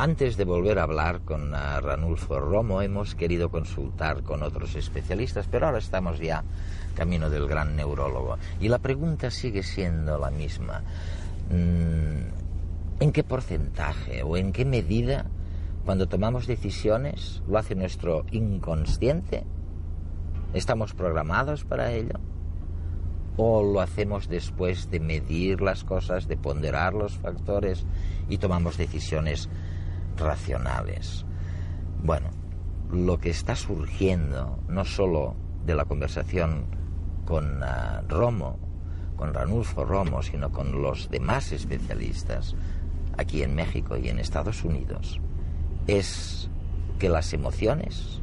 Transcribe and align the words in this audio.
Antes 0.00 0.36
de 0.36 0.44
volver 0.44 0.78
a 0.78 0.84
hablar 0.84 1.22
con 1.22 1.50
Ranulfo 1.50 2.38
Romo, 2.38 2.82
hemos 2.82 3.16
querido 3.16 3.50
consultar 3.50 4.22
con 4.22 4.44
otros 4.44 4.76
especialistas, 4.76 5.48
pero 5.50 5.66
ahora 5.66 5.78
estamos 5.78 6.20
ya 6.20 6.44
camino 6.94 7.28
del 7.28 7.48
gran 7.48 7.74
neurólogo. 7.74 8.38
Y 8.60 8.68
la 8.68 8.78
pregunta 8.78 9.28
sigue 9.32 9.64
siendo 9.64 10.16
la 10.16 10.30
misma. 10.30 10.84
Mm, 11.50 13.00
¿En 13.00 13.10
qué 13.12 13.24
porcentaje 13.24 14.22
o 14.22 14.36
en 14.36 14.52
qué 14.52 14.64
medida, 14.64 15.26
cuando 15.84 16.06
tomamos 16.06 16.46
decisiones, 16.46 17.42
lo 17.48 17.58
hace 17.58 17.74
nuestro 17.74 18.24
inconsciente? 18.30 19.42
¿Estamos 20.54 20.94
programados 20.94 21.64
para 21.64 21.90
ello? 21.90 22.20
¿O 23.36 23.64
lo 23.64 23.80
hacemos 23.80 24.28
después 24.28 24.92
de 24.92 25.00
medir 25.00 25.60
las 25.60 25.82
cosas, 25.82 26.28
de 26.28 26.36
ponderar 26.36 26.94
los 26.94 27.14
factores 27.18 27.84
y 28.28 28.38
tomamos 28.38 28.76
decisiones 28.76 29.48
racionales. 30.20 31.24
Bueno, 32.02 32.30
lo 32.90 33.18
que 33.18 33.30
está 33.30 33.56
surgiendo, 33.56 34.58
no 34.68 34.84
solo 34.84 35.34
de 35.66 35.74
la 35.74 35.84
conversación 35.84 36.66
con 37.24 37.62
ah, 37.62 38.02
Romo, 38.08 38.58
con 39.16 39.34
Ranulfo 39.34 39.84
Romo, 39.84 40.22
sino 40.22 40.50
con 40.50 40.80
los 40.80 41.10
demás 41.10 41.52
especialistas 41.52 42.54
aquí 43.16 43.42
en 43.42 43.54
México 43.54 43.96
y 43.96 44.08
en 44.08 44.18
Estados 44.18 44.64
Unidos, 44.64 45.20
es 45.86 46.48
que 46.98 47.08
las 47.08 47.32
emociones, 47.32 48.20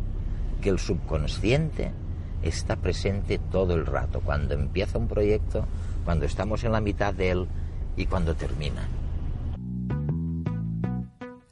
que 0.61 0.69
el 0.69 0.79
subconsciente 0.79 1.91
está 2.41 2.77
presente 2.77 3.37
todo 3.37 3.75
el 3.75 3.85
rato, 3.85 4.21
cuando 4.21 4.53
empieza 4.53 4.97
un 4.97 5.07
proyecto, 5.07 5.65
cuando 6.05 6.25
estamos 6.25 6.63
en 6.63 6.71
la 6.71 6.81
mitad 6.81 7.13
de 7.13 7.31
él 7.31 7.47
y 7.97 8.05
cuando 8.05 8.35
termina. 8.35 8.87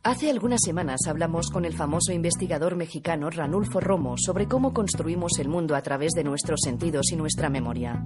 Hace 0.05 0.29
algunas 0.29 0.59
semanas 0.61 1.07
hablamos 1.07 1.49
con 1.49 1.63
el 1.63 1.77
famoso 1.77 2.11
investigador 2.11 2.75
mexicano 2.75 3.29
Ranulfo 3.29 3.79
Romo 3.79 4.15
sobre 4.17 4.49
cómo 4.49 4.73
construimos 4.73 5.39
el 5.39 5.47
mundo 5.47 5.77
a 5.77 5.81
través 5.81 6.11
de 6.11 6.25
nuestros 6.25 6.59
sentidos 6.61 7.13
y 7.13 7.15
nuestra 7.15 7.49
memoria. 7.49 8.05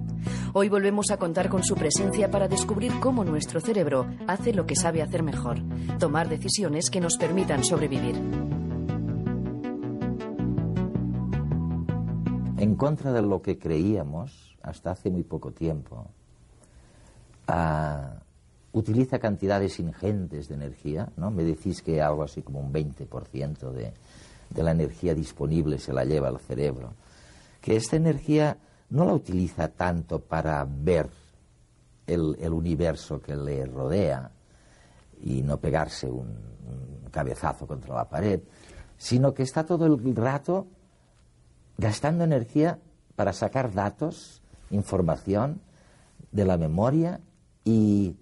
Hoy 0.52 0.68
volvemos 0.68 1.10
a 1.10 1.16
contar 1.16 1.48
con 1.48 1.64
su 1.64 1.74
presencia 1.74 2.30
para 2.30 2.46
descubrir 2.46 2.92
cómo 3.00 3.24
nuestro 3.24 3.60
cerebro 3.60 4.06
hace 4.28 4.52
lo 4.52 4.64
que 4.64 4.76
sabe 4.76 5.02
hacer 5.02 5.24
mejor, 5.24 5.58
tomar 5.98 6.28
decisiones 6.28 6.88
que 6.88 7.00
nos 7.00 7.16
permitan 7.16 7.64
sobrevivir. 7.64 8.14
En 12.58 12.76
contra 12.76 13.12
de 13.12 13.22
lo 13.22 13.42
que 13.42 13.58
creíamos 13.58 14.56
hasta 14.62 14.92
hace 14.92 15.10
muy 15.10 15.24
poco 15.24 15.50
tiempo, 15.50 16.06
a 17.48 18.20
utiliza 18.78 19.18
cantidades 19.18 19.78
ingentes 19.78 20.48
de 20.48 20.54
energía, 20.54 21.08
¿no? 21.16 21.30
Me 21.30 21.44
decís 21.44 21.82
que 21.82 22.00
algo 22.00 22.22
así 22.22 22.42
como 22.42 22.60
un 22.60 22.72
20% 22.72 23.70
de, 23.72 23.92
de 24.50 24.62
la 24.62 24.70
energía 24.70 25.14
disponible 25.14 25.78
se 25.78 25.92
la 25.92 26.04
lleva 26.04 26.28
al 26.28 26.38
cerebro. 26.38 26.94
Que 27.60 27.76
esta 27.76 27.96
energía 27.96 28.58
no 28.90 29.04
la 29.04 29.14
utiliza 29.14 29.68
tanto 29.68 30.20
para 30.20 30.66
ver 30.68 31.08
el, 32.06 32.36
el 32.40 32.52
universo 32.52 33.20
que 33.20 33.36
le 33.36 33.66
rodea 33.66 34.30
y 35.22 35.42
no 35.42 35.58
pegarse 35.58 36.06
un, 36.06 36.28
un 36.28 37.10
cabezazo 37.10 37.66
contra 37.66 37.94
la 37.94 38.08
pared, 38.08 38.40
sino 38.96 39.34
que 39.34 39.42
está 39.42 39.64
todo 39.64 39.86
el 39.86 40.16
rato 40.16 40.66
gastando 41.76 42.24
energía 42.24 42.78
para 43.16 43.32
sacar 43.32 43.72
datos, 43.72 44.42
información 44.70 45.60
de 46.32 46.44
la 46.44 46.56
memoria 46.56 47.20
y 47.64 48.16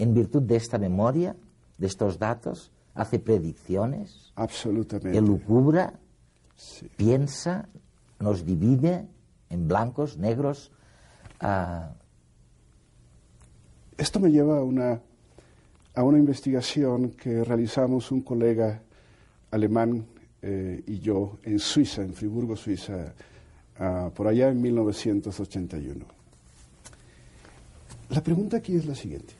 en 0.00 0.14
virtud 0.14 0.42
de 0.42 0.56
esta 0.56 0.78
memoria, 0.78 1.36
de 1.78 1.86
estos 1.86 2.18
datos, 2.18 2.72
hace 2.94 3.18
predicciones. 3.18 4.32
Absolutamente. 4.34 5.16
Elucubra, 5.16 5.92
piensa, 6.96 7.68
nos 8.18 8.44
divide 8.44 9.06
en 9.50 9.68
blancos, 9.68 10.16
negros. 10.16 10.72
Uh... 11.42 11.92
Esto 13.98 14.18
me 14.18 14.30
lleva 14.30 14.58
a 14.58 14.62
una, 14.62 15.02
a 15.94 16.02
una 16.02 16.18
investigación 16.18 17.10
que 17.10 17.44
realizamos 17.44 18.10
un 18.10 18.22
colega 18.22 18.80
alemán 19.50 20.06
eh, 20.40 20.82
y 20.86 21.00
yo 21.00 21.38
en 21.42 21.58
Suiza, 21.58 22.00
en 22.00 22.14
Friburgo, 22.14 22.56
Suiza, 22.56 23.12
uh, 23.78 24.10
por 24.12 24.26
allá 24.26 24.48
en 24.48 24.62
1981. 24.62 26.06
La 28.08 28.22
pregunta 28.22 28.56
aquí 28.56 28.74
es 28.74 28.86
la 28.86 28.94
siguiente. 28.94 29.39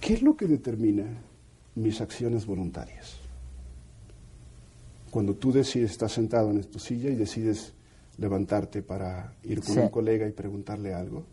¿Qué 0.00 0.14
es 0.14 0.22
lo 0.22 0.36
que 0.36 0.46
determina 0.46 1.04
mis 1.74 2.00
acciones 2.00 2.46
voluntarias? 2.46 3.16
Cuando 5.10 5.34
tú 5.34 5.52
decides, 5.52 5.92
estás 5.92 6.12
sentado 6.12 6.50
en 6.50 6.62
tu 6.64 6.78
silla 6.78 7.10
y 7.10 7.16
decides 7.16 7.72
levantarte 8.18 8.82
para 8.82 9.32
ir 9.44 9.62
con 9.62 9.78
un 9.78 9.88
colega 9.88 10.26
y 10.26 10.32
preguntarle 10.32 10.92
algo, 10.92 11.24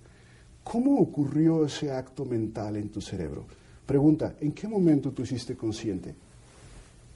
¿cómo 0.63 0.99
ocurrió 0.99 1.65
ese 1.65 1.91
acto 1.91 2.25
mental 2.25 2.77
en 2.77 2.89
tu 2.89 3.01
cerebro? 3.01 3.45
Pregunta, 3.85 4.35
¿en 4.39 4.51
qué 4.51 4.67
momento 4.67 5.11
tú 5.11 5.23
hiciste 5.23 5.55
consciente 5.55 6.15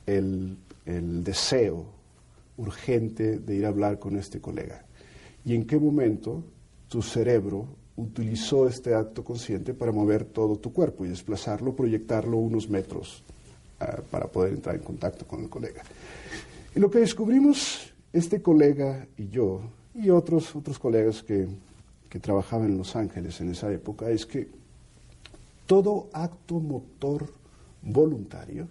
el, 0.05 0.57
el 0.85 1.23
deseo 1.23 1.85
urgente 2.57 3.39
de 3.39 3.55
ir 3.55 3.65
a 3.65 3.69
hablar 3.69 3.99
con 3.99 4.17
este 4.17 4.39
colega? 4.39 4.83
¿Y 5.45 5.55
en 5.55 5.65
qué 5.65 5.79
momento 5.79 6.43
tu 6.89 7.01
cerebro 7.01 7.67
utilizó 7.99 8.67
este 8.67 8.95
acto 8.95 9.23
consciente 9.23 9.73
para 9.73 9.91
mover 9.91 10.23
todo 10.25 10.55
tu 10.55 10.71
cuerpo 10.71 11.05
y 11.05 11.09
desplazarlo, 11.09 11.75
proyectarlo 11.75 12.37
unos 12.37 12.69
metros 12.69 13.23
uh, 13.81 14.01
para 14.09 14.27
poder 14.27 14.53
entrar 14.53 14.75
en 14.75 14.81
contacto 14.81 15.27
con 15.27 15.41
el 15.41 15.49
colega. 15.49 15.83
Y 16.75 16.79
lo 16.79 16.89
que 16.89 16.99
descubrimos 16.99 17.91
este 18.13 18.41
colega 18.41 19.05
y 19.17 19.27
yo, 19.27 19.61
y 19.93 20.09
otros, 20.09 20.55
otros 20.55 20.79
colegas 20.79 21.21
que, 21.23 21.47
que 22.09 22.19
trabajaban 22.19 22.67
en 22.69 22.77
Los 22.77 22.95
Ángeles 22.95 23.41
en 23.41 23.51
esa 23.51 23.71
época, 23.71 24.09
es 24.09 24.25
que 24.25 24.47
todo 25.65 26.09
acto 26.13 26.59
motor 26.59 27.31
voluntario 27.81 28.67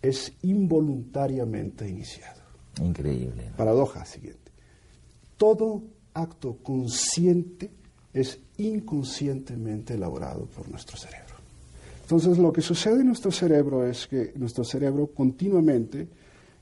es 0.00 0.32
involuntariamente 0.42 1.88
iniciado. 1.88 2.40
Increíble. 2.80 3.50
Paradoja 3.56 4.04
siguiente. 4.04 4.52
Todo 5.36 5.82
acto 6.14 6.58
consciente 6.62 7.70
es 8.20 8.40
inconscientemente 8.56 9.94
elaborado 9.94 10.46
por 10.46 10.68
nuestro 10.68 10.96
cerebro. 10.96 11.36
Entonces, 12.02 12.38
lo 12.38 12.52
que 12.52 12.62
sucede 12.62 13.00
en 13.00 13.06
nuestro 13.06 13.30
cerebro 13.30 13.86
es 13.86 14.06
que 14.06 14.32
nuestro 14.36 14.64
cerebro 14.64 15.08
continuamente 15.08 16.08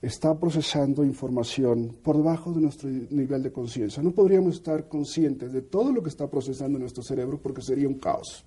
está 0.03 0.39
procesando 0.39 1.03
información 1.03 1.97
por 2.03 2.17
debajo 2.17 2.53
de 2.53 2.61
nuestro 2.61 2.91
nivel 2.91 3.43
de 3.43 3.53
conciencia. 3.53 4.03
No 4.03 4.11
podríamos 4.11 4.57
estar 4.57 4.89
conscientes 4.89 5.53
de 5.53 5.63
todo 5.63 5.93
lo 5.93 6.03
que 6.03 6.11
está 6.11 6.29
procesando 6.29 6.79
nuestro 6.79 7.03
cerebro 7.03 7.41
porque 7.41 7.63
sería 7.63 7.89
un 7.89 7.99
caos. 7.99 8.45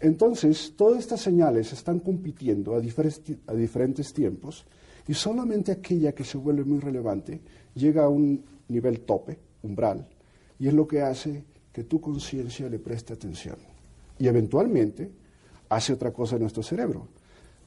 Entonces, 0.00 0.74
todas 0.76 0.98
estas 0.98 1.20
señales 1.20 1.72
están 1.72 2.00
compitiendo 2.00 2.74
a, 2.74 2.78
a 2.78 3.54
diferentes 3.54 4.12
tiempos 4.12 4.66
y 5.08 5.14
solamente 5.14 5.72
aquella 5.72 6.12
que 6.12 6.24
se 6.24 6.36
vuelve 6.36 6.64
muy 6.64 6.80
relevante 6.80 7.40
llega 7.74 8.04
a 8.04 8.08
un 8.08 8.44
nivel 8.68 9.00
tope, 9.00 9.38
umbral, 9.62 10.08
y 10.58 10.68
es 10.68 10.74
lo 10.74 10.86
que 10.86 11.00
hace 11.00 11.44
que 11.72 11.84
tu 11.84 12.00
conciencia 12.00 12.68
le 12.68 12.78
preste 12.78 13.12
atención. 13.12 13.56
Y 14.18 14.28
eventualmente 14.28 15.10
hace 15.68 15.92
otra 15.92 16.12
cosa 16.12 16.36
en 16.36 16.42
nuestro 16.42 16.62
cerebro. 16.62 17.08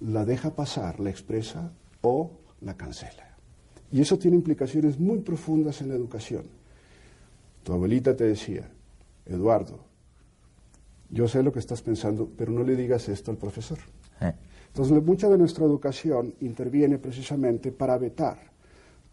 La 0.02 0.26
deja 0.26 0.56
pasar, 0.56 1.00
la 1.00 1.10
expresa 1.10 1.72
o 2.02 2.32
la 2.62 2.76
cancela. 2.76 3.36
Y 3.92 4.02
eso 4.02 4.18
tiene 4.18 4.38
implicaciones 4.38 5.00
muy 5.00 5.20
profundas 5.20 5.82
en 5.82 5.90
la 5.90 5.96
educación. 5.96 6.46
Tu 7.64 7.74
abuelita 7.74 8.16
te 8.16 8.26
decía, 8.26 8.70
Eduardo, 9.26 9.80
yo 11.10 11.28
sé 11.28 11.42
lo 11.42 11.52
que 11.52 11.60
estás 11.60 11.82
pensando, 11.82 12.30
pero 12.38 12.52
no 12.52 12.64
le 12.64 12.76
digas 12.76 13.10
esto 13.10 13.32
al 13.32 13.38
profesor. 13.38 13.80
Eh. 14.22 14.34
Entonces, 14.68 15.04
mucha 15.04 15.30
de 15.30 15.38
nuestra 15.38 15.66
educación 15.66 16.34
interviene 16.42 16.98
precisamente 16.98 17.72
para 17.72 17.98
vetar 17.98 18.52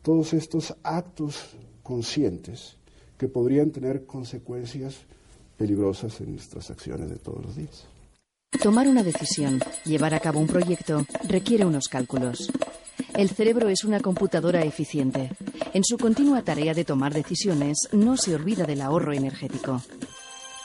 todos 0.03 0.35
estos 0.35 0.75
actos 0.83 1.56
conscientes 1.83 2.77
que 3.23 3.29
podrían 3.29 3.71
tener 3.71 4.05
consecuencias 4.05 4.97
peligrosas 5.57 6.21
en 6.21 6.33
nuestras 6.33 6.73
acciones 6.73 7.09
de 7.09 7.19
todos 7.19 7.41
los 7.45 7.55
días. 7.55 7.87
Tomar 8.61 8.89
una 8.89 9.05
decisión, 9.05 9.61
llevar 9.85 10.13
a 10.13 10.19
cabo 10.19 10.41
un 10.41 10.49
proyecto, 10.49 11.07
requiere 11.29 11.65
unos 11.65 11.87
cálculos. 11.87 12.51
El 13.15 13.31
cerebro 13.31 13.69
es 13.69 13.85
una 13.85 14.01
computadora 14.01 14.65
eficiente. 14.65 15.31
En 15.73 15.85
su 15.85 15.99
continua 15.99 16.43
tarea 16.43 16.75
de 16.75 16.85
tomar 16.85 17.15
decisiones, 17.15 17.89
no 17.93 18.17
se 18.17 18.35
olvida 18.35 18.65
del 18.65 18.81
ahorro 18.81 19.13
energético. 19.13 19.81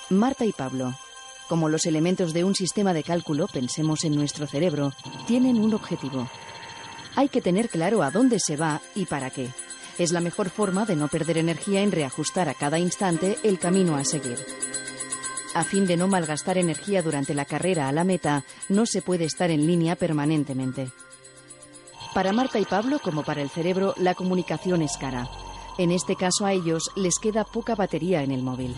Marta 0.09 0.44
y 0.44 0.51
Pablo, 0.51 0.95
como 1.48 1.69
los 1.69 1.86
elementos 1.86 2.33
de 2.33 2.44
un 2.44 2.56
sistema 2.56 2.92
de 2.95 3.04
cálculo, 3.04 3.45
pensemos 3.54 4.04
en 4.04 4.15
nuestro 4.15 4.48
cerebro, 4.48 4.94
tienen 5.27 5.59
un 5.59 5.75
objetivo. 5.75 6.27
Hay 7.15 7.30
que 7.30 7.39
tener 7.39 7.69
claro 7.69 8.01
a 8.01 8.09
dónde 8.09 8.39
se 8.39 8.57
va 8.57 8.81
y 8.95 9.06
para 9.06 9.30
qué. 9.30 9.48
Es 9.97 10.11
la 10.11 10.21
mejor 10.21 10.49
forma 10.49 10.85
de 10.85 10.95
no 10.95 11.07
perder 11.07 11.38
energía 11.38 11.81
en 11.81 11.91
reajustar 11.91 12.49
a 12.49 12.53
cada 12.53 12.77
instante 12.77 13.38
el 13.44 13.57
camino 13.57 13.95
a 13.95 14.05
seguir. 14.05 14.38
A 15.55 15.63
fin 15.63 15.88
de 15.88 15.97
no 15.97 16.07
malgastar 16.07 16.59
energía 16.59 17.01
durante 17.01 17.33
la 17.33 17.45
carrera 17.45 17.88
a 17.88 17.91
la 17.91 18.03
meta, 18.03 18.44
no 18.69 18.85
se 18.85 19.01
puede 19.01 19.25
estar 19.25 19.49
en 19.49 19.65
línea 19.65 19.95
permanentemente. 19.95 20.91
Para 22.13 22.31
Marta 22.31 22.59
y 22.59 22.65
Pablo, 22.65 22.99
como 22.99 23.23
para 23.23 23.41
el 23.41 23.49
cerebro, 23.49 23.95
la 23.97 24.13
comunicación 24.13 24.83
es 24.83 24.97
cara. 24.97 25.29
En 25.79 25.91
este 25.91 26.15
caso 26.15 26.45
a 26.45 26.53
ellos 26.53 26.91
les 26.95 27.17
queda 27.19 27.44
poca 27.44 27.75
batería 27.75 28.21
en 28.21 28.31
el 28.31 28.44
móvil. 28.44 28.75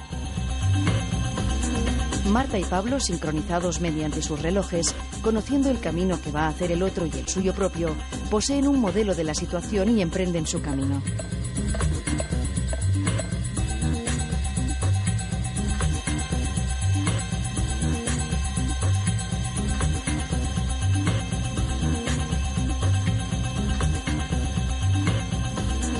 Marta 2.29 2.59
y 2.59 2.63
Pablo, 2.63 2.99
sincronizados 2.99 3.81
mediante 3.81 4.21
sus 4.21 4.41
relojes, 4.41 4.95
conociendo 5.21 5.69
el 5.69 5.79
camino 5.79 6.21
que 6.21 6.31
va 6.31 6.43
a 6.43 6.49
hacer 6.49 6.71
el 6.71 6.83
otro 6.83 7.05
y 7.05 7.11
el 7.11 7.27
suyo 7.27 7.53
propio, 7.53 7.95
poseen 8.29 8.67
un 8.67 8.79
modelo 8.79 9.15
de 9.15 9.23
la 9.23 9.33
situación 9.33 9.97
y 9.97 10.01
emprenden 10.01 10.45
su 10.45 10.61
camino. 10.61 11.01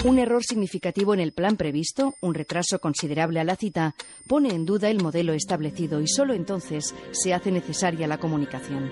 Un 0.10 0.18
error 0.18 0.44
significativo 0.44 1.14
en 1.14 1.20
el 1.20 1.34
plan 1.34 1.56
previsto, 1.56 2.16
un 2.22 2.34
retraso 2.34 2.80
considerable 2.80 3.40
a 3.40 3.44
la 3.44 3.56
cita, 3.56 3.94
pone 4.26 4.50
en 4.50 4.66
duda 4.66 4.90
el 4.90 5.04
modelo 5.04 5.34
establecido 5.34 6.02
y 6.02 6.08
solo 6.08 6.34
entonces 6.34 6.96
se 7.12 7.32
hace 7.32 7.52
necesaria 7.52 8.08
la 8.08 8.18
comunicación. 8.18 8.92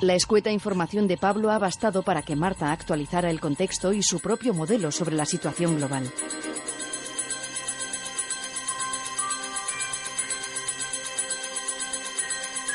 La 0.00 0.16
escueta 0.16 0.50
información 0.50 1.06
de 1.06 1.16
Pablo 1.16 1.52
ha 1.52 1.60
bastado 1.60 2.02
para 2.02 2.22
que 2.22 2.34
Marta 2.34 2.72
actualizara 2.72 3.30
el 3.30 3.38
contexto 3.38 3.92
y 3.92 4.02
su 4.02 4.18
propio 4.18 4.52
modelo 4.52 4.90
sobre 4.90 5.14
la 5.14 5.26
situación 5.26 5.76
global. 5.76 6.10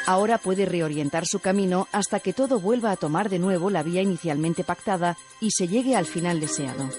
Ahora 0.08 0.38
puede 0.40 0.66
reorientar 0.66 1.26
su 1.26 1.40
camino 1.40 1.88
hasta 1.92 2.20
que 2.20 2.34
todo 2.34 2.60
vuelva 2.60 2.92
a 2.92 2.98
tomar 2.98 3.30
de 3.30 3.40
nuevo 3.40 3.70
la 3.70 3.84
vía 3.84 4.02
inicialmente 4.02 4.64
pactada 4.64 5.18
y 5.40 5.52
se 5.52 5.68
llegue 5.68 5.96
al 5.96 6.06
final 6.06 6.40
deseado. 6.40 6.90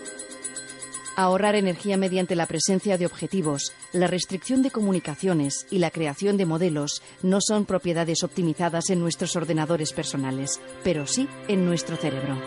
Ahorrar 1.14 1.56
energía 1.56 1.98
mediante 1.98 2.34
la 2.36 2.46
presencia 2.46 2.96
de 2.96 3.04
objetivos, 3.04 3.72
la 3.92 4.06
restricción 4.06 4.62
de 4.62 4.70
comunicaciones 4.70 5.66
y 5.70 5.78
la 5.78 5.90
creación 5.90 6.38
de 6.38 6.46
modelos 6.46 7.02
no 7.22 7.40
son 7.40 7.66
propiedades 7.66 8.22
optimizadas 8.22 8.88
en 8.88 9.00
nuestros 9.00 9.36
ordenadores 9.36 9.92
personales, 9.92 10.58
pero 10.82 11.06
sí 11.06 11.28
en 11.48 11.66
nuestro 11.66 11.96
cerebro. 11.96 12.38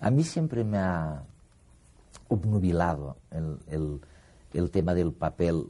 A 0.00 0.10
mí 0.10 0.24
siempre 0.24 0.64
me 0.64 0.78
ha 0.78 1.24
obnubilado 2.28 3.16
el, 3.70 4.70
tema 4.70 4.94
del 4.94 5.12
papel 5.12 5.66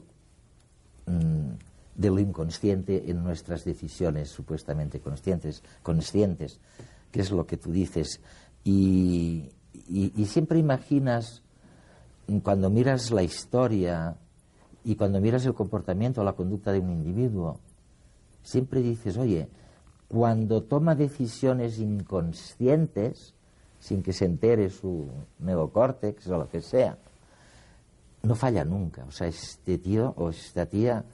mm, 1.05 1.51
de 1.95 2.09
lo 2.09 2.19
inconsciente 2.19 3.09
en 3.09 3.23
nuestras 3.23 3.63
decisiones 3.63 4.29
supuestamente 4.29 4.99
conscientes, 4.99 5.63
conscientes, 5.81 6.59
que 7.11 7.21
es 7.21 7.31
lo 7.31 7.45
que 7.45 7.57
tú 7.57 7.71
dices. 7.71 8.19
Y, 8.63 9.51
siempre 10.25 10.59
imaginas, 10.59 11.41
cuando 12.43 12.69
miras 12.69 13.11
la 13.11 13.23
historia 13.23 14.17
y 14.83 14.95
cuando 14.95 15.21
miras 15.21 15.45
el 15.45 15.53
comportamiento 15.53 16.21
o 16.21 16.23
la 16.23 16.33
conducta 16.33 16.71
de 16.71 16.79
un 16.79 16.91
individuo, 16.91 17.59
siempre 18.43 18.81
dices, 18.81 19.17
oye, 19.17 19.47
cuando 20.07 20.63
toma 20.63 20.95
decisiones 20.95 21.79
inconscientes, 21.79 23.33
sin 23.79 24.01
que 24.01 24.13
se 24.13 24.25
entere 24.25 24.69
su 24.69 25.07
neocórtex 25.39 26.27
o 26.27 26.37
lo 26.37 26.49
que 26.49 26.61
sea, 26.61 26.97
no 28.23 28.35
falla 28.35 28.65
nunca. 28.65 29.05
O 29.05 29.11
sea, 29.11 29.27
este 29.27 29.77
tío 29.77 30.13
o 30.17 30.29
esta 30.29 30.65
tía 30.65 31.05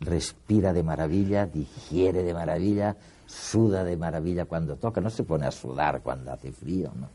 respira 0.00 0.72
de 0.72 0.82
maravilla, 0.82 1.46
digiere 1.46 2.22
de 2.22 2.34
maravilla, 2.34 2.96
suda 3.26 3.84
de 3.84 3.96
maravilla 3.96 4.44
cuando 4.44 4.76
toca, 4.76 5.00
no 5.00 5.10
se 5.10 5.24
pone 5.24 5.46
a 5.46 5.50
sudar 5.50 6.02
cuando 6.02 6.32
hace 6.32 6.52
frío, 6.52 6.92
¿no? 6.94 7.08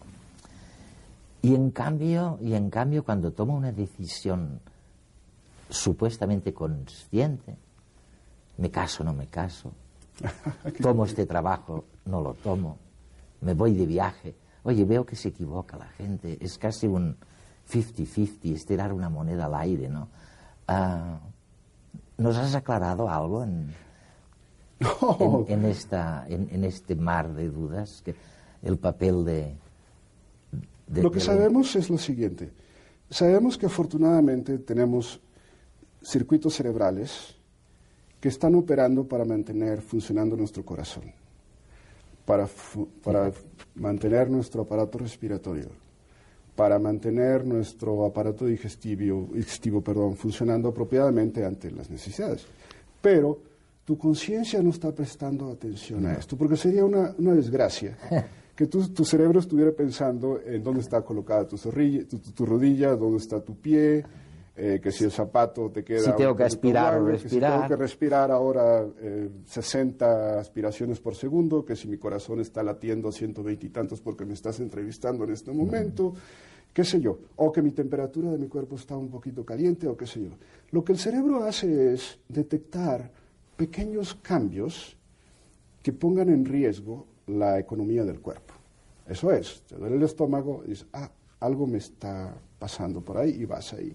Y 1.42 1.56
en 1.56 1.72
cambio, 1.72 2.38
y 2.42 2.54
en 2.54 2.70
cambio 2.70 3.04
cuando 3.04 3.32
toma 3.32 3.54
una 3.54 3.72
decisión 3.72 4.60
supuestamente 5.70 6.54
consciente, 6.54 7.56
me 8.58 8.70
caso, 8.70 9.04
no 9.04 9.14
me 9.14 9.28
caso, 9.28 9.72
tomo 10.82 11.06
este 11.06 11.26
trabajo, 11.26 11.86
no 12.06 12.22
lo 12.22 12.34
tomo, 12.34 12.78
me 13.42 13.54
voy 13.54 13.74
de 13.74 13.86
viaje, 13.86 14.36
oye, 14.64 14.84
veo 14.84 15.06
que 15.06 15.16
se 15.16 15.30
equivoca 15.30 15.78
la 15.78 15.88
gente, 15.88 16.38
es 16.42 16.58
casi 16.58 16.88
un 16.88 17.16
50-50, 17.72 18.54
es 18.56 18.66
tirar 18.66 18.92
una 18.92 19.10
moneda 19.10 19.46
al 19.46 19.56
aire, 19.56 19.88
¿no? 19.88 20.10
Ah, 20.68 21.20
¿Nos 22.20 22.38
has 22.38 22.54
aclarado 22.54 23.10
algo 23.10 23.44
en, 23.44 23.74
en, 25.48 25.66
esta, 25.66 26.26
en, 26.28 26.64
este 26.66 26.96
mar 26.96 27.34
de 27.34 27.50
dudas? 27.50 28.02
Que 28.04 28.14
el 28.62 28.78
papel 28.78 29.24
de... 29.24 29.56
lo 31.02 31.10
que 31.12 31.22
sabemos 31.22 31.76
es 31.78 31.90
lo 31.90 31.98
siguiente. 31.98 32.52
Sabemos 33.10 33.58
que 33.58 33.68
afortunadamente 33.68 34.60
tenemos 34.60 35.22
circuitos 36.04 36.56
cerebrales 36.56 37.36
que 38.20 38.28
están 38.28 38.54
operando 38.56 39.08
para 39.08 39.24
mantener 39.24 39.82
funcionando 39.82 40.36
nuestro 40.36 40.66
corazón, 40.66 41.14
para, 42.26 42.50
para 43.02 43.32
mantener 43.76 44.30
nuestro 44.30 44.64
aparato 44.64 44.98
respiratorio, 44.98 45.70
para 46.60 46.78
mantener 46.78 47.46
nuestro 47.46 48.04
aparato 48.04 48.46
digestivo, 48.46 49.30
digestivo 49.32 49.80
perdón, 49.82 50.18
funcionando 50.18 50.68
apropiadamente 50.68 51.46
ante 51.46 51.72
las 51.72 51.90
necesidades. 51.90 52.46
Pero 53.02 53.40
tu 53.86 53.98
conciencia 53.98 54.62
no 54.62 54.72
está 54.72 54.92
prestando 54.92 55.50
atención 55.50 56.06
a 56.06 56.16
esto, 56.16 56.36
porque 56.36 56.58
sería 56.58 56.84
una, 56.84 57.16
una 57.18 57.34
desgracia 57.34 57.98
que 58.58 58.68
tu, 58.68 58.90
tu, 58.90 59.06
cerebro 59.06 59.40
estuviera 59.40 59.72
pensando 59.72 60.42
en 60.46 60.62
dónde 60.62 60.82
está 60.82 61.02
colocada 61.02 61.48
tu, 61.48 61.56
tu, 61.56 62.46
rodilla, 62.46 62.94
dónde 62.98 63.20
está 63.20 63.40
tu 63.40 63.56
pie, 63.56 64.04
eh, 64.58 64.82
que 64.84 64.92
si 64.92 65.06
el 65.06 65.12
zapato 65.12 65.72
te 65.72 65.86
queda... 65.86 66.02
Si 66.02 66.12
tengo 66.18 66.36
que 66.36 66.44
aspirar 66.44 67.00
o 67.00 67.06
respirar. 67.06 67.22
Que 67.22 67.30
si 67.30 67.40
tengo 67.40 67.68
que 67.70 67.82
respirar 67.82 68.32
ahora 68.32 68.86
60 69.46 70.06
eh, 70.06 70.40
aspiraciones 70.42 71.00
por 71.00 71.16
segundo, 71.16 71.64
que 71.64 71.78
si 71.78 71.88
mi 71.88 71.98
corazón 71.98 72.42
está 72.42 72.64
latiendo 72.64 73.08
a 73.08 73.14
120 73.14 73.66
y 73.66 73.70
tantos 73.70 74.02
porque 74.02 74.26
me 74.26 74.34
estás 74.34 74.60
entrevistando 74.60 75.24
en 75.24 75.32
este 75.32 75.54
momento, 75.54 76.16
qué 76.80 76.86
sé 76.86 77.02
yo, 77.02 77.20
o 77.36 77.52
que 77.52 77.62
mi 77.62 77.72
temperatura 77.72 78.32
de 78.32 78.38
mi 78.38 78.48
cuerpo 78.48 78.78
está 78.78 78.96
un 78.96 79.10
poquito 79.10 79.44
caliente 79.44 79.86
o 79.86 79.98
qué 79.98 80.08
sé 80.08 80.22
yo. 80.22 80.30
Lo 80.72 80.82
que 80.82 80.94
el 80.94 80.98
cerebro 80.98 81.44
hace 81.44 81.92
es 81.92 82.20
detectar 82.30 83.12
pequeños 83.58 84.16
cambios 84.16 84.96
que 85.84 85.92
pongan 85.92 86.30
en 86.30 86.46
riesgo 86.46 87.06
la 87.28 87.60
economía 87.60 88.06
del 88.06 88.22
cuerpo. 88.22 88.54
Eso 89.06 89.30
es, 89.30 89.62
te 89.68 89.76
duele 89.76 89.98
el 89.98 90.04
estómago 90.04 90.64
y 90.66 90.70
dices, 90.70 90.88
ah, 90.94 91.12
algo 91.42 91.68
me 91.68 91.80
está 91.80 92.34
pasando 92.58 93.02
por 93.02 93.18
ahí 93.18 93.32
y 93.32 93.44
vas 93.44 93.74
ahí. 93.74 93.94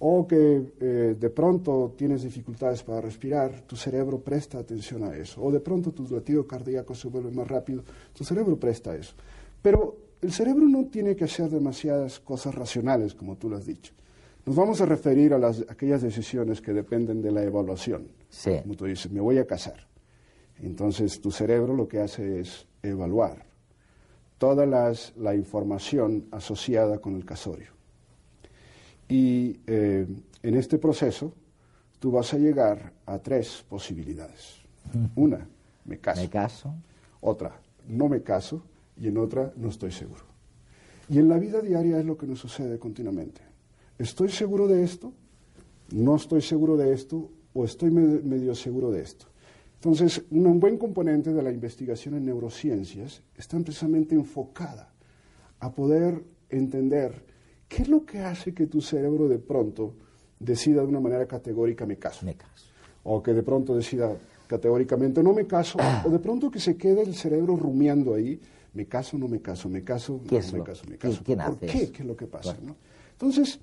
O 0.00 0.26
que 0.26 0.72
eh, 0.80 1.16
de 1.16 1.30
pronto 1.30 1.94
tienes 1.96 2.24
dificultades 2.24 2.82
para 2.82 3.00
respirar, 3.00 3.60
tu 3.68 3.76
cerebro 3.76 4.18
presta 4.18 4.58
atención 4.58 5.04
a 5.04 5.16
eso. 5.16 5.40
O 5.44 5.52
de 5.52 5.60
pronto 5.60 5.92
tu 5.92 6.12
latido 6.12 6.44
cardíaco 6.44 6.92
se 6.92 7.06
vuelve 7.06 7.30
más 7.30 7.46
rápido, 7.46 7.84
tu 8.12 8.24
cerebro 8.24 8.58
presta 8.58 8.90
a 8.90 8.96
eso. 8.96 9.14
Pero 9.62 10.05
el 10.26 10.32
cerebro 10.32 10.66
no 10.66 10.86
tiene 10.86 11.14
que 11.14 11.22
hacer 11.22 11.48
demasiadas 11.48 12.18
cosas 12.18 12.52
racionales, 12.52 13.14
como 13.14 13.36
tú 13.36 13.48
lo 13.48 13.56
has 13.56 13.64
dicho. 13.64 13.92
Nos 14.44 14.56
vamos 14.56 14.80
a 14.80 14.86
referir 14.86 15.32
a, 15.32 15.38
las, 15.38 15.64
aquellas 15.68 16.02
decisiones 16.02 16.60
que 16.60 16.72
dependen 16.72 17.22
de 17.22 17.30
la 17.30 17.44
evaluación. 17.44 18.08
Sí. 18.28 18.58
Como 18.62 18.74
tú 18.74 18.86
dices, 18.86 19.08
me 19.12 19.20
voy 19.20 19.38
a 19.38 19.46
casar. 19.46 19.86
Entonces 20.58 21.20
tu 21.20 21.30
cerebro 21.30 21.74
lo 21.74 21.86
que 21.86 22.00
hace 22.00 22.40
es 22.40 22.66
evaluar 22.82 23.46
toda 24.38 24.66
las, 24.66 25.12
la 25.16 25.32
información 25.36 26.26
asociada 26.32 26.98
con 26.98 27.14
el 27.14 27.24
casorio. 27.24 27.70
Y 29.08 29.60
eh, 29.68 30.08
en 30.42 30.56
este 30.56 30.78
proceso 30.78 31.32
tú 32.00 32.10
vas 32.10 32.34
a 32.34 32.38
llegar 32.38 32.92
a 33.06 33.20
tres 33.20 33.64
posibilidades. 33.68 34.56
Una, 35.14 35.46
me 35.84 35.98
caso. 35.98 36.20
Me 36.20 36.28
caso. 36.28 36.74
Otra, 37.20 37.60
no 37.86 38.08
me 38.08 38.22
caso 38.22 38.60
y 38.96 39.08
en 39.08 39.18
otra 39.18 39.52
no 39.56 39.68
estoy 39.68 39.92
seguro. 39.92 40.24
Y 41.08 41.18
en 41.18 41.28
la 41.28 41.38
vida 41.38 41.60
diaria 41.60 41.98
es 41.98 42.04
lo 42.04 42.16
que 42.16 42.26
nos 42.26 42.40
sucede 42.40 42.78
continuamente. 42.78 43.40
¿Estoy 43.98 44.28
seguro 44.28 44.66
de 44.66 44.82
esto? 44.82 45.12
¿No 45.92 46.16
estoy 46.16 46.42
seguro 46.42 46.76
de 46.76 46.92
esto? 46.92 47.30
¿O 47.54 47.64
estoy 47.64 47.90
medio 47.90 48.54
seguro 48.54 48.90
de 48.90 49.02
esto? 49.02 49.26
Entonces, 49.76 50.24
un 50.30 50.58
buen 50.58 50.78
componente 50.78 51.32
de 51.32 51.42
la 51.42 51.52
investigación 51.52 52.14
en 52.14 52.24
neurociencias 52.24 53.22
está 53.36 53.58
precisamente 53.60 54.14
enfocada 54.14 54.92
a 55.60 55.72
poder 55.72 56.24
entender 56.50 57.24
qué 57.68 57.82
es 57.82 57.88
lo 57.88 58.04
que 58.04 58.20
hace 58.20 58.52
que 58.52 58.66
tu 58.66 58.80
cerebro 58.80 59.28
de 59.28 59.38
pronto 59.38 59.94
decida 60.38 60.82
de 60.82 60.88
una 60.88 61.00
manera 61.00 61.26
categórica 61.26 61.86
me 61.86 61.98
caso. 61.98 62.26
Me 62.26 62.34
caso. 62.34 62.66
O 63.04 63.22
que 63.22 63.32
de 63.32 63.42
pronto 63.42 63.74
decida 63.74 64.16
categóricamente 64.46 65.22
no 65.22 65.32
me 65.32 65.46
caso, 65.46 65.78
o 66.04 66.10
de 66.10 66.18
pronto 66.18 66.50
que 66.50 66.60
se 66.60 66.76
quede 66.76 67.02
el 67.02 67.14
cerebro 67.14 67.56
rumiando 67.56 68.14
ahí, 68.14 68.40
me 68.74 68.86
caso, 68.86 69.16
no 69.18 69.26
me 69.28 69.40
caso, 69.40 69.68
me 69.68 69.82
caso, 69.82 70.20
¿Qué 70.28 70.36
es 70.38 70.52
no 70.52 70.58
lo- 70.58 70.64
me 70.64 70.70
caso, 70.70 70.84
me 70.88 70.96
caso. 70.98 71.22
quién 71.24 71.38
¿Por 71.38 71.46
hace 71.54 71.66
qué? 71.66 71.78
eso? 71.84 71.92
¿Qué 71.92 72.02
es 72.02 72.08
lo 72.08 72.16
que 72.16 72.26
pasa? 72.26 72.56
No? 72.62 72.76
Entonces, 73.12 73.58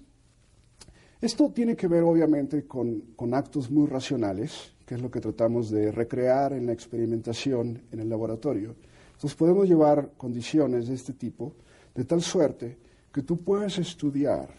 esto 1.22 1.50
tiene 1.52 1.76
que 1.76 1.88
ver 1.88 2.04
obviamente 2.04 2.66
con, 2.66 3.02
con 3.16 3.34
actos 3.34 3.72
muy 3.72 3.88
racionales, 3.88 4.74
que 4.86 4.96
es 4.96 5.02
lo 5.02 5.10
que 5.10 5.22
tratamos 5.22 5.70
de 5.70 5.92
recrear 5.92 6.54
en 6.54 6.66
la 6.66 6.74
experimentación 6.74 7.82
en 7.92 8.00
el 8.00 8.10
laboratorio. 8.10 8.76
Entonces 9.14 9.36
podemos 9.36 9.68
llevar 9.68 10.12
condiciones 10.18 10.88
de 10.88 10.96
este 10.96 11.14
tipo 11.14 11.54
de 11.96 12.04
tal 12.04 12.22
suerte 12.22 12.78
que 13.14 13.22
tú 13.22 13.38
puedas 13.42 13.78
estudiar 13.78 14.50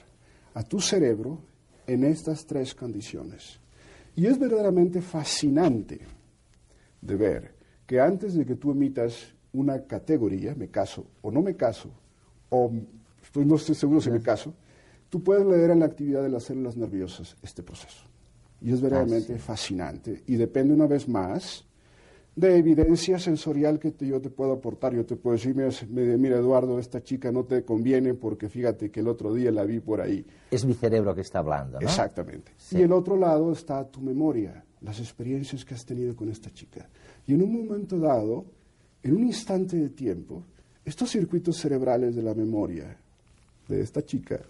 a 0.55 0.63
tu 0.63 0.81
cerebro 0.81 1.41
en 1.87 2.05
estas 2.05 2.47
tres 2.47 2.75
condiciones. 2.75 3.59
Y 4.17 4.27
es 4.27 4.39
verdaderamente 4.39 5.03
fascinante 5.03 5.99
de 7.05 7.17
ver 7.17 7.55
que 7.87 8.01
antes 8.01 8.35
de 8.35 8.45
que 8.47 8.55
tú 8.57 8.71
emitas 8.73 9.35
una 9.53 9.83
categoría, 9.85 10.55
me 10.55 10.69
caso 10.69 11.07
o 11.23 11.31
no 11.31 11.43
me 11.43 11.55
caso, 11.55 11.91
o 12.49 12.73
pues 13.33 13.47
no 13.47 13.57
estoy 13.57 13.75
seguro 13.75 14.01
si 14.01 14.11
me 14.11 14.21
caso, 14.21 14.55
tú 15.11 15.23
puedes 15.23 15.45
leer 15.47 15.71
en 15.71 15.81
la 15.81 15.87
actividad 15.87 16.23
de 16.23 16.29
las 16.31 16.45
células 16.45 16.77
nerviosas 16.77 17.37
este 17.43 17.63
proceso. 17.63 18.05
Y 18.61 18.73
es 18.73 18.81
verdaderamente 18.81 19.39
fascinante. 19.39 20.23
Y 20.27 20.37
depende 20.37 20.73
una 20.73 20.87
vez 20.87 21.07
más 21.09 21.65
de 22.37 22.57
evidencia 22.57 23.19
sensorial 23.19 23.79
que 23.79 23.91
te- 23.93 24.07
yo 24.07 24.21
te 24.21 24.31
puedo 24.31 24.53
aportar. 24.53 24.95
Yo 24.95 25.05
te 25.05 25.15
puedo 25.17 25.37
decir, 25.37 25.55
mira, 25.55 25.71
mira, 26.17 26.37
Eduardo, 26.39 26.79
esta 26.79 27.03
chica 27.03 27.31
no 27.31 27.45
te 27.45 27.65
conviene 27.65 28.15
porque 28.15 28.49
fíjate 28.49 28.91
que 28.91 29.01
el 29.01 29.09
otro 29.09 29.35
día 29.35 29.51
la 29.53 29.65
vi 29.65 29.79
por 29.81 30.01
ahí. 30.01 30.25
Es 30.51 30.65
mi 30.65 30.75
cerebro 30.75 31.15
que 31.15 31.21
está 31.21 31.41
hablando, 31.41 31.79
¿no? 31.79 31.87
Exactamente. 31.87 32.53
Sí. 32.57 32.79
Y 32.79 32.83
el 32.83 32.93
otro 32.93 33.17
lado 33.17 33.53
está 33.53 33.85
tu 33.87 34.01
memoria, 34.01 34.65
las 34.85 35.01
experiencias 35.01 35.65
que 35.65 35.75
has 35.75 35.85
tenido 35.85 36.15
con 36.15 36.29
esta 36.29 36.53
chica. 36.53 36.89
Y 37.27 37.33
en 37.33 37.43
un 37.43 37.67
momento 37.67 37.99
dado, 37.99 38.45
en 39.03 39.17
un 39.17 39.25
instante 39.25 39.77
de 39.77 39.89
tiempo, 39.89 40.45
estos 40.85 41.11
circuitos 41.11 41.57
cerebrales 41.57 42.15
de 42.15 42.23
la 42.23 42.35
memoria 42.35 42.97
de 43.67 43.81
esta 43.81 44.05
chica 44.05 44.41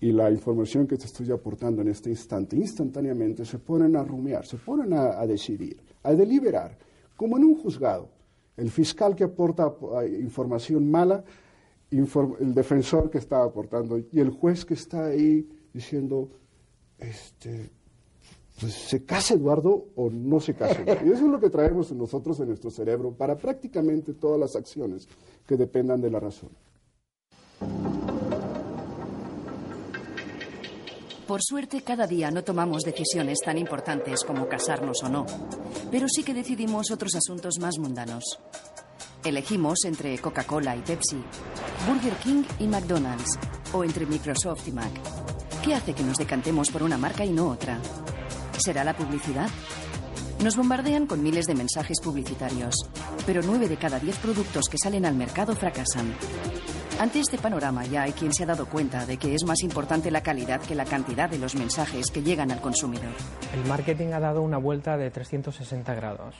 y 0.00 0.12
la 0.12 0.30
información 0.30 0.86
que 0.86 0.96
te 0.96 1.06
estoy 1.06 1.30
aportando 1.32 1.82
en 1.82 1.88
este 1.88 2.08
instante, 2.08 2.56
instantáneamente 2.56 3.44
se 3.44 3.58
ponen 3.58 3.96
a 3.96 4.04
rumiar, 4.04 4.46
se 4.46 4.56
ponen 4.56 4.92
a, 4.92 5.26
decidir, 5.26 5.76
a 6.04 6.14
deliberar, 6.14 6.78
como 7.16 7.36
en 7.36 7.44
un 7.44 7.56
juzgado. 7.56 8.08
El 8.56 8.70
fiscal 8.70 9.16
que 9.16 9.24
aporta 9.24 9.74
eh, 10.02 10.20
información 10.22 10.88
mala, 10.88 11.24
el 11.90 12.54
defensor 12.54 13.10
que 13.10 13.18
está 13.18 13.42
aportando 13.42 13.98
y 13.98 14.20
el 14.20 14.30
juez 14.30 14.64
que 14.64 14.74
está 14.74 15.06
ahí 15.06 15.48
diciendo, 15.72 16.30
este, 16.98 17.70
pues, 18.60 18.74
¿se 18.74 19.04
casa 19.04 19.34
Eduardo 19.34 19.88
o 19.96 20.10
no 20.10 20.40
se 20.40 20.54
casa? 20.54 20.82
Y 21.04 21.08
eso 21.08 21.24
es 21.24 21.30
lo 21.30 21.40
que 21.40 21.50
traemos 21.50 21.90
nosotros 21.92 22.38
en 22.40 22.48
nuestro 22.48 22.70
cerebro 22.70 23.12
para 23.12 23.36
prácticamente 23.36 24.12
todas 24.14 24.38
las 24.38 24.54
acciones 24.56 25.08
que 25.46 25.56
dependan 25.56 26.00
de 26.00 26.10
la 26.10 26.20
razón. 26.20 26.50
Por 31.26 31.40
suerte, 31.42 31.82
cada 31.82 32.08
día 32.08 32.30
no 32.32 32.42
tomamos 32.42 32.82
decisiones 32.82 33.38
tan 33.38 33.56
importantes 33.56 34.24
como 34.24 34.48
casarnos 34.48 35.02
o 35.04 35.08
no, 35.08 35.26
pero 35.90 36.08
sí 36.08 36.24
que 36.24 36.34
decidimos 36.34 36.90
otros 36.90 37.14
asuntos 37.14 37.60
más 37.60 37.78
mundanos. 37.78 38.24
Elegimos 39.24 39.84
entre 39.84 40.18
Coca-Cola 40.18 40.76
y 40.76 40.80
Pepsi, 40.80 41.22
Burger 41.86 42.14
King 42.14 42.42
y 42.58 42.66
McDonald's, 42.66 43.38
o 43.72 43.84
entre 43.84 44.06
Microsoft 44.06 44.66
y 44.66 44.72
Mac. 44.72 44.90
¿Qué 45.62 45.74
hace 45.74 45.92
que 45.92 46.02
nos 46.02 46.16
decantemos 46.16 46.68
por 46.70 46.82
una 46.82 46.98
marca 46.98 47.24
y 47.24 47.30
no 47.30 47.48
otra? 47.48 47.78
¿Será 48.60 48.84
la 48.84 48.92
publicidad? 48.92 49.48
Nos 50.44 50.54
bombardean 50.54 51.06
con 51.06 51.22
miles 51.22 51.46
de 51.46 51.54
mensajes 51.54 51.98
publicitarios, 52.02 52.74
pero 53.24 53.40
nueve 53.42 53.68
de 53.68 53.78
cada 53.78 53.98
diez 53.98 54.18
productos 54.18 54.68
que 54.68 54.76
salen 54.76 55.06
al 55.06 55.14
mercado 55.14 55.56
fracasan. 55.56 56.12
Ante 56.98 57.20
este 57.20 57.38
panorama 57.38 57.86
ya 57.86 58.02
hay 58.02 58.12
quien 58.12 58.34
se 58.34 58.42
ha 58.42 58.46
dado 58.46 58.66
cuenta 58.66 59.06
de 59.06 59.16
que 59.16 59.34
es 59.34 59.44
más 59.46 59.62
importante 59.62 60.10
la 60.10 60.22
calidad 60.22 60.60
que 60.60 60.74
la 60.74 60.84
cantidad 60.84 61.30
de 61.30 61.38
los 61.38 61.54
mensajes 61.54 62.10
que 62.10 62.22
llegan 62.22 62.50
al 62.50 62.60
consumidor. 62.60 63.14
El 63.54 63.64
marketing 63.66 64.12
ha 64.12 64.20
dado 64.20 64.42
una 64.42 64.58
vuelta 64.58 64.98
de 64.98 65.10
360 65.10 65.94
grados. 65.94 66.34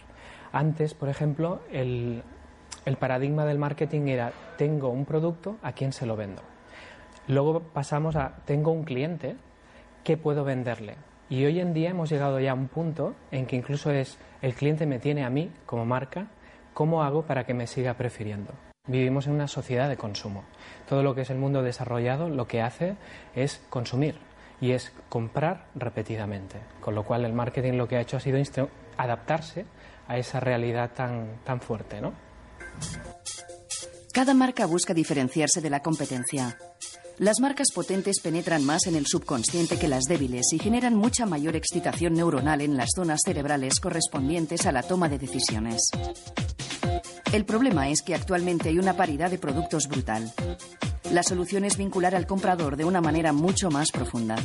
Antes, 0.53 0.93
por 0.93 1.09
ejemplo, 1.09 1.63
el, 1.73 2.23
el 2.85 2.97
paradigma 2.99 3.47
del 3.47 3.59
marketing 3.59 4.09
era 4.09 4.35
tengo 4.59 4.91
un 4.91 5.07
producto, 5.07 5.57
¿a 5.63 5.73
quién 5.73 5.95
se 5.95 6.05
lo 6.05 6.17
vendo? 6.17 6.43
Luego 7.29 7.61
pasamos 7.61 8.15
a 8.15 8.43
tengo 8.45 8.73
un 8.73 8.85
cliente, 8.85 9.37
¿qué 10.05 10.19
puedo 10.19 10.45
venderle? 10.45 10.97
Y 11.31 11.45
hoy 11.45 11.61
en 11.61 11.73
día 11.73 11.91
hemos 11.91 12.11
llegado 12.11 12.41
ya 12.41 12.51
a 12.51 12.55
un 12.55 12.67
punto 12.67 13.15
en 13.31 13.47
que 13.47 13.55
incluso 13.55 13.93
es 13.93 14.19
el 14.43 14.53
cliente 14.55 14.85
me 14.85 14.99
tiene 14.99 15.25
a 15.25 15.31
mí 15.31 15.53
como 15.65 15.87
marca, 15.87 16.27
¿cómo 16.75 17.05
hago 17.05 17.23
para 17.23 17.47
que 17.47 17.55
me 17.55 17.69
siga 17.69 17.95
prefiriendo? 17.95 18.53
Vivimos 18.89 19.29
en 19.29 19.35
una 19.35 19.47
sociedad 19.47 19.89
de 19.89 19.97
consumo. 19.97 20.43
Todo 20.89 21.05
lo 21.05 21.15
que 21.15 21.21
es 21.21 21.31
el 21.31 21.39
mundo 21.39 21.63
desarrollado 21.63 22.29
lo 22.29 22.49
que 22.49 22.61
hace 22.61 22.97
es 23.37 23.63
consumir 23.71 24.17
y 24.61 24.73
es 24.73 24.93
comprar 25.09 25.67
repetidamente. 25.77 26.57
Con 26.81 26.97
lo 26.97 27.05
cual 27.05 27.25
el 27.25 27.33
marketing 27.33 27.75
lo 27.75 27.87
que 27.87 27.97
ha 27.97 28.01
hecho 28.01 28.17
ha 28.17 28.21
sido 28.21 28.39
adaptarse 28.97 29.67
a 30.09 30.19
esa 30.19 30.41
realidad 30.41 30.91
tan, 30.97 31.39
tan 31.45 31.61
fuerte, 31.61 32.01
¿no? 32.01 32.13
Cada 34.13 34.35
marca 34.35 34.67
busca 34.67 34.93
diferenciarse 34.93 35.61
de 35.61 35.71
la 35.71 35.81
competencia. 35.81 36.59
Las 37.21 37.39
marcas 37.39 37.67
potentes 37.75 38.19
penetran 38.23 38.65
más 38.65 38.87
en 38.87 38.97
el 38.97 39.05
subconsciente 39.05 39.79
que 39.79 39.89
las 39.89 40.05
débiles 40.05 40.55
y 40.55 40.59
generan 40.59 40.95
mucha 40.95 41.27
mayor 41.27 41.55
excitación 41.55 42.15
neuronal 42.15 42.63
en 42.63 42.79
las 42.79 42.93
zonas 42.97 43.21
cerebrales 43.23 43.79
correspondientes 43.79 44.65
a 44.65 44.73
la 44.73 44.83
toma 44.83 45.11
de 45.11 45.19
decisiones. 45.19 45.91
El 47.35 47.45
problema 47.45 47.91
es 47.91 48.01
que 48.01 48.15
actualmente 48.15 48.71
hay 48.71 48.79
una 48.79 48.95
paridad 48.95 49.31
de 49.31 49.37
productos 49.37 49.87
brutal. 49.87 50.33
La 51.13 51.23
solución 51.23 51.67
es 51.67 51.77
vincular 51.77 52.15
al 52.15 52.27
comprador 52.27 52.79
de 52.79 52.87
una 52.87 53.03
manera 53.03 53.35
mucho 53.35 53.71
más 53.71 53.91
profunda. 53.91 54.37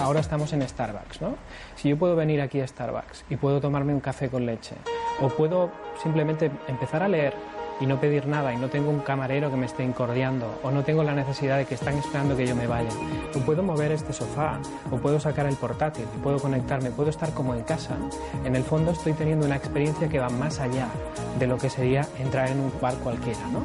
Ahora 0.00 0.20
estamos 0.20 0.52
en 0.52 0.62
Starbucks, 0.62 1.20
¿no? 1.20 1.36
Si 1.74 1.88
yo 1.88 1.98
puedo 1.98 2.14
venir 2.14 2.42
aquí 2.42 2.60
a 2.60 2.66
Starbucks 2.68 3.24
y 3.28 3.34
puedo 3.34 3.60
tomarme 3.60 3.92
un 3.92 4.00
café 4.00 4.28
con 4.28 4.46
leche, 4.46 4.76
o 5.20 5.30
puedo 5.30 5.72
simplemente 6.00 6.48
empezar 6.68 7.02
a 7.02 7.08
leer 7.08 7.34
y 7.80 7.86
no 7.86 8.00
pedir 8.00 8.26
nada 8.26 8.52
y 8.52 8.56
no 8.56 8.68
tengo 8.68 8.90
un 8.90 9.00
camarero 9.00 9.50
que 9.50 9.56
me 9.56 9.66
esté 9.66 9.84
incordiando, 9.84 10.58
o 10.62 10.70
no 10.70 10.82
tengo 10.82 11.02
la 11.02 11.14
necesidad 11.14 11.58
de 11.58 11.64
que 11.66 11.74
están 11.74 11.96
esperando 11.98 12.36
que 12.36 12.46
yo 12.46 12.56
me 12.56 12.66
vaya, 12.66 12.90
o 13.34 13.38
puedo 13.40 13.62
mover 13.62 13.92
este 13.92 14.12
sofá, 14.12 14.58
o 14.90 14.96
puedo 14.96 15.20
sacar 15.20 15.46
el 15.46 15.56
portátil, 15.56 16.06
puedo 16.22 16.38
conectarme, 16.38 16.90
puedo 16.90 17.10
estar 17.10 17.32
como 17.32 17.54
en 17.54 17.62
casa, 17.62 17.96
en 18.44 18.56
el 18.56 18.62
fondo 18.62 18.92
estoy 18.92 19.12
teniendo 19.12 19.46
una 19.46 19.56
experiencia 19.56 20.08
que 20.08 20.18
va 20.18 20.28
más 20.28 20.60
allá 20.60 20.88
de 21.38 21.46
lo 21.46 21.58
que 21.58 21.70
sería 21.70 22.06
entrar 22.18 22.48
en 22.50 22.60
un 22.60 22.72
bar 22.80 22.94
cualquiera, 22.94 23.46
¿no? 23.52 23.64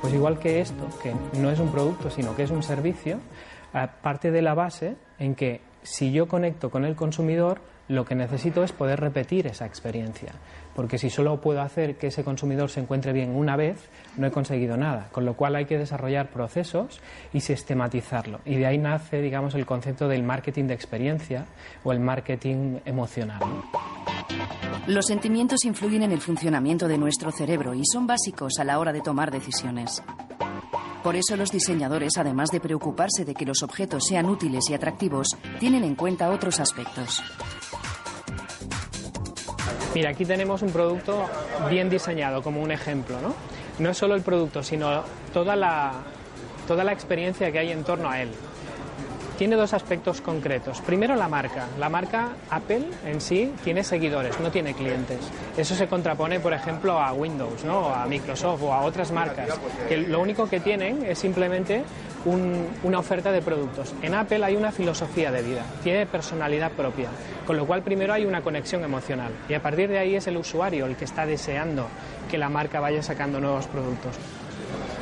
Pues 0.00 0.14
igual 0.14 0.38
que 0.38 0.60
esto, 0.60 0.88
que 1.02 1.14
no 1.38 1.50
es 1.50 1.58
un 1.58 1.70
producto, 1.70 2.10
sino 2.10 2.34
que 2.34 2.44
es 2.44 2.50
un 2.50 2.62
servicio, 2.62 3.18
parte 4.02 4.30
de 4.30 4.42
la 4.42 4.54
base 4.54 4.96
en 5.18 5.34
que 5.34 5.60
si 5.82 6.12
yo 6.12 6.28
conecto 6.28 6.70
con 6.70 6.84
el 6.84 6.96
consumidor, 6.96 7.60
lo 7.90 8.04
que 8.04 8.14
necesito 8.14 8.62
es 8.62 8.70
poder 8.70 9.00
repetir 9.00 9.48
esa 9.48 9.66
experiencia. 9.66 10.32
Porque 10.76 10.96
si 10.96 11.10
solo 11.10 11.40
puedo 11.40 11.60
hacer 11.60 11.96
que 11.96 12.06
ese 12.06 12.22
consumidor 12.22 12.70
se 12.70 12.78
encuentre 12.78 13.12
bien 13.12 13.34
una 13.34 13.56
vez, 13.56 13.88
no 14.16 14.28
he 14.28 14.30
conseguido 14.30 14.76
nada. 14.76 15.08
Con 15.10 15.24
lo 15.24 15.34
cual 15.34 15.56
hay 15.56 15.64
que 15.64 15.76
desarrollar 15.76 16.30
procesos 16.30 17.00
y 17.32 17.40
sistematizarlo. 17.40 18.40
Y 18.44 18.56
de 18.56 18.66
ahí 18.66 18.78
nace, 18.78 19.20
digamos, 19.20 19.56
el 19.56 19.66
concepto 19.66 20.06
del 20.06 20.22
marketing 20.22 20.66
de 20.66 20.74
experiencia 20.74 21.46
o 21.82 21.90
el 21.90 21.98
marketing 21.98 22.78
emocional. 22.84 23.40
Los 24.86 25.06
sentimientos 25.06 25.64
influyen 25.64 26.04
en 26.04 26.12
el 26.12 26.20
funcionamiento 26.20 26.86
de 26.86 26.96
nuestro 26.96 27.32
cerebro 27.32 27.74
y 27.74 27.82
son 27.84 28.06
básicos 28.06 28.52
a 28.60 28.64
la 28.64 28.78
hora 28.78 28.92
de 28.92 29.00
tomar 29.00 29.32
decisiones. 29.32 30.00
Por 31.02 31.16
eso 31.16 31.36
los 31.36 31.50
diseñadores, 31.50 32.12
además 32.18 32.50
de 32.50 32.60
preocuparse 32.60 33.24
de 33.24 33.34
que 33.34 33.46
los 33.46 33.64
objetos 33.64 34.04
sean 34.06 34.26
útiles 34.26 34.70
y 34.70 34.74
atractivos, 34.74 35.36
tienen 35.58 35.82
en 35.82 35.96
cuenta 35.96 36.30
otros 36.30 36.60
aspectos. 36.60 37.20
Mira, 39.92 40.10
aquí 40.10 40.24
tenemos 40.24 40.62
un 40.62 40.70
producto 40.70 41.26
bien 41.68 41.90
diseñado, 41.90 42.42
como 42.42 42.62
un 42.62 42.70
ejemplo, 42.70 43.20
¿no? 43.20 43.34
No 43.80 43.90
es 43.90 43.98
solo 43.98 44.14
el 44.14 44.22
producto, 44.22 44.62
sino 44.62 45.02
toda 45.32 45.56
la, 45.56 45.92
toda 46.68 46.84
la 46.84 46.92
experiencia 46.92 47.50
que 47.50 47.58
hay 47.58 47.72
en 47.72 47.82
torno 47.82 48.08
a 48.08 48.22
él. 48.22 48.30
Tiene 49.40 49.56
dos 49.56 49.72
aspectos 49.72 50.20
concretos. 50.20 50.82
Primero, 50.82 51.16
la 51.16 51.26
marca. 51.26 51.66
La 51.78 51.88
marca 51.88 52.32
Apple 52.50 52.82
en 53.06 53.22
sí 53.22 53.50
tiene 53.64 53.82
seguidores, 53.82 54.38
no 54.38 54.50
tiene 54.50 54.74
clientes. 54.74 55.18
Eso 55.56 55.74
se 55.74 55.86
contrapone, 55.88 56.40
por 56.40 56.52
ejemplo, 56.52 57.00
a 57.00 57.14
Windows, 57.14 57.64
¿no? 57.64 57.88
a 57.88 58.04
Microsoft 58.04 58.62
o 58.64 58.74
a 58.74 58.82
otras 58.82 59.10
marcas, 59.12 59.58
que 59.88 59.96
lo 59.96 60.20
único 60.20 60.46
que 60.46 60.60
tienen 60.60 61.06
es 61.06 61.18
simplemente 61.18 61.84
un- 62.26 62.68
una 62.82 62.98
oferta 62.98 63.32
de 63.32 63.40
productos. 63.40 63.94
En 64.02 64.14
Apple 64.14 64.44
hay 64.44 64.56
una 64.56 64.72
filosofía 64.72 65.32
de 65.32 65.40
vida, 65.40 65.64
tiene 65.82 66.04
personalidad 66.04 66.72
propia, 66.72 67.08
con 67.46 67.56
lo 67.56 67.64
cual 67.66 67.80
primero 67.82 68.12
hay 68.12 68.26
una 68.26 68.42
conexión 68.42 68.84
emocional 68.84 69.32
y 69.48 69.54
a 69.54 69.62
partir 69.62 69.88
de 69.88 70.00
ahí 70.00 70.16
es 70.16 70.26
el 70.26 70.36
usuario 70.36 70.84
el 70.84 70.96
que 70.96 71.06
está 71.06 71.24
deseando 71.24 71.86
que 72.30 72.36
la 72.36 72.50
marca 72.50 72.78
vaya 72.78 73.02
sacando 73.02 73.40
nuevos 73.40 73.66
productos. 73.68 74.16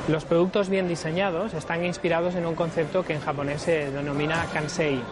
Los 0.08 0.24
productos 0.24 0.70
bien 0.70 0.88
diseñados 0.88 1.52
están 1.52 1.84
inspirados 1.84 2.34
en 2.34 2.46
un 2.46 2.54
concepto 2.54 3.04
que 3.04 3.12
en 3.12 3.20
japonés 3.20 3.60
se 3.60 3.90
denomina 3.90 4.46
kansei, 4.54 5.02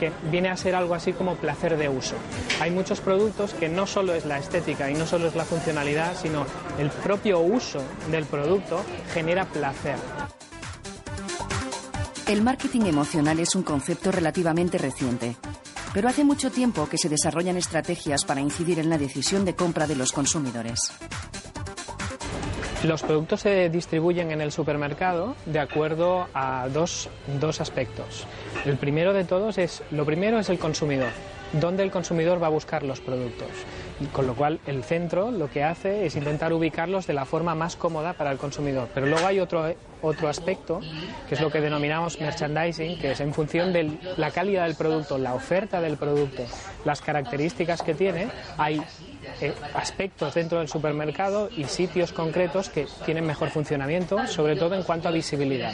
que 0.00 0.10
viene 0.30 0.48
a 0.48 0.56
ser 0.56 0.74
algo 0.74 0.94
así 0.94 1.12
como 1.12 1.36
placer 1.36 1.76
de 1.76 1.90
uso. 1.90 2.14
Hay 2.58 2.70
muchos 2.70 3.02
productos 3.02 3.52
que 3.52 3.68
no 3.68 3.86
solo 3.86 4.14
es 4.14 4.24
la 4.24 4.38
estética 4.38 4.90
y 4.90 4.94
no 4.94 5.06
solo 5.06 5.26
es 5.26 5.36
la 5.36 5.44
funcionalidad, 5.44 6.16
sino 6.16 6.46
el 6.78 6.88
propio 6.88 7.40
uso 7.40 7.82
del 8.10 8.24
producto 8.24 8.82
genera 9.12 9.44
placer. 9.44 9.96
El 12.26 12.40
marketing 12.40 12.86
emocional 12.86 13.38
es 13.38 13.54
un 13.54 13.62
concepto 13.62 14.10
relativamente 14.10 14.78
reciente, 14.78 15.36
pero 15.92 16.08
hace 16.08 16.24
mucho 16.24 16.50
tiempo 16.50 16.88
que 16.88 16.96
se 16.96 17.10
desarrollan 17.10 17.58
estrategias 17.58 18.24
para 18.24 18.40
incidir 18.40 18.78
en 18.78 18.88
la 18.88 18.96
decisión 18.96 19.44
de 19.44 19.54
compra 19.54 19.86
de 19.86 19.96
los 19.96 20.12
consumidores. 20.12 20.92
Los 22.84 23.02
productos 23.02 23.40
se 23.40 23.68
distribuyen 23.70 24.30
en 24.30 24.40
el 24.40 24.52
supermercado 24.52 25.34
de 25.46 25.58
acuerdo 25.58 26.28
a 26.34 26.68
dos, 26.72 27.08
dos, 27.40 27.60
aspectos. 27.60 28.26
El 28.64 28.76
primero 28.76 29.12
de 29.12 29.24
todos 29.24 29.58
es, 29.58 29.82
lo 29.90 30.04
primero 30.04 30.38
es 30.38 30.50
el 30.50 30.58
consumidor, 30.58 31.08
dónde 31.52 31.82
el 31.82 31.90
consumidor 31.90 32.40
va 32.40 32.48
a 32.48 32.50
buscar 32.50 32.82
los 32.82 33.00
productos. 33.00 33.48
Con 34.12 34.26
lo 34.26 34.34
cual 34.34 34.60
el 34.66 34.84
centro 34.84 35.30
lo 35.30 35.50
que 35.50 35.64
hace 35.64 36.04
es 36.04 36.16
intentar 36.16 36.52
ubicarlos 36.52 37.06
de 37.06 37.14
la 37.14 37.24
forma 37.24 37.54
más 37.54 37.76
cómoda 37.76 38.12
para 38.12 38.30
el 38.30 38.36
consumidor. 38.36 38.88
Pero 38.92 39.06
luego 39.06 39.26
hay 39.26 39.40
otro, 39.40 39.74
otro 40.02 40.28
aspecto, 40.28 40.80
que 41.28 41.34
es 41.34 41.40
lo 41.40 41.50
que 41.50 41.62
denominamos 41.62 42.20
merchandising, 42.20 42.98
que 42.98 43.12
es 43.12 43.20
en 43.20 43.32
función 43.32 43.72
de 43.72 43.98
la 44.18 44.30
calidad 44.32 44.66
del 44.66 44.76
producto, 44.76 45.16
la 45.16 45.34
oferta 45.34 45.80
del 45.80 45.96
producto, 45.96 46.42
las 46.84 47.00
características 47.00 47.80
que 47.80 47.94
tiene, 47.94 48.28
hay 48.58 48.82
aspectos 49.74 50.34
dentro 50.34 50.58
del 50.58 50.68
supermercado 50.68 51.48
y 51.54 51.64
sitios 51.64 52.12
concretos 52.12 52.68
que 52.68 52.86
tienen 53.04 53.26
mejor 53.26 53.50
funcionamiento, 53.50 54.26
sobre 54.26 54.56
todo 54.56 54.74
en 54.74 54.82
cuanto 54.82 55.08
a 55.08 55.10
visibilidad. 55.10 55.72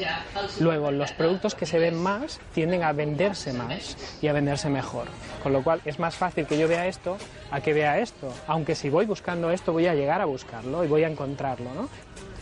Luego, 0.61 0.91
los 0.91 1.13
productos 1.13 1.55
que 1.55 1.67
se 1.67 1.79
ven 1.79 1.95
más 1.95 2.41
tienden 2.55 2.83
a 2.83 2.93
venderse 2.93 3.53
más 3.53 3.97
y 4.21 4.29
a 4.29 4.33
venderse 4.33 4.69
mejor. 4.69 5.07
Con 5.43 5.53
lo 5.53 5.63
cual, 5.63 5.81
es 5.85 5.99
más 5.99 6.15
fácil 6.17 6.47
que 6.47 6.59
yo 6.59 6.69
vea 6.69 6.87
esto 6.87 7.17
a 7.51 7.61
que 7.61 7.73
vea 7.73 7.99
esto. 7.99 8.33
Aunque 8.47 8.75
si 8.75 8.89
voy 8.89 9.07
buscando 9.07 9.51
esto, 9.51 9.73
voy 9.73 9.87
a 9.87 9.95
llegar 9.95 10.21
a 10.21 10.25
buscarlo 10.25 10.85
y 10.85 10.89
voy 10.89 11.05
a 11.05 11.09
encontrarlo. 11.09 11.73
¿no? 11.75 11.89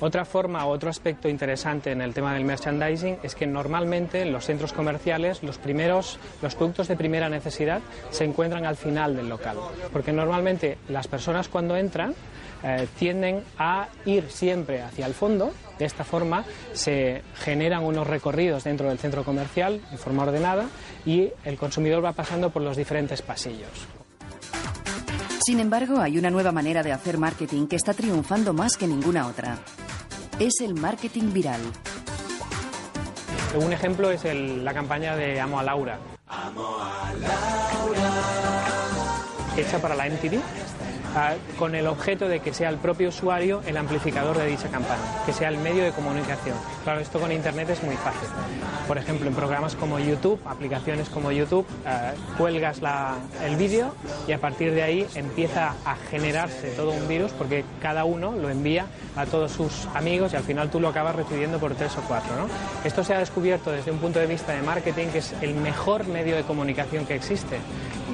Otra 0.00 0.24
forma, 0.24 0.64
otro 0.64 0.88
aspecto 0.88 1.28
interesante 1.28 1.92
en 1.92 2.00
el 2.00 2.14
tema 2.14 2.32
del 2.32 2.44
merchandising 2.44 3.18
es 3.22 3.34
que 3.34 3.46
normalmente 3.46 4.22
en 4.22 4.32
los 4.32 4.46
centros 4.46 4.72
comerciales 4.72 5.42
los 5.42 5.58
primeros, 5.58 6.18
los 6.40 6.54
productos 6.54 6.88
de 6.88 6.96
primera 6.96 7.28
necesidad 7.28 7.82
se 8.10 8.24
encuentran 8.24 8.64
al 8.64 8.76
final 8.76 9.14
del 9.14 9.28
local, 9.28 9.58
porque 9.92 10.12
normalmente 10.12 10.78
las 10.88 11.06
personas 11.06 11.48
cuando 11.48 11.76
entran 11.76 12.14
eh, 12.62 12.86
tienden 12.98 13.44
a 13.58 13.88
ir 14.06 14.30
siempre 14.30 14.82
hacia 14.82 15.06
el 15.06 15.12
fondo. 15.12 15.52
De 15.78 15.84
esta 15.84 16.04
forma 16.04 16.44
se 16.72 17.22
generan 17.36 17.84
unos 17.84 18.06
recorridos 18.06 18.64
dentro 18.64 18.88
del 18.88 18.98
centro 18.98 19.22
comercial 19.22 19.80
de 19.90 19.96
forma 19.98 20.22
ordenada 20.22 20.66
y 21.04 21.30
el 21.44 21.56
consumidor 21.56 22.02
va 22.04 22.12
pasando 22.12 22.50
por 22.50 22.62
los 22.62 22.76
diferentes 22.76 23.20
pasillos. 23.22 23.86
Sin 25.50 25.58
embargo, 25.58 26.00
hay 26.00 26.16
una 26.16 26.30
nueva 26.30 26.52
manera 26.52 26.84
de 26.84 26.92
hacer 26.92 27.18
marketing 27.18 27.66
que 27.66 27.74
está 27.74 27.92
triunfando 27.92 28.52
más 28.52 28.76
que 28.76 28.86
ninguna 28.86 29.26
otra. 29.26 29.58
Es 30.38 30.60
el 30.60 30.74
marketing 30.74 31.32
viral. 31.32 31.60
Un 33.56 33.72
ejemplo 33.72 34.12
es 34.12 34.22
la 34.24 34.72
campaña 34.72 35.16
de 35.16 35.40
Amo 35.40 35.58
a 35.58 35.64
Laura. 35.64 35.98
Amo 36.28 36.78
a 36.78 37.12
Laura. 37.14 38.10
Hecha 39.56 39.82
para 39.82 39.96
la 39.96 40.08
MTV 40.08 40.40
con 41.58 41.74
el 41.74 41.86
objeto 41.86 42.28
de 42.28 42.40
que 42.40 42.52
sea 42.52 42.68
el 42.68 42.76
propio 42.76 43.08
usuario 43.08 43.62
el 43.66 43.76
amplificador 43.76 44.38
de 44.38 44.46
dicha 44.46 44.68
campaña, 44.68 45.02
que 45.26 45.32
sea 45.32 45.48
el 45.48 45.58
medio 45.58 45.84
de 45.84 45.92
comunicación. 45.92 46.56
Claro, 46.84 47.00
esto 47.00 47.20
con 47.20 47.32
Internet 47.32 47.70
es 47.70 47.82
muy 47.82 47.96
fácil. 47.96 48.28
Por 48.86 48.98
ejemplo, 48.98 49.28
en 49.28 49.34
programas 49.34 49.74
como 49.74 49.98
YouTube, 49.98 50.40
aplicaciones 50.46 51.08
como 51.08 51.32
YouTube, 51.32 51.66
eh, 51.86 52.12
cuelgas 52.36 52.80
el 53.44 53.56
vídeo 53.56 53.94
y 54.26 54.32
a 54.32 54.38
partir 54.38 54.72
de 54.72 54.82
ahí 54.82 55.06
empieza 55.14 55.74
a 55.84 55.96
generarse 56.10 56.70
todo 56.70 56.90
un 56.92 57.06
virus 57.08 57.32
porque 57.32 57.64
cada 57.80 58.04
uno 58.04 58.32
lo 58.32 58.48
envía 58.50 58.86
a 59.16 59.26
todos 59.26 59.52
sus 59.52 59.86
amigos 59.94 60.32
y 60.32 60.36
al 60.36 60.42
final 60.42 60.70
tú 60.70 60.80
lo 60.80 60.88
acabas 60.88 61.16
recibiendo 61.16 61.58
por 61.58 61.74
tres 61.74 61.96
o 61.96 62.02
cuatro. 62.02 62.30
Esto 62.84 63.04
se 63.04 63.14
ha 63.14 63.18
descubierto 63.18 63.70
desde 63.70 63.90
un 63.90 63.98
punto 63.98 64.18
de 64.18 64.26
vista 64.26 64.52
de 64.52 64.62
marketing 64.62 65.08
que 65.08 65.18
es 65.18 65.34
el 65.40 65.54
mejor 65.54 66.06
medio 66.06 66.36
de 66.36 66.42
comunicación 66.42 67.06
que 67.06 67.14
existe, 67.14 67.58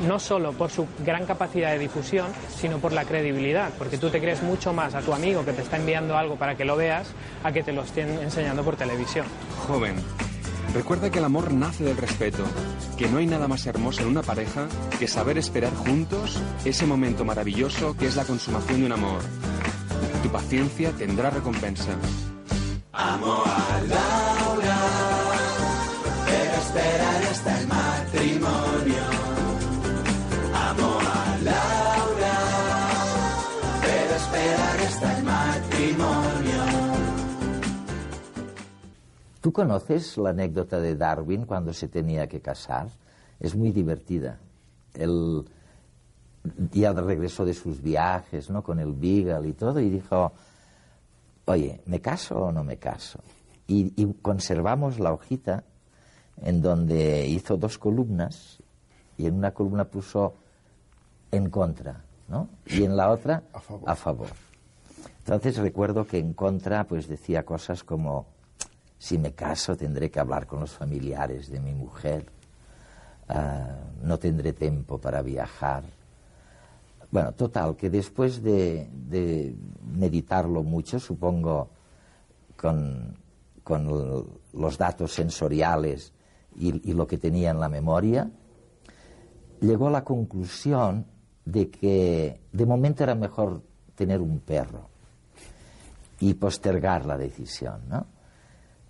no 0.07 0.19
solo 0.19 0.53
por 0.53 0.71
su 0.71 0.87
gran 1.05 1.27
capacidad 1.27 1.71
de 1.71 1.79
difusión, 1.79 2.27
sino 2.57 2.79
por 2.79 2.93
la 2.93 3.05
credibilidad, 3.05 3.71
porque 3.79 3.99
tú 3.99 4.11
te 4.11 4.21
crees 4.21 4.43
mucho 4.43 4.73
más 4.73 4.95
a 4.95 5.01
tu 5.01 5.13
amigo 5.13 5.45
que 5.45 5.53
te 5.53 5.63
está 5.63 5.77
enviando 5.77 6.17
algo 6.17 6.37
para 6.37 6.57
que 6.57 6.65
lo 6.65 6.77
veas 6.77 7.09
a 7.45 7.53
que 7.53 7.63
te 7.63 7.73
lo 7.73 7.83
estén 7.83 8.09
enseñando 8.21 8.63
por 8.63 8.77
televisión. 8.77 9.27
Joven, 9.67 9.97
recuerda 10.75 11.11
que 11.11 11.19
el 11.19 11.25
amor 11.25 11.53
nace 11.53 11.85
del 11.85 11.97
respeto, 11.97 12.45
que 12.97 13.09
no 13.09 13.19
hay 13.19 13.27
nada 13.27 13.49
más 13.49 13.67
hermoso 13.67 14.03
en 14.03 14.09
una 14.09 14.23
pareja 14.23 14.67
que 14.99 15.09
saber 15.09 15.39
esperar 15.39 15.75
juntos 15.75 16.41
ese 16.65 16.87
momento 16.87 17.25
maravilloso 17.25 17.97
que 17.97 18.07
es 18.07 18.17
la 18.17 18.25
consumación 18.25 18.81
de 18.81 18.87
un 18.87 18.93
amor. 18.93 19.21
Tu 20.23 20.31
paciencia 20.31 20.91
tendrá 20.93 21.31
recompensa. 21.31 21.93
Amo 22.93 23.43
a 23.45 23.81
Laura, 23.89 24.79
pero 26.27 26.55
esperar 26.55 27.23
hasta 27.31 27.61
el 27.61 27.69
matrimonio. 27.69 27.76
¿Tú 39.47 39.53
conoces 39.53 40.19
la 40.19 40.31
anécdota 40.31 40.81
de 40.81 40.97
Darwin 40.97 41.47
cuando 41.47 41.73
se 41.73 41.87
tenía 41.87 42.27
que 42.27 42.41
casar? 42.41 42.89
Es 43.39 43.55
muy 43.55 43.71
divertida. 43.71 44.41
Él 44.93 45.45
ya 46.73 46.93
regresó 46.93 47.45
de 47.45 47.55
sus 47.55 47.81
viajes, 47.81 48.51
¿no? 48.51 48.65
Con 48.65 48.81
el 48.81 48.93
Beagle 48.93 49.51
y 49.51 49.53
todo, 49.53 49.79
y 49.79 49.89
dijo, 49.89 50.33
oye, 51.45 51.81
¿me 51.87 52.01
caso 52.01 52.47
o 52.47 52.51
no 52.51 52.65
me 52.65 52.79
caso? 52.79 53.21
Y, 53.69 53.93
y 53.95 54.15
conservamos 54.15 54.99
la 54.99 55.13
hojita 55.13 55.63
en 56.43 56.61
donde 56.61 57.29
hizo 57.29 57.57
dos 57.57 57.79
columnas, 57.79 58.61
y 59.17 59.27
en 59.27 59.37
una 59.37 59.53
columna 59.55 59.85
puso 59.85 60.35
en 61.31 61.51
contra, 61.51 62.03
¿no? 62.27 62.49
Y 62.67 62.83
en 62.83 62.97
la 62.97 63.13
otra, 63.13 63.45
a 63.53 63.61
favor. 63.61 63.89
A 63.89 63.95
favor. 63.95 64.29
Entonces 65.19 65.57
recuerdo 65.57 66.05
que 66.05 66.19
en 66.19 66.33
contra, 66.33 66.83
pues 66.83 67.07
decía 67.07 67.45
cosas 67.45 67.85
como, 67.85 68.27
si 68.99 69.19
me 69.19 69.33
caso 69.33 69.77
tendré 69.77 70.11
que 70.11 70.21
hablar 70.21 70.47
con 70.47 70.61
los 70.61 70.73
familiares 70.73 71.51
de 71.51 71.61
mi 71.61 71.75
mujer. 71.75 72.27
Ah, 73.29 73.77
no 74.03 74.19
tendré 74.19 74.53
tiempo 74.53 74.99
para 74.99 75.23
viajar. 75.23 75.85
Bueno, 77.11 77.33
total, 77.33 77.77
que 77.77 77.91
después 77.91 78.43
de, 78.43 79.57
meditarlo 79.85 80.63
mucho, 80.63 80.99
supongo, 80.99 81.71
con, 82.57 83.17
los 84.53 84.79
datos 84.79 85.13
sensoriales 85.13 86.13
y, 86.57 86.93
lo 86.93 87.07
que 87.07 87.19
tenía 87.19 87.51
en 87.51 87.61
la 87.61 87.69
memoria, 87.69 88.31
llegó 89.61 89.89
a 89.89 89.91
la 89.91 90.05
conclusión 90.05 91.07
de 91.45 91.71
que 91.71 92.41
de 92.53 92.67
momento 92.67 93.03
era 93.03 93.15
mejor 93.15 93.63
tener 93.95 94.21
un 94.21 94.41
perro 94.41 94.89
y 96.21 96.35
postergar 96.35 97.07
la 97.07 97.17
decisión, 97.17 97.83
¿no? 97.89 98.07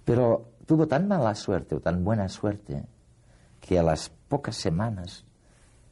Pero 0.06 0.52
tuvo 0.66 0.86
tan 0.86 1.08
mala 1.08 1.34
suerte 1.34 1.74
o 1.74 1.80
tan 1.80 2.04
buena 2.04 2.28
suerte 2.28 2.84
que 3.60 3.76
a 3.76 3.82
las 3.82 4.08
pocas 4.08 4.54
semanas 4.54 5.24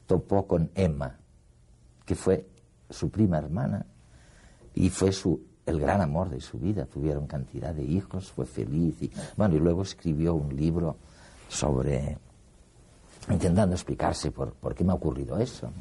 topó 0.07 0.47
con 0.47 0.71
Emma, 0.77 1.19
que 2.07 2.15
fue 2.15 2.47
su 2.89 3.11
prima 3.11 3.39
hermana 3.39 3.85
y 4.73 4.89
fue 4.89 5.11
su, 5.11 5.41
el 5.67 5.81
gran 5.81 6.01
amor 6.01 6.31
de 6.31 6.41
su 6.41 6.61
vida. 6.61 6.87
Tuvieron 6.87 7.27
cantidad 7.27 7.75
de 7.75 7.83
hijos, 7.83 8.31
fue 8.31 8.47
feliz 8.47 9.03
y, 9.03 9.11
bueno, 9.37 9.57
y 9.57 9.59
luego 9.59 9.83
escribió 9.83 10.35
un 10.35 10.55
libro 10.55 10.97
sobre, 11.49 12.17
intentando 13.29 13.75
explicarse 13.75 14.31
por, 14.31 14.53
por 14.53 14.77
qué 14.77 14.85
me 14.85 14.93
ha 14.93 14.95
ocurrido 14.95 15.39
eso. 15.39 15.73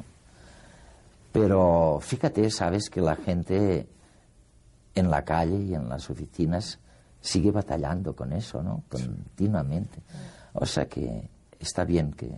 Pero 1.30 2.00
fíjate, 2.00 2.50
sabes 2.50 2.90
que 2.90 3.00
la 3.00 3.14
gente 3.14 3.86
en 4.96 5.08
la 5.08 5.24
calle 5.24 5.62
y 5.62 5.74
en 5.74 5.88
las 5.88 6.10
oficinas 6.10 6.80
sigue 7.24 7.50
batallando 7.50 8.14
con 8.14 8.32
eso, 8.34 8.62
¿no? 8.62 8.84
Continuamente. 8.88 10.02
O 10.52 10.66
sea 10.66 10.86
que 10.86 11.26
está 11.58 11.84
bien 11.84 12.12
que, 12.12 12.30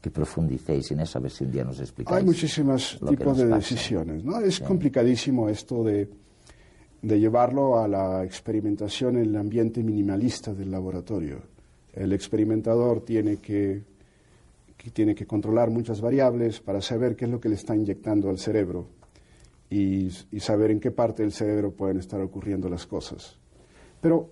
que 0.00 0.10
profundicéis 0.10 0.90
en 0.92 1.00
eso, 1.00 1.18
a 1.18 1.20
ver 1.20 1.30
si 1.30 1.44
un 1.44 1.52
día 1.52 1.64
nos 1.64 1.78
explicáis. 1.80 2.16
Hay 2.16 2.24
muchísimos 2.24 2.98
tipos 3.06 3.36
de 3.36 3.46
decisiones, 3.46 4.24
¿no? 4.24 4.40
Es 4.40 4.60
complicadísimo 4.60 5.50
esto 5.50 5.84
de, 5.84 6.08
de 7.02 7.20
llevarlo 7.20 7.78
a 7.78 7.86
la 7.86 8.24
experimentación 8.24 9.18
en 9.18 9.26
el 9.26 9.36
ambiente 9.36 9.82
minimalista 9.82 10.54
del 10.54 10.70
laboratorio. 10.70 11.42
El 11.92 12.14
experimentador 12.14 13.04
tiene 13.04 13.36
que, 13.36 13.82
que, 14.78 14.90
tiene 14.92 15.14
que 15.14 15.26
controlar 15.26 15.68
muchas 15.68 16.00
variables 16.00 16.60
para 16.60 16.80
saber 16.80 17.16
qué 17.16 17.26
es 17.26 17.30
lo 17.30 17.38
que 17.38 17.50
le 17.50 17.56
está 17.56 17.76
inyectando 17.76 18.30
al 18.30 18.38
cerebro 18.38 18.88
y, 19.68 20.06
y 20.30 20.40
saber 20.40 20.70
en 20.70 20.80
qué 20.80 20.90
parte 20.90 21.22
del 21.22 21.32
cerebro 21.32 21.72
pueden 21.72 21.98
estar 21.98 22.20
ocurriendo 22.22 22.70
las 22.70 22.86
cosas. 22.86 23.36
Pero 24.00 24.30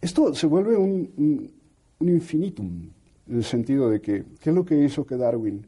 esto 0.00 0.34
se 0.34 0.46
vuelve 0.46 0.76
un, 0.76 1.52
un, 2.00 2.08
infinitum, 2.08 2.90
en 3.28 3.36
el 3.36 3.44
sentido 3.44 3.88
de 3.88 4.00
que, 4.00 4.24
¿qué 4.40 4.50
es 4.50 4.56
lo 4.56 4.64
que 4.64 4.76
hizo 4.76 5.06
que 5.06 5.16
Darwin 5.16 5.64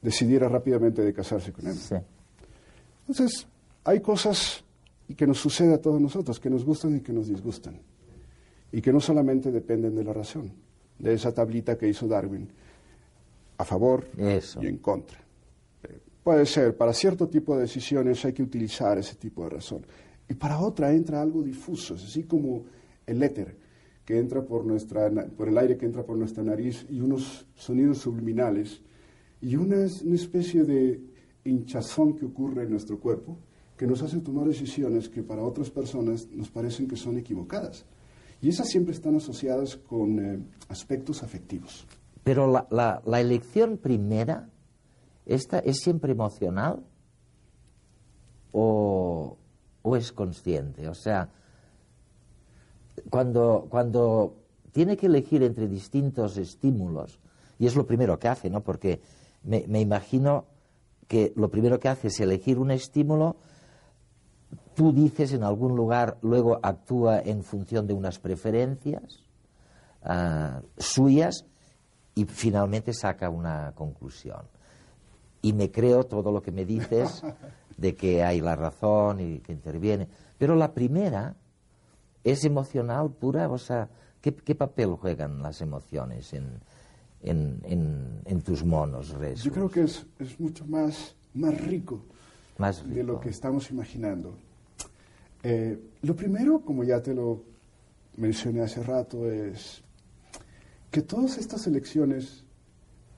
decidiera 0.00 0.48
rápidamente 0.48 1.02
de 1.02 1.12
casarse 1.12 1.52
con 1.52 1.66
él? 1.68 1.74
Sí. 1.74 1.94
Entonces, 3.06 3.46
hay 3.84 4.00
cosas 4.00 4.64
que 5.16 5.26
nos 5.26 5.38
suceden 5.38 5.74
a 5.74 5.78
todos 5.78 6.00
nosotros, 6.00 6.40
que 6.40 6.50
nos 6.50 6.64
gustan 6.64 6.96
y 6.96 7.00
que 7.00 7.12
nos 7.12 7.28
disgustan, 7.28 7.78
y 8.72 8.80
que 8.80 8.92
no 8.92 9.00
solamente 9.00 9.50
dependen 9.50 9.94
de 9.94 10.04
la 10.04 10.12
razón, 10.12 10.52
de 10.98 11.14
esa 11.14 11.32
tablita 11.32 11.76
que 11.76 11.88
hizo 11.88 12.06
Darwin, 12.06 12.48
a 13.58 13.64
favor 13.64 14.06
Eso. 14.16 14.62
y 14.62 14.66
en 14.66 14.78
contra. 14.78 15.18
Eh, 15.84 15.98
puede 16.22 16.46
ser, 16.46 16.76
para 16.76 16.92
cierto 16.92 17.28
tipo 17.28 17.54
de 17.54 17.62
decisiones 17.62 18.24
hay 18.24 18.32
que 18.32 18.42
utilizar 18.42 18.98
ese 18.98 19.16
tipo 19.16 19.44
de 19.44 19.50
razón, 19.50 19.84
y 20.28 20.34
para 20.34 20.58
otra 20.60 20.92
entra 20.92 21.20
algo 21.20 21.42
difuso, 21.42 21.94
es 21.94 22.04
así 22.04 22.24
como 22.24 22.64
el 23.06 23.22
éter 23.22 23.56
que 24.04 24.18
entra 24.18 24.44
por, 24.44 24.64
nuestra, 24.64 25.10
por 25.36 25.48
el 25.48 25.58
aire 25.58 25.76
que 25.76 25.86
entra 25.86 26.04
por 26.04 26.16
nuestra 26.16 26.42
nariz 26.42 26.86
y 26.88 27.00
unos 27.00 27.46
sonidos 27.54 27.98
subliminales 27.98 28.82
y 29.40 29.56
una, 29.56 29.76
una 30.04 30.14
especie 30.14 30.64
de 30.64 31.00
hinchazón 31.44 32.14
que 32.14 32.24
ocurre 32.24 32.64
en 32.64 32.70
nuestro 32.70 32.98
cuerpo 32.98 33.38
que 33.76 33.86
nos 33.86 34.02
hace 34.02 34.20
tomar 34.20 34.46
decisiones 34.46 35.08
que 35.08 35.22
para 35.22 35.42
otras 35.42 35.70
personas 35.70 36.28
nos 36.30 36.50
parecen 36.50 36.86
que 36.86 36.96
son 36.96 37.18
equivocadas. 37.18 37.84
Y 38.40 38.48
esas 38.48 38.68
siempre 38.68 38.94
están 38.94 39.16
asociadas 39.16 39.76
con 39.76 40.18
eh, 40.18 40.38
aspectos 40.68 41.22
afectivos. 41.22 41.86
Pero 42.22 42.46
la, 42.46 42.66
la, 42.70 43.02
la, 43.04 43.20
elección 43.20 43.78
primera, 43.78 44.48
¿esta 45.26 45.58
es 45.58 45.78
siempre 45.78 46.12
emocional 46.12 46.84
o, 48.52 49.36
o 49.82 49.96
es 49.96 50.12
consciente? 50.12 50.88
O 50.88 50.94
sea, 50.94 51.28
cuando, 53.10 53.66
cuando 53.68 54.36
tiene 54.72 54.96
que 54.96 55.06
elegir 55.06 55.42
entre 55.42 55.68
distintos 55.68 56.36
estímulos, 56.36 57.18
y 57.58 57.66
es 57.66 57.76
lo 57.76 57.86
primero 57.86 58.18
que 58.18 58.28
hace, 58.28 58.50
¿no? 58.50 58.62
Porque 58.62 59.00
me, 59.44 59.64
me 59.68 59.80
imagino 59.80 60.46
que 61.06 61.32
lo 61.36 61.50
primero 61.50 61.78
que 61.78 61.88
hace 61.88 62.08
es 62.08 62.20
elegir 62.20 62.58
un 62.58 62.70
estímulo, 62.70 63.36
tú 64.74 64.92
dices 64.92 65.32
en 65.32 65.42
algún 65.42 65.76
lugar, 65.76 66.18
luego 66.22 66.58
actúa 66.62 67.20
en 67.20 67.42
función 67.42 67.86
de 67.86 67.94
unas 67.94 68.18
preferencias 68.18 69.22
uh, 70.04 70.60
suyas 70.78 71.44
y 72.14 72.24
finalmente 72.24 72.92
saca 72.92 73.28
una 73.30 73.72
conclusión. 73.74 74.42
Y 75.40 75.52
me 75.52 75.70
creo 75.70 76.04
todo 76.04 76.30
lo 76.30 76.42
que 76.42 76.52
me 76.52 76.64
dices 76.64 77.22
de 77.76 77.94
que 77.94 78.22
hay 78.22 78.40
la 78.40 78.56
razón 78.56 79.20
y 79.20 79.38
que 79.40 79.52
interviene. 79.52 80.08
Pero 80.38 80.56
la 80.56 80.72
primera 80.72 81.34
es 82.24 82.44
emocional 82.44 83.10
pura, 83.10 83.48
o 83.48 83.58
sea, 83.58 83.88
¿qué, 84.20 84.34
qué 84.34 84.54
papel 84.54 84.94
juegan 84.94 85.42
las 85.42 85.60
emociones 85.60 86.32
en, 86.32 86.60
en, 87.22 87.60
en, 87.64 88.20
en 88.24 88.42
tus 88.42 88.64
monos, 88.64 89.10
Resus? 89.10 89.44
Yo 89.44 89.52
creo 89.52 89.70
que 89.70 89.82
es, 89.82 90.06
es 90.18 90.38
mucho 90.38 90.64
más, 90.66 91.14
más 91.34 91.60
rico, 91.60 92.04
más 92.58 92.82
rico 92.82 92.94
de 92.94 93.02
lo 93.04 93.20
que 93.20 93.30
estamos 93.30 93.70
imaginando. 93.70 94.34
Eh, 95.42 95.78
lo 96.02 96.14
primero, 96.14 96.60
como 96.60 96.84
ya 96.84 97.02
te 97.02 97.14
lo 97.14 97.42
mencioné 98.16 98.60
hace 98.60 98.82
rato, 98.82 99.30
es 99.30 99.82
que 100.90 101.02
todas 101.02 101.38
estas 101.38 101.66
elecciones 101.66 102.41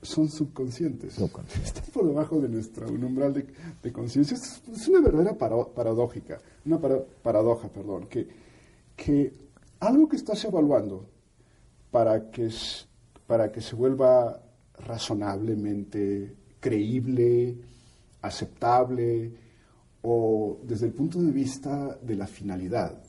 son 0.05 0.29
subconscientes. 0.29 1.13
Subconsciente. 1.13 1.67
Están 1.67 1.85
por 1.93 2.07
debajo 2.07 2.39
de 2.39 2.49
nuestro 2.49 2.87
umbral 2.87 3.33
de, 3.33 3.45
de 3.81 3.91
conciencia. 3.91 4.35
Es, 4.35 4.61
es, 4.71 4.87
una 4.87 5.01
verdadera 5.01 5.37
paro, 5.37 5.71
paradójica, 5.73 6.39
una 6.65 6.79
para, 6.79 6.99
paradoja, 7.21 7.67
perdón, 7.67 8.07
que, 8.07 8.27
que 8.95 9.33
algo 9.79 10.07
que 10.07 10.15
estás 10.15 10.43
evaluando 10.45 11.05
para 11.91 12.29
que, 12.29 12.49
para 13.27 13.51
que 13.51 13.61
se 13.61 13.75
vuelva 13.75 14.41
razonablemente 14.79 16.35
creíble, 16.59 17.55
aceptable, 18.21 19.31
o 20.01 20.59
desde 20.63 20.87
el 20.87 20.93
punto 20.93 21.21
de 21.21 21.31
vista 21.31 21.97
de 22.01 22.15
la 22.15 22.27
finalidad, 22.27 23.01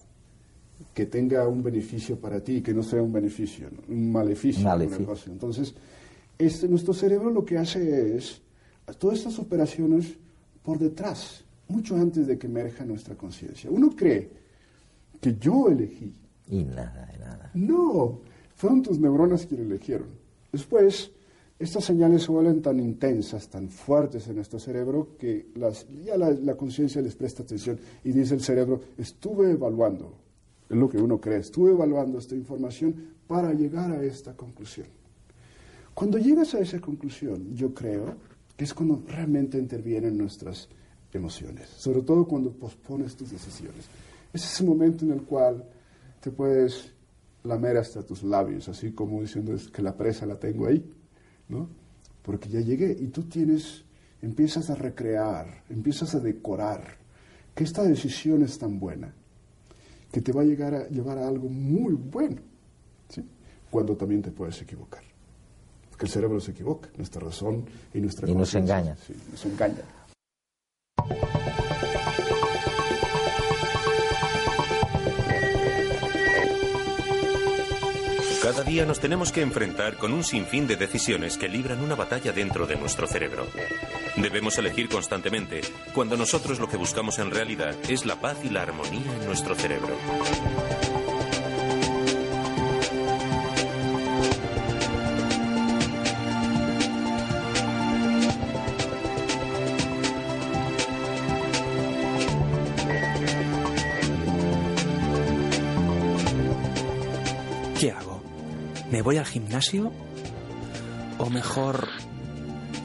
que 0.95 1.07
tenga 1.07 1.47
un 1.49 1.63
beneficio 1.63 2.19
para 2.19 2.41
ti, 2.41 2.63
que 2.63 2.73
no 2.73 2.83
sea 2.83 3.03
un 3.03 3.13
beneficio, 3.13 3.69
un 3.89 4.13
maleficio. 4.13 4.65
Maleficio. 4.65 5.33
Entonces, 5.33 5.75
este, 6.39 6.69
nuestro 6.69 6.93
cerebro 6.93 7.31
lo 7.31 7.45
que 7.45 7.59
hace 7.59 8.17
es 8.17 8.43
todas 8.99 9.19
estas 9.19 9.39
operaciones 9.39 10.17
por 10.63 10.79
detrás, 10.79 11.45
mucho 11.69 11.97
antes 11.97 12.27
de 12.27 12.39
que 12.39 12.47
emerja 12.47 12.85
nuestra 12.85 13.15
conciencia. 13.15 13.71
Uno 13.71 13.91
cree 13.95 14.29
que 15.21 15.37
yo 15.37 15.69
elegí. 15.69 16.13
Y 16.49 16.65
nada, 16.65 17.09
de 17.13 17.19
nada. 17.19 17.51
No, 17.55 18.21
fueron 18.55 18.83
tus 18.83 18.99
neuronas 18.99 19.47
quienes 19.47 19.67
elegieron. 19.67 20.09
Después, 20.53 21.11
estas 21.59 21.85
señales 21.85 22.25
se 22.25 22.33
vuelven 22.33 22.63
tan 22.63 22.79
intensas, 22.81 23.49
tan 23.49 23.69
fuertes 23.69 24.29
en 24.29 24.37
nuestro 24.37 24.59
cerebro, 24.59 25.17
que 25.19 25.49
las, 25.55 25.87
ya 26.05 26.17
la, 26.17 26.31
la 26.31 26.55
conciencia 26.55 27.01
les 27.01 27.17
presta 27.17 27.43
atención 27.43 27.79
y 28.05 28.13
dice 28.13 28.35
el 28.35 28.43
cerebro, 28.43 28.81
estuve 28.99 29.53
evaluando, 29.53 30.13
es 30.69 30.77
lo 30.77 30.89
que 30.89 30.99
uno 30.99 31.21
cree, 31.21 31.39
estuve 31.39 31.71
evaluando 31.71 32.19
esta 32.19 32.35
información 32.35 32.95
para 33.27 33.53
llegar 33.53 33.91
a 33.91 34.03
esta 34.03 34.37
conclusión. 34.37 34.87
Cuando 35.97 36.19
llegas 36.19 36.55
a 36.55 36.59
esa 36.59 36.79
conclusión, 36.79 37.55
yo 37.55 37.73
creo 37.73 38.17
que 38.55 38.65
es 38.65 38.75
cuando 38.75 39.03
realmente 39.09 39.57
intervienen 39.57 40.19
nuestras 40.19 40.69
emociones, 41.11 41.71
sobre 41.71 42.03
todo 42.03 42.27
cuando 42.27 42.53
pospones 42.53 43.17
tus 43.17 43.31
decisiones. 43.31 43.87
Ese 44.31 44.45
es 44.45 44.61
el 44.61 44.67
momento 44.67 45.07
en 45.07 45.13
el 45.13 45.23
cual 45.23 45.65
te 46.21 46.31
puedes 46.31 46.93
lamer 47.45 47.79
hasta 47.79 48.03
tus 48.03 48.23
labios, 48.23 48.69
así 48.69 48.93
como 48.93 49.23
diciendo 49.23 49.57
que 49.73 49.81
la 49.81 49.97
presa 49.97 50.27
la 50.27 50.39
tengo 50.39 50.67
ahí, 50.67 50.85
¿no? 51.49 51.67
Porque 52.21 52.51
ya 52.51 52.61
llegué 52.61 52.95
y 53.01 53.07
tú 53.07 53.23
tienes, 53.23 53.83
empiezas 54.21 54.69
a 54.69 54.75
recrear, 54.75 55.65
empiezas 55.71 56.15
a 56.15 56.21
decorar, 56.21 56.99
que 57.55 57.65
esta 57.65 57.83
decisión 57.83 58.43
es 58.43 58.59
tan 58.59 58.79
buena, 58.79 59.15
que 60.13 60.21
te 60.21 60.31
va 60.31 60.43
a 60.43 60.45
llegar 60.45 60.75
a 60.75 60.89
llevar 60.89 61.17
a 61.17 61.27
algo 61.27 61.49
muy 61.49 61.95
bueno, 61.95 62.43
¿sí? 63.09 63.25
Cuando 63.71 63.97
también 63.97 64.21
te 64.21 64.31
puedes 64.31 64.61
equivocar. 64.61 65.06
Porque 65.97 66.09
el 66.09 66.13
cerebro 66.13 66.41
se 66.41 66.51
equivoca, 66.51 66.91
nuestra 66.99 67.23
razón 67.23 67.65
y 67.95 68.01
nuestra 68.03 68.29
Y 68.29 68.35
nos 68.35 68.55
engaña. 68.55 68.95
Sí, 69.07 69.15
nos 69.33 69.47
engaña. 69.47 69.81
Cada 78.43 78.63
día 78.63 78.85
nos 78.85 79.01
tenemos 79.01 79.33
que 79.33 79.41
enfrentar 79.41 79.97
con 79.97 80.13
un 80.13 80.23
sinfín 80.23 80.67
de 80.67 80.77
decisiones 80.77 81.39
que 81.39 81.49
libran 81.49 81.81
una 81.81 81.95
batalla 81.95 82.31
dentro 82.31 82.67
de 82.67 82.77
nuestro 82.77 83.07
cerebro. 83.07 83.47
Debemos 84.17 84.59
elegir 84.59 84.91
constantemente, 84.91 85.63
cuando 85.95 86.19
nosotros 86.19 86.61
lo 86.61 86.69
que 86.69 86.77
buscamos 86.77 87.19
en 87.19 87.31
realidad 87.31 87.75
es 87.89 88.05
la 88.05 88.21
paz 88.21 88.37
y 88.45 88.51
la 88.51 88.61
armonía 88.61 89.17
en 89.19 89.25
nuestro 89.25 89.55
cerebro. 89.55 89.97
¿Me 108.97 109.03
voy 109.03 109.19
al 109.19 109.27
gimnasio? 109.27 109.93
¿O 111.19 111.29
mejor 111.29 111.87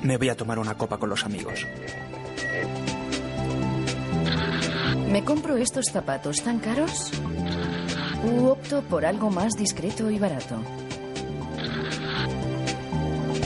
me 0.03 0.17
voy 0.17 0.27
a 0.27 0.35
tomar 0.35 0.59
una 0.59 0.75
copa 0.75 0.97
con 0.97 1.09
los 1.09 1.23
amigos? 1.23 1.65
¿Me 5.07 5.23
compro 5.23 5.55
estos 5.55 5.85
zapatos 5.85 6.41
tan 6.43 6.59
caros? 6.59 7.11
¿U 8.25 8.47
opto 8.47 8.81
por 8.81 9.05
algo 9.05 9.29
más 9.29 9.53
discreto 9.53 10.11
y 10.11 10.19
barato? 10.19 10.61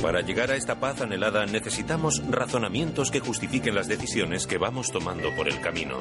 Para 0.02 0.22
llegar 0.22 0.50
a 0.50 0.56
esta 0.56 0.80
paz 0.80 1.02
anhelada 1.02 1.46
necesitamos 1.46 2.24
razonamientos 2.28 3.12
que 3.12 3.20
justifiquen 3.20 3.76
las 3.76 3.88
decisiones 3.88 4.48
que 4.48 4.58
vamos 4.58 4.92
tomando 4.92 5.30
por 5.36 5.48
el 5.48 5.62
camino. 5.62 6.00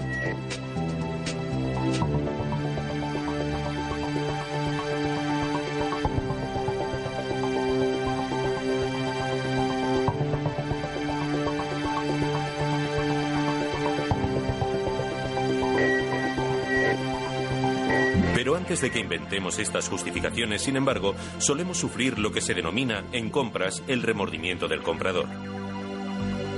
Antes 18.74 18.82
de 18.82 18.90
que 18.90 18.98
inventemos 18.98 19.60
estas 19.60 19.88
justificaciones, 19.88 20.62
sin 20.62 20.74
embargo, 20.74 21.14
solemos 21.38 21.78
sufrir 21.78 22.18
lo 22.18 22.32
que 22.32 22.40
se 22.40 22.54
denomina 22.54 23.04
en 23.12 23.30
compras 23.30 23.84
el 23.86 24.02
remordimiento 24.02 24.66
del 24.66 24.82
comprador. 24.82 25.28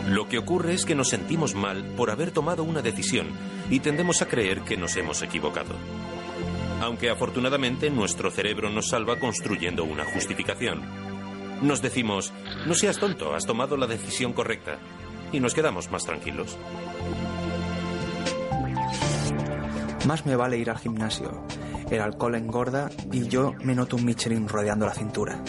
Lo 0.08 0.26
que 0.26 0.38
ocurre 0.38 0.72
es 0.72 0.86
que 0.86 0.94
nos 0.94 1.10
sentimos 1.10 1.54
mal 1.54 1.84
por 1.94 2.10
haber 2.10 2.30
tomado 2.30 2.64
una 2.64 2.80
decisión 2.80 3.26
y 3.68 3.80
tendemos 3.80 4.22
a 4.22 4.28
creer 4.28 4.62
que 4.62 4.78
nos 4.78 4.96
hemos 4.96 5.20
equivocado. 5.20 5.74
Aunque 6.80 7.10
afortunadamente 7.10 7.90
nuestro 7.90 8.30
cerebro 8.30 8.70
nos 8.70 8.88
salva 8.88 9.18
construyendo 9.18 9.84
una 9.84 10.06
justificación. 10.06 10.80
nos 11.60 11.82
decimos, 11.82 12.32
no 12.64 12.74
seas 12.74 12.98
tonto, 12.98 13.34
has 13.34 13.44
tomado 13.44 13.76
la 13.76 13.86
decisión 13.86 14.32
correcta. 14.32 14.78
Y 15.32 15.40
nos 15.40 15.52
quedamos 15.52 15.90
más 15.90 16.06
tranquilos. 16.06 16.56
Más 20.06 20.24
me 20.24 20.34
vale 20.34 20.56
ir 20.56 20.70
al 20.70 20.78
gimnasio. 20.78 21.44
El 21.90 22.00
alcohol 22.00 22.34
engorda 22.34 22.90
y 23.12 23.28
yo 23.28 23.52
me 23.62 23.74
noto 23.74 23.96
un 23.96 24.04
Michelin 24.04 24.48
rodeando 24.48 24.86
la 24.86 24.94
cintura. 24.94 25.42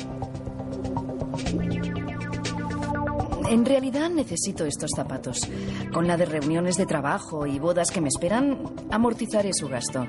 En 3.49 3.65
realidad 3.65 4.09
necesito 4.09 4.65
estos 4.65 4.91
zapatos. 4.95 5.39
Con 5.93 6.05
la 6.05 6.17
de 6.17 6.25
reuniones 6.25 6.75
de 6.75 6.85
trabajo 6.85 7.47
y 7.47 7.59
bodas 7.59 7.91
que 7.91 8.01
me 8.01 8.09
esperan, 8.09 8.59
amortizaré 8.91 9.51
su 9.53 9.67
gasto. 9.69 10.05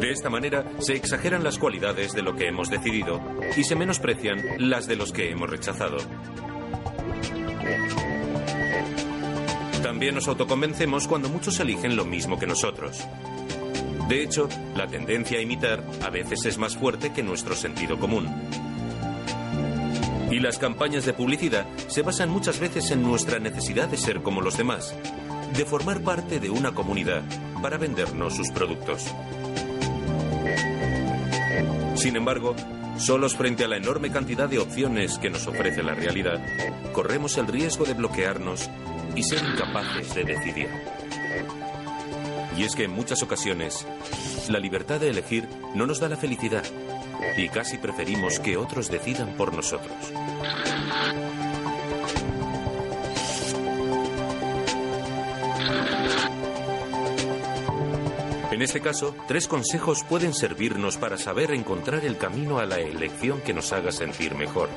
De 0.00 0.10
esta 0.10 0.28
manera 0.28 0.64
se 0.80 0.94
exageran 0.94 1.44
las 1.44 1.58
cualidades 1.58 2.12
de 2.12 2.22
lo 2.22 2.34
que 2.34 2.48
hemos 2.48 2.68
decidido 2.68 3.20
y 3.56 3.62
se 3.62 3.76
menosprecian 3.76 4.38
las 4.58 4.86
de 4.86 4.96
los 4.96 5.12
que 5.12 5.30
hemos 5.30 5.48
rechazado. 5.48 5.98
También 9.82 10.16
nos 10.16 10.26
autoconvencemos 10.26 11.06
cuando 11.06 11.28
muchos 11.28 11.60
eligen 11.60 11.94
lo 11.94 12.04
mismo 12.04 12.38
que 12.38 12.46
nosotros. 12.46 13.06
De 14.08 14.22
hecho, 14.22 14.48
la 14.76 14.86
tendencia 14.86 15.38
a 15.38 15.40
imitar 15.42 15.82
a 16.04 16.10
veces 16.10 16.44
es 16.44 16.58
más 16.58 16.76
fuerte 16.76 17.12
que 17.12 17.22
nuestro 17.22 17.54
sentido 17.54 17.98
común. 17.98 18.28
Y 20.30 20.40
las 20.40 20.58
campañas 20.58 21.06
de 21.06 21.14
publicidad 21.14 21.66
se 21.88 22.02
basan 22.02 22.28
muchas 22.28 22.60
veces 22.60 22.90
en 22.90 23.02
nuestra 23.02 23.38
necesidad 23.38 23.88
de 23.88 23.96
ser 23.96 24.22
como 24.22 24.42
los 24.42 24.58
demás, 24.58 24.94
de 25.56 25.64
formar 25.64 26.02
parte 26.02 26.38
de 26.38 26.50
una 26.50 26.72
comunidad 26.72 27.22
para 27.62 27.78
vendernos 27.78 28.34
sus 28.34 28.50
productos. 28.50 29.06
Sin 31.94 32.16
embargo, 32.16 32.54
solos 32.98 33.36
frente 33.36 33.64
a 33.64 33.68
la 33.68 33.78
enorme 33.78 34.10
cantidad 34.10 34.48
de 34.48 34.58
opciones 34.58 35.18
que 35.18 35.30
nos 35.30 35.46
ofrece 35.46 35.82
la 35.82 35.94
realidad, 35.94 36.44
corremos 36.92 37.38
el 37.38 37.46
riesgo 37.46 37.86
de 37.86 37.94
bloquearnos 37.94 38.68
y 39.14 39.22
ser 39.22 39.38
incapaces 39.42 40.14
de 40.14 40.24
decidir. 40.24 40.68
Y 42.56 42.62
es 42.64 42.76
que 42.76 42.84
en 42.84 42.92
muchas 42.92 43.22
ocasiones, 43.22 43.86
la 44.48 44.58
libertad 44.58 45.00
de 45.00 45.10
elegir 45.10 45.48
no 45.74 45.86
nos 45.86 46.00
da 46.00 46.08
la 46.08 46.16
felicidad 46.16 46.64
y 47.36 47.48
casi 47.48 47.78
preferimos 47.78 48.38
que 48.38 48.56
otros 48.56 48.90
decidan 48.90 49.34
por 49.36 49.52
nosotros. 49.54 49.94
En 58.52 58.62
este 58.62 58.80
caso, 58.80 59.16
tres 59.26 59.48
consejos 59.48 60.04
pueden 60.04 60.32
servirnos 60.32 60.96
para 60.96 61.18
saber 61.18 61.50
encontrar 61.50 62.04
el 62.04 62.16
camino 62.16 62.60
a 62.60 62.66
la 62.66 62.78
elección 62.78 63.40
que 63.40 63.52
nos 63.52 63.72
haga 63.72 63.90
sentir 63.90 64.36
mejor. 64.36 64.68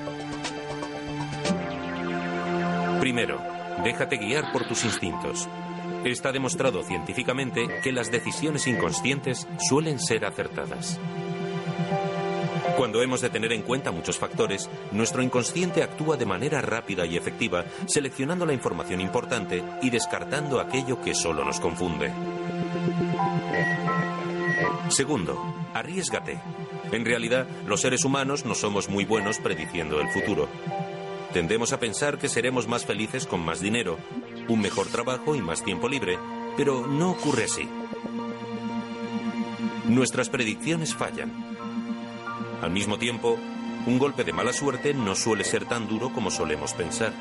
Primero, 2.99 3.39
déjate 3.83 4.17
guiar 4.17 4.51
por 4.51 4.67
tus 4.67 4.83
instintos. 4.83 5.47
Está 6.03 6.31
demostrado 6.31 6.83
científicamente 6.83 7.67
que 7.83 7.91
las 7.91 8.11
decisiones 8.11 8.67
inconscientes 8.67 9.47
suelen 9.67 9.99
ser 9.99 10.25
acertadas. 10.25 10.99
Cuando 12.77 13.01
hemos 13.01 13.21
de 13.21 13.31
tener 13.31 13.51
en 13.53 13.63
cuenta 13.63 13.91
muchos 13.91 14.19
factores, 14.19 14.69
nuestro 14.91 15.23
inconsciente 15.23 15.81
actúa 15.81 16.15
de 16.15 16.27
manera 16.27 16.61
rápida 16.61 17.05
y 17.07 17.17
efectiva, 17.17 17.65
seleccionando 17.87 18.45
la 18.45 18.53
información 18.53 19.01
importante 19.01 19.63
y 19.81 19.89
descartando 19.89 20.59
aquello 20.59 21.01
que 21.01 21.15
solo 21.15 21.43
nos 21.43 21.59
confunde. 21.59 22.11
Segundo, 24.89 25.55
arriesgate. 25.73 26.39
En 26.91 27.03
realidad, 27.03 27.47
los 27.65 27.81
seres 27.81 28.05
humanos 28.05 28.45
no 28.45 28.53
somos 28.53 28.89
muy 28.89 29.05
buenos 29.05 29.39
prediciendo 29.39 29.99
el 29.99 30.09
futuro. 30.09 30.47
Tendemos 31.33 31.73
a 31.73 31.79
pensar 31.79 32.17
que 32.17 32.29
seremos 32.29 32.67
más 32.67 32.85
felices 32.85 33.27
con 33.27 33.43
más 33.43 33.59
dinero, 33.59 33.97
un 34.47 34.61
mejor 34.61 34.87
trabajo 34.87 35.35
y 35.35 35.41
más 35.41 35.63
tiempo 35.63 35.87
libre, 35.89 36.17
pero 36.55 36.87
no 36.87 37.11
ocurre 37.11 37.45
así. 37.45 37.67
Nuestras 39.85 40.29
predicciones 40.29 40.93
fallan. 40.93 41.31
Al 42.61 42.71
mismo 42.71 42.97
tiempo, 42.97 43.37
un 43.85 43.99
golpe 43.99 44.23
de 44.23 44.33
mala 44.33 44.51
suerte 44.51 44.93
no 44.93 45.15
suele 45.15 45.43
ser 45.43 45.65
tan 45.65 45.87
duro 45.87 46.11
como 46.11 46.31
solemos 46.31 46.73
pensar. 46.73 47.13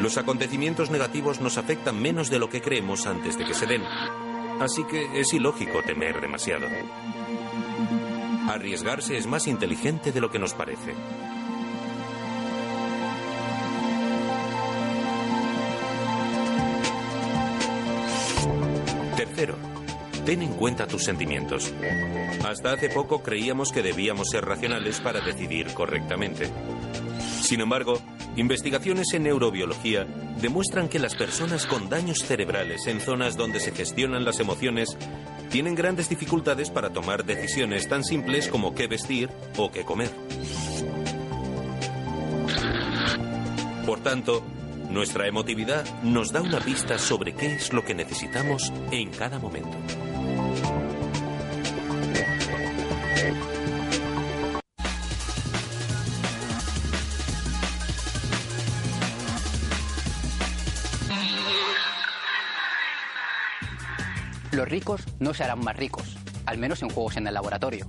Los 0.00 0.18
acontecimientos 0.18 0.90
negativos 0.90 1.40
nos 1.40 1.58
afectan 1.58 2.00
menos 2.00 2.30
de 2.30 2.38
lo 2.38 2.48
que 2.48 2.60
creemos 2.60 3.06
antes 3.06 3.38
de 3.38 3.44
que 3.44 3.54
se 3.54 3.66
den, 3.66 3.82
así 4.60 4.84
que 4.84 5.20
es 5.20 5.32
ilógico 5.32 5.82
temer 5.82 6.20
demasiado. 6.20 6.66
Arriesgarse 8.48 9.16
es 9.16 9.26
más 9.26 9.46
inteligente 9.46 10.12
de 10.12 10.20
lo 10.20 10.30
que 10.30 10.38
nos 10.38 10.54
parece. 10.54 10.94
Ten 20.28 20.42
en 20.42 20.52
cuenta 20.52 20.86
tus 20.86 21.04
sentimientos. 21.04 21.72
Hasta 22.46 22.72
hace 22.72 22.90
poco 22.90 23.22
creíamos 23.22 23.72
que 23.72 23.82
debíamos 23.82 24.28
ser 24.28 24.44
racionales 24.44 25.00
para 25.00 25.22
decidir 25.22 25.72
correctamente. 25.72 26.50
Sin 27.40 27.62
embargo, 27.62 27.98
investigaciones 28.36 29.10
en 29.14 29.22
neurobiología 29.22 30.06
demuestran 30.38 30.90
que 30.90 30.98
las 30.98 31.14
personas 31.14 31.64
con 31.64 31.88
daños 31.88 32.18
cerebrales 32.18 32.86
en 32.88 33.00
zonas 33.00 33.38
donde 33.38 33.58
se 33.58 33.72
gestionan 33.72 34.26
las 34.26 34.38
emociones 34.38 34.98
tienen 35.48 35.74
grandes 35.74 36.10
dificultades 36.10 36.68
para 36.68 36.90
tomar 36.90 37.24
decisiones 37.24 37.88
tan 37.88 38.04
simples 38.04 38.48
como 38.48 38.74
qué 38.74 38.86
vestir 38.86 39.30
o 39.56 39.70
qué 39.70 39.82
comer. 39.82 40.10
Por 43.86 44.00
tanto, 44.00 44.44
nuestra 44.90 45.26
emotividad 45.26 45.86
nos 46.02 46.32
da 46.32 46.42
una 46.42 46.60
pista 46.60 46.98
sobre 46.98 47.32
qué 47.34 47.54
es 47.54 47.72
lo 47.72 47.82
que 47.82 47.94
necesitamos 47.94 48.70
en 48.90 49.08
cada 49.08 49.38
momento. 49.38 49.78
Los 64.58 64.68
ricos 64.68 65.04
no 65.20 65.34
se 65.34 65.44
harán 65.44 65.60
más 65.60 65.76
ricos, 65.76 66.16
al 66.44 66.58
menos 66.58 66.82
en 66.82 66.88
juegos 66.88 67.16
en 67.16 67.28
el 67.28 67.34
laboratorio. 67.34 67.86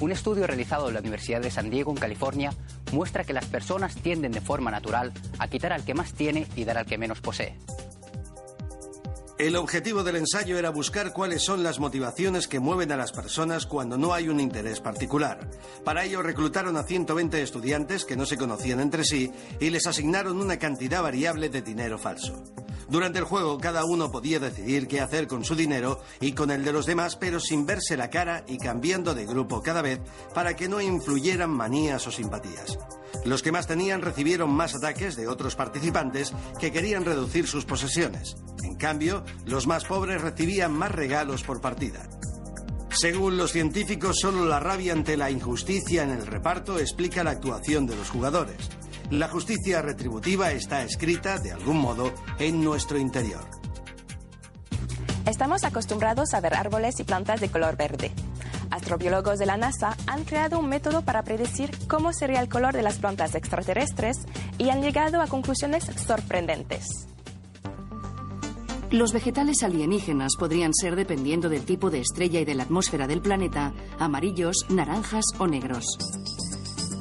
Un 0.00 0.12
estudio 0.12 0.46
realizado 0.46 0.88
en 0.88 0.92
la 0.92 1.00
Universidad 1.00 1.40
de 1.40 1.50
San 1.50 1.70
Diego, 1.70 1.92
en 1.92 1.96
California, 1.96 2.52
muestra 2.92 3.24
que 3.24 3.32
las 3.32 3.46
personas 3.46 3.94
tienden 3.94 4.30
de 4.30 4.42
forma 4.42 4.70
natural 4.70 5.14
a 5.38 5.48
quitar 5.48 5.72
al 5.72 5.82
que 5.82 5.94
más 5.94 6.12
tiene 6.12 6.46
y 6.56 6.64
dar 6.64 6.76
al 6.76 6.84
que 6.84 6.98
menos 6.98 7.22
posee. 7.22 7.56
El 9.40 9.56
objetivo 9.56 10.04
del 10.04 10.16
ensayo 10.16 10.58
era 10.58 10.68
buscar 10.68 11.14
cuáles 11.14 11.42
son 11.42 11.62
las 11.62 11.78
motivaciones 11.78 12.46
que 12.46 12.60
mueven 12.60 12.92
a 12.92 12.96
las 12.98 13.10
personas 13.10 13.64
cuando 13.64 13.96
no 13.96 14.12
hay 14.12 14.28
un 14.28 14.38
interés 14.38 14.80
particular. 14.80 15.48
Para 15.82 16.04
ello 16.04 16.20
reclutaron 16.20 16.76
a 16.76 16.82
120 16.82 17.40
estudiantes 17.40 18.04
que 18.04 18.18
no 18.18 18.26
se 18.26 18.36
conocían 18.36 18.80
entre 18.80 19.02
sí 19.02 19.32
y 19.58 19.70
les 19.70 19.86
asignaron 19.86 20.38
una 20.42 20.58
cantidad 20.58 21.02
variable 21.02 21.48
de 21.48 21.62
dinero 21.62 21.96
falso. 21.96 22.44
Durante 22.90 23.18
el 23.18 23.24
juego 23.24 23.56
cada 23.56 23.86
uno 23.86 24.12
podía 24.12 24.40
decidir 24.40 24.86
qué 24.86 25.00
hacer 25.00 25.26
con 25.26 25.42
su 25.42 25.54
dinero 25.54 26.02
y 26.20 26.32
con 26.32 26.50
el 26.50 26.62
de 26.62 26.74
los 26.74 26.84
demás, 26.84 27.16
pero 27.16 27.40
sin 27.40 27.64
verse 27.64 27.96
la 27.96 28.10
cara 28.10 28.44
y 28.46 28.58
cambiando 28.58 29.14
de 29.14 29.24
grupo 29.24 29.62
cada 29.62 29.80
vez 29.80 30.00
para 30.34 30.54
que 30.54 30.68
no 30.68 30.82
influyeran 30.82 31.50
manías 31.50 32.06
o 32.06 32.10
simpatías. 32.10 32.78
Los 33.24 33.42
que 33.42 33.52
más 33.52 33.66
tenían 33.66 34.02
recibieron 34.02 34.50
más 34.50 34.74
ataques 34.74 35.16
de 35.16 35.28
otros 35.28 35.56
participantes 35.56 36.34
que 36.58 36.72
querían 36.72 37.06
reducir 37.06 37.46
sus 37.46 37.64
posesiones. 37.64 38.36
Cambio, 38.80 39.24
los 39.44 39.68
más 39.68 39.84
pobres 39.84 40.20
recibían 40.22 40.72
más 40.72 40.90
regalos 40.90 41.44
por 41.44 41.60
partida. 41.60 42.08
Según 42.90 43.36
los 43.36 43.52
científicos, 43.52 44.16
solo 44.20 44.46
la 44.46 44.58
rabia 44.58 44.92
ante 44.92 45.16
la 45.16 45.30
injusticia 45.30 46.02
en 46.02 46.10
el 46.10 46.26
reparto 46.26 46.80
explica 46.80 47.22
la 47.22 47.30
actuación 47.30 47.86
de 47.86 47.94
los 47.94 48.10
jugadores. 48.10 48.70
La 49.10 49.28
justicia 49.28 49.82
retributiva 49.82 50.50
está 50.50 50.82
escrita, 50.82 51.38
de 51.38 51.52
algún 51.52 51.78
modo, 51.78 52.12
en 52.38 52.64
nuestro 52.64 52.98
interior. 52.98 53.44
Estamos 55.26 55.62
acostumbrados 55.62 56.34
a 56.34 56.40
ver 56.40 56.54
árboles 56.54 56.98
y 56.98 57.04
plantas 57.04 57.40
de 57.40 57.50
color 57.50 57.76
verde. 57.76 58.10
Astrobiólogos 58.70 59.38
de 59.38 59.46
la 59.46 59.56
NASA 59.56 59.96
han 60.06 60.24
creado 60.24 60.58
un 60.58 60.68
método 60.68 61.02
para 61.02 61.22
predecir 61.22 61.70
cómo 61.86 62.12
sería 62.12 62.40
el 62.40 62.48
color 62.48 62.72
de 62.72 62.82
las 62.82 62.98
plantas 62.98 63.34
extraterrestres 63.34 64.16
y 64.58 64.70
han 64.70 64.80
llegado 64.80 65.20
a 65.20 65.26
conclusiones 65.26 65.84
sorprendentes. 66.06 66.86
Los 68.90 69.12
vegetales 69.12 69.62
alienígenas 69.62 70.32
podrían 70.36 70.74
ser, 70.74 70.96
dependiendo 70.96 71.48
del 71.48 71.64
tipo 71.64 71.90
de 71.90 72.00
estrella 72.00 72.40
y 72.40 72.44
de 72.44 72.56
la 72.56 72.64
atmósfera 72.64 73.06
del 73.06 73.20
planeta, 73.20 73.72
amarillos, 74.00 74.66
naranjas 74.68 75.24
o 75.38 75.46
negros. 75.46 75.84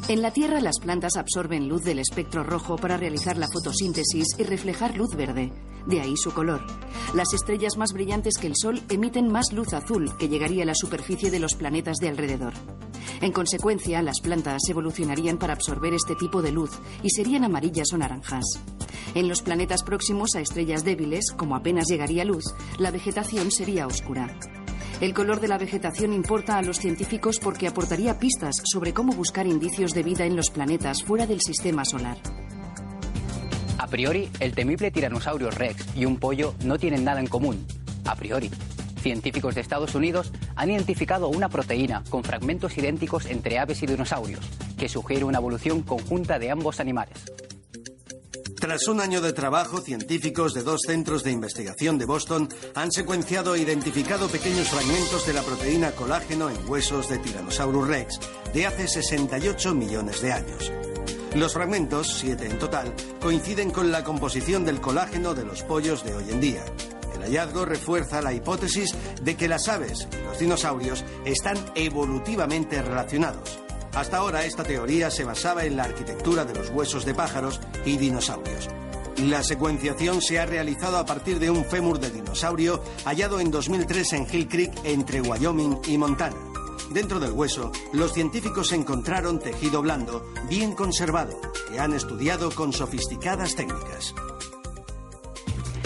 En 0.08 0.22
la 0.22 0.32
Tierra 0.32 0.62
las 0.62 0.80
plantas 0.80 1.18
absorben 1.18 1.68
luz 1.68 1.84
del 1.84 1.98
espectro 1.98 2.44
rojo 2.44 2.78
para 2.78 2.98
realizar 2.98 3.38
la 3.38 3.48
fotosíntesis 3.48 4.28
y 4.38 4.44
reflejar 4.44 4.96
luz 4.98 5.16
verde, 5.16 5.52
de 5.86 6.02
ahí 6.02 6.18
su 6.18 6.32
color. 6.32 6.62
Las 7.14 7.34
estrellas 7.34 7.78
más 7.78 7.94
brillantes 7.94 8.38
que 8.38 8.48
el 8.48 8.56
Sol 8.56 8.82
emiten 8.90 9.32
más 9.32 9.52
luz 9.54 9.74
azul 9.74 10.12
que 10.18 10.30
llegaría 10.30 10.64
a 10.64 10.68
la 10.68 10.76
superficie 10.76 11.32
de 11.32 11.40
los 11.40 11.56
planetas 11.56 11.98
de 11.98 12.10
alrededor. 12.10 12.54
En 13.22 13.32
consecuencia, 13.32 14.02
las 14.02 14.22
plantas 14.22 14.62
evolucionarían 14.70 15.38
para 15.38 15.54
absorber 15.54 15.94
este 15.94 16.16
tipo 16.16 16.42
de 16.42 16.52
luz 16.52 16.72
y 17.04 17.10
serían 17.10 17.44
amarillas 17.44 17.92
o 17.94 17.98
naranjas. 17.98 18.46
En 19.16 19.28
los 19.28 19.42
planetas 19.42 19.84
próximos 19.84 20.36
a 20.36 20.42
estrellas 20.42 20.84
débiles, 20.84 21.32
como 21.36 21.56
apenas 21.56 21.88
llegaría 21.88 22.24
luz, 22.24 22.46
la 22.78 22.92
vegetación 22.92 23.52
sería 23.52 23.88
oscura. 23.88 24.38
El 25.02 25.14
color 25.14 25.40
de 25.40 25.48
la 25.48 25.58
vegetación 25.58 26.14
importa 26.14 26.58
a 26.58 26.62
los 26.62 26.78
científicos 26.78 27.40
porque 27.40 27.68
aportaría 27.68 28.20
pistas 28.20 28.56
sobre 28.66 28.94
cómo 28.94 29.14
buscar 29.14 29.48
indicios 29.48 29.94
de 29.94 30.04
vida 30.04 30.26
en 30.26 30.36
los 30.36 30.50
planetas 30.50 31.04
fuera 31.04 31.26
del 31.26 31.40
sistema 31.42 31.86
solar. 31.86 32.18
A 33.90 33.98
priori, 34.00 34.30
el 34.40 34.54
temible 34.54 34.92
tiranosaurio 34.92 35.50
Rex 35.50 35.84
y 35.96 36.06
un 36.06 36.20
pollo 36.20 36.54
no 36.64 36.78
tienen 36.78 37.04
nada 37.04 37.22
en 37.22 37.26
común. 37.26 37.66
A 38.06 38.16
priori. 38.16 38.52
Científicos 39.02 39.56
de 39.56 39.62
Estados 39.62 39.96
Unidos 39.96 40.32
han 40.56 40.70
identificado 40.70 41.28
una 41.28 41.50
proteína 41.50 42.04
con 42.12 42.24
fragmentos 42.24 42.78
idénticos 42.78 43.26
entre 43.26 43.58
aves 43.58 43.82
y 43.82 43.88
dinosaurios, 43.88 44.46
que 44.78 44.90
sugiere 44.90 45.26
una 45.26 45.40
evolución 45.40 45.82
conjunta 45.82 46.38
de 46.38 46.52
ambos 46.52 46.80
animales. 46.80 47.16
Tras 48.60 48.88
un 48.88 49.02
año 49.02 49.22
de 49.22 49.34
trabajo, 49.34 49.82
científicos 49.82 50.54
de 50.54 50.62
dos 50.62 50.82
centros 50.86 51.24
de 51.24 51.32
investigación 51.32 51.98
de 51.98 52.06
Boston 52.06 52.48
han 52.76 52.92
secuenciado 52.92 53.56
e 53.56 53.62
identificado 53.62 54.28
pequeños 54.28 54.68
fragmentos 54.68 55.26
de 55.26 55.34
la 55.34 55.42
proteína 55.42 55.94
colágeno 55.94 56.52
en 56.52 56.70
huesos 56.70 57.10
de 57.10 57.18
Tyrannosaurus 57.18 57.88
rex 57.88 58.20
de 58.54 58.68
hace 58.68 58.88
68 58.88 59.74
millones 59.74 60.22
de 60.22 60.32
años. 60.32 60.72
Los 61.36 61.54
fragmentos, 61.54 62.08
siete 62.18 62.48
en 62.48 62.58
total, 62.58 62.94
coinciden 63.22 63.70
con 63.70 63.92
la 63.92 64.04
composición 64.04 64.66
del 64.66 64.82
colágeno 64.82 65.36
de 65.36 65.46
los 65.46 65.62
pollos 65.62 66.04
de 66.04 66.16
hoy 66.16 66.26
en 66.32 66.42
día. 66.42 66.66
El 67.14 67.22
hallazgo 67.22 67.66
refuerza 67.66 68.22
la 68.22 68.34
hipótesis 68.34 68.96
de 69.22 69.38
que 69.38 69.48
las 69.48 69.68
aves 69.68 70.08
y 70.12 70.24
los 70.24 70.40
dinosaurios 70.40 71.06
están 71.26 71.58
evolutivamente 71.76 72.82
relacionados. 72.82 73.60
Hasta 73.94 74.18
ahora 74.18 74.46
esta 74.46 74.64
teoría 74.64 75.12
se 75.12 75.24
basaba 75.24 75.66
en 75.66 75.78
la 75.78 75.84
arquitectura 75.84 76.46
de 76.46 76.56
los 76.56 76.72
huesos 76.72 77.06
de 77.06 77.14
pájaros 77.14 77.62
y 77.86 77.98
dinosaurios. 77.98 78.68
La 79.18 79.44
secuenciación 79.44 80.22
se 80.22 80.40
ha 80.40 80.46
realizado 80.46 80.98
a 80.98 81.06
partir 81.06 81.40
de 81.40 81.52
un 81.52 81.64
fémur 81.66 82.00
de 82.00 82.10
dinosaurio 82.10 82.82
hallado 83.06 83.40
en 83.40 83.52
2003 83.52 84.14
en 84.14 84.28
Hill 84.32 84.48
Creek 84.48 84.72
entre 84.84 85.22
Wyoming 85.22 85.80
y 85.88 85.98
Montana. 85.98 86.49
Dentro 86.92 87.20
del 87.20 87.34
hueso, 87.34 87.72
los 87.94 88.14
científicos 88.14 88.72
encontraron 88.72 89.40
tejido 89.40 89.82
blando, 89.82 90.26
bien 90.50 90.74
conservado, 90.74 91.40
que 91.70 91.80
han 91.80 91.94
estudiado 91.94 92.50
con 92.50 92.74
sofisticadas 92.74 93.56
técnicas. 93.56 94.16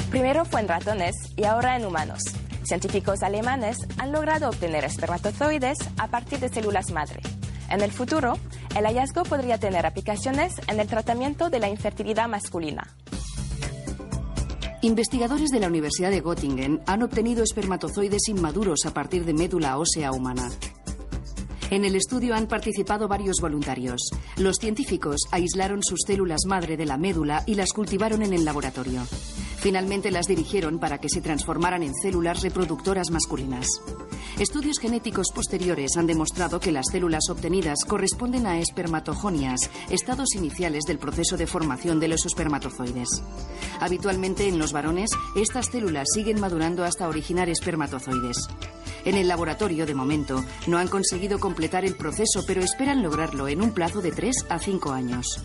Primero 0.10 0.46
fue 0.46 0.62
en 0.62 0.70
ratones 0.70 1.16
y 1.36 1.44
ahora 1.44 1.76
en 1.76 1.86
humanos. 1.86 2.22
Científicos 2.64 3.22
alemanes 3.22 3.78
han 3.98 4.14
logrado 4.14 4.48
obtener 4.50 4.86
espermatozoides 4.86 5.78
a 5.98 6.08
partir 6.08 6.40
de 6.40 6.48
células 6.48 6.92
madre. 6.92 7.20
En 7.70 7.82
el 7.82 7.92
futuro, 7.92 8.38
el 8.78 8.86
hallazgo 8.86 9.24
podría 9.24 9.58
tener 9.58 9.86
aplicaciones 9.86 10.54
en 10.68 10.80
el 10.80 10.88
tratamiento 10.88 11.50
de 11.50 11.60
la 11.60 11.68
infertilidad 11.68 12.30
masculina. 12.30 12.96
Investigadores 14.82 15.50
de 15.50 15.60
la 15.60 15.68
Universidad 15.68 16.12
de 16.12 16.22
Göttingen 16.22 16.82
han 16.86 17.04
obtenido 17.04 17.44
espermatozoides 17.44 18.28
inmaduros 18.28 18.86
a 18.86 18.94
partir 18.94 19.26
de 19.26 19.34
médula 19.34 19.78
ósea 19.78 20.12
humana. 20.12 20.50
En 21.74 21.86
el 21.86 21.96
estudio 21.96 22.36
han 22.36 22.46
participado 22.46 23.08
varios 23.08 23.38
voluntarios. 23.42 24.12
Los 24.38 24.58
científicos 24.58 25.22
aislaron 25.32 25.82
sus 25.82 26.02
células 26.06 26.42
madre 26.46 26.78
de 26.78 26.86
la 26.86 27.00
médula 27.00 27.42
y 27.48 27.56
las 27.56 27.74
cultivaron 27.74 28.22
en 28.22 28.32
el 28.32 28.46
laboratorio. 28.46 29.02
Finalmente 29.58 30.12
las 30.12 30.28
dirigieron 30.28 30.78
para 30.78 31.00
que 31.00 31.10
se 31.10 31.20
transformaran 31.20 31.82
en 31.82 31.96
células 31.96 32.44
reproductoras 32.44 33.10
masculinas. 33.10 33.66
Estudios 34.38 34.78
genéticos 34.78 35.32
posteriores 35.34 35.98
han 35.98 36.06
demostrado 36.06 36.60
que 36.60 36.72
las 36.72 36.86
células 36.92 37.24
obtenidas 37.32 37.86
corresponden 37.86 38.46
a 38.46 38.60
espermatogonias, 38.60 39.72
estados 39.90 40.36
iniciales 40.36 40.84
del 40.84 41.00
proceso 41.00 41.38
de 41.38 41.48
formación 41.48 42.00
de 42.00 42.08
los 42.08 42.28
espermatozoides. 42.28 43.24
Habitualmente 43.80 44.48
en 44.48 44.60
los 44.60 44.74
varones, 44.74 45.10
estas 45.36 45.72
células 45.72 46.08
siguen 46.14 46.40
madurando 46.40 46.84
hasta 46.84 47.08
originar 47.08 47.50
espermatozoides. 47.50 48.48
En 49.06 49.16
el 49.16 49.28
laboratorio, 49.28 49.86
de 49.86 49.96
momento, 49.96 50.44
no 50.68 50.78
han 50.78 50.88
conseguido 50.88 51.40
completar 51.40 51.86
el 51.86 51.96
proceso, 51.96 52.44
pero 52.48 52.62
esperan 52.62 53.04
lograrlo 53.04 53.48
en 53.48 53.62
un 53.62 53.74
plazo 53.74 54.02
de 54.02 54.12
3 54.12 54.46
a 54.50 54.60
5 54.60 54.92
años. 54.92 55.44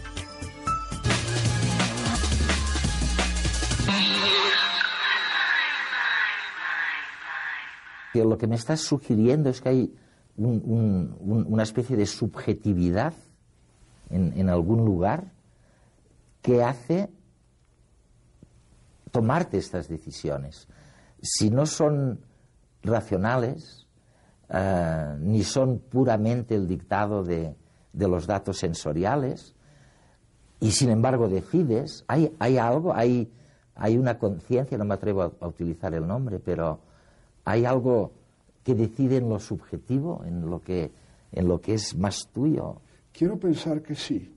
lo 8.25 8.39
que 8.39 8.47
me 8.47 8.57
estás 8.57 8.81
sugiriendo 8.81 9.51
es 9.51 9.61
que 9.61 9.69
hay 9.69 9.95
una 10.37 11.63
especie 11.63 11.97
de 11.97 12.07
subjetividad 12.07 13.13
en, 14.11 14.49
algún 14.49 14.85
lugar 14.85 15.33
que 16.43 16.63
hace 16.63 17.11
tomarte 19.11 19.59
estas 19.59 19.89
decisiones. 19.89 20.69
Si 21.21 21.51
no 21.51 21.67
son 21.67 22.21
racionales, 22.83 23.87
eh, 24.49 25.17
ni 25.21 25.43
son 25.43 25.79
puramente 25.79 26.55
el 26.55 26.67
dictado 26.67 27.25
de, 27.25 27.55
los 27.93 28.27
datos 28.27 28.59
sensoriales, 28.59 29.55
y 30.61 30.71
sin 30.71 30.91
embargo 30.91 31.29
decides, 31.29 32.05
hay, 32.09 32.59
algo, 32.59 32.95
hay, 32.95 33.29
una 33.97 34.19
conciencia, 34.19 34.79
no 34.79 34.85
me 34.85 34.95
atrevo 34.95 35.33
a 35.41 35.47
utilizar 35.47 35.95
el 35.95 36.07
nombre, 36.07 36.39
pero 36.39 36.81
¿Hay 37.49 37.65
algo 37.65 38.13
que 38.63 38.75
decide 38.75 39.17
en 39.17 39.31
lo 39.31 39.41
subjetivo, 39.41 40.23
en 40.27 40.51
lo 40.51 40.61
que, 40.61 40.91
en 41.33 41.49
lo 41.49 41.63
que 41.63 41.73
es 41.73 41.97
más 41.97 42.29
tuyo? 42.31 42.83
Quiero 43.11 43.39
pensar 43.39 43.81
que 43.81 43.95
sí, 43.95 44.37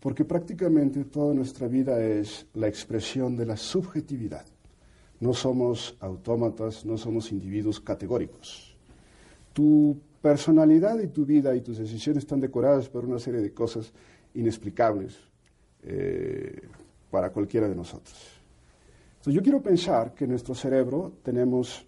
porque 0.00 0.24
prácticamente 0.24 1.02
toda 1.06 1.34
nuestra 1.34 1.66
vida 1.66 2.00
es 2.00 2.46
la 2.54 2.68
expresión 2.68 3.34
de 3.34 3.46
la 3.46 3.56
subjetividad. 3.56 4.46
No 5.22 5.32
somos 5.32 5.96
autómatas, 6.00 6.84
no 6.84 6.98
somos 6.98 7.30
individuos 7.30 7.78
categóricos. 7.78 8.74
Tu 9.52 9.96
personalidad 10.20 10.98
y 10.98 11.06
tu 11.06 11.24
vida 11.24 11.54
y 11.54 11.60
tus 11.60 11.78
decisiones 11.78 12.24
están 12.24 12.40
decoradas 12.40 12.88
por 12.88 13.04
una 13.04 13.20
serie 13.20 13.40
de 13.40 13.54
cosas 13.54 13.92
inexplicables 14.34 15.16
eh, 15.84 16.62
para 17.08 17.30
cualquiera 17.30 17.68
de 17.68 17.76
nosotros. 17.76 18.18
Entonces 19.12 19.34
yo 19.34 19.42
quiero 19.42 19.62
pensar 19.62 20.12
que 20.12 20.24
en 20.24 20.30
nuestro 20.30 20.56
cerebro 20.56 21.12
tenemos 21.22 21.86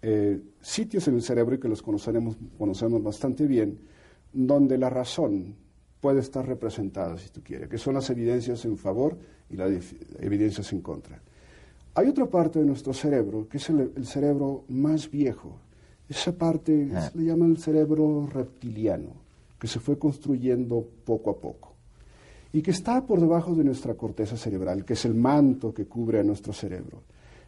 eh, 0.00 0.40
sitios 0.62 1.06
en 1.08 1.16
el 1.16 1.22
cerebro 1.22 1.56
y 1.56 1.60
que 1.60 1.68
los 1.68 1.82
conocemos, 1.82 2.38
conocemos 2.56 3.02
bastante 3.02 3.46
bien, 3.46 3.78
donde 4.32 4.78
la 4.78 4.88
razón 4.88 5.54
puede 6.00 6.20
estar 6.20 6.48
representada, 6.48 7.18
si 7.18 7.28
tú 7.28 7.42
quieres, 7.42 7.68
que 7.68 7.76
son 7.76 7.92
las 7.92 8.08
evidencias 8.08 8.64
en 8.64 8.78
favor 8.78 9.18
y 9.50 9.56
las 9.56 9.70
evidencias 10.18 10.72
en 10.72 10.80
contra. 10.80 11.20
Hay 11.94 12.08
otra 12.08 12.26
parte 12.26 12.58
de 12.58 12.66
nuestro 12.66 12.92
cerebro, 12.92 13.48
que 13.48 13.58
es 13.58 13.70
el, 13.70 14.04
cerebro 14.04 14.64
más 14.68 15.10
viejo. 15.10 15.58
Esa 16.08 16.32
parte 16.32 16.90
ah. 16.94 17.10
se 17.10 17.18
le 17.18 17.24
llama 17.24 17.46
el 17.46 17.58
cerebro 17.58 18.26
reptiliano, 18.26 19.12
que 19.58 19.66
se 19.66 19.80
fue 19.80 19.98
construyendo 19.98 20.86
poco 21.04 21.30
a 21.30 21.38
poco 21.38 21.74
y 22.54 22.62
que 22.62 22.70
está 22.70 23.04
por 23.04 23.18
debajo 23.18 23.52
de 23.56 23.64
nuestra 23.64 23.94
corteza 23.94 24.36
cerebral, 24.36 24.84
que 24.84 24.92
es 24.92 25.04
el 25.04 25.14
manto 25.14 25.74
que 25.74 25.86
cubre 25.86 26.20
a 26.20 26.22
nuestro 26.22 26.52
cerebro. 26.52 27.02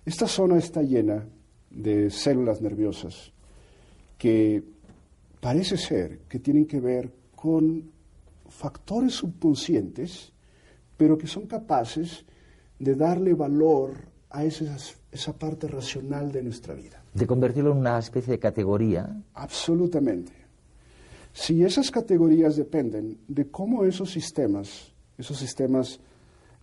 Esta 0.04 0.26
zona 0.26 0.58
está 0.58 0.82
llena 0.82 1.24
de 1.70 2.10
células 2.10 2.60
nerviosas 2.60 3.30
que 4.18 4.64
parece 5.40 5.76
ser 5.76 6.22
que 6.28 6.40
tienen 6.40 6.66
que 6.66 6.80
ver 6.80 7.12
con 7.36 7.88
factores 8.48 9.14
subconscientes, 9.14 10.32
pero 10.96 11.16
que 11.16 11.28
son 11.28 11.46
capaces 11.46 12.24
de 12.80 12.96
darle 12.96 13.32
valor 13.34 13.92
a 14.38 14.44
esa 14.44 15.32
parte 15.38 15.68
racional 15.68 16.32
de 16.32 16.42
nuestra 16.42 16.74
vida. 16.74 17.02
De 17.14 17.26
convertirlo 17.26 17.72
en 17.72 17.78
una 17.78 17.98
especie 17.98 18.32
de 18.32 18.38
categoría. 18.38 19.22
Absolutamente. 19.34 20.32
Si 21.32 21.62
esas 21.62 21.90
categorías 21.90 22.56
dependen 22.56 23.18
de 23.28 23.50
cómo 23.50 23.84
esos 23.84 24.10
sistemas, 24.10 24.92
esos 25.18 25.38
sistemas 25.38 26.00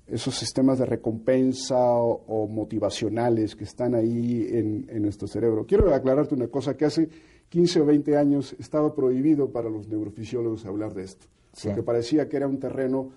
esos 0.07 0.36
sistemas 0.36 0.80
de 0.80 0.86
recompensa 0.86 1.78
o, 1.78 2.47
motivacionales 2.47 3.55
que 3.55 3.63
están 3.63 3.95
ahí 3.95 4.47
en, 4.51 5.01
nuestro 5.01 5.28
cerebro. 5.28 5.65
Quiero 5.65 5.93
aclararte 5.93 6.36
una 6.36 6.47
cosa, 6.47 6.76
que 6.76 6.86
hace 6.86 7.09
15 7.49 7.82
o 7.82 7.86
20 7.86 8.17
años 8.17 8.55
estaba 8.59 8.93
prohibido 8.93 9.51
para 9.51 9.69
los 9.69 9.88
neurofisiólogos 9.88 10.65
hablar 10.65 10.93
de 10.93 11.03
esto, 11.03 11.28
porque 11.63 11.84
parecía 11.84 12.28
que 12.28 12.38
era 12.38 12.47
un 12.47 12.59
terreno 12.59 13.11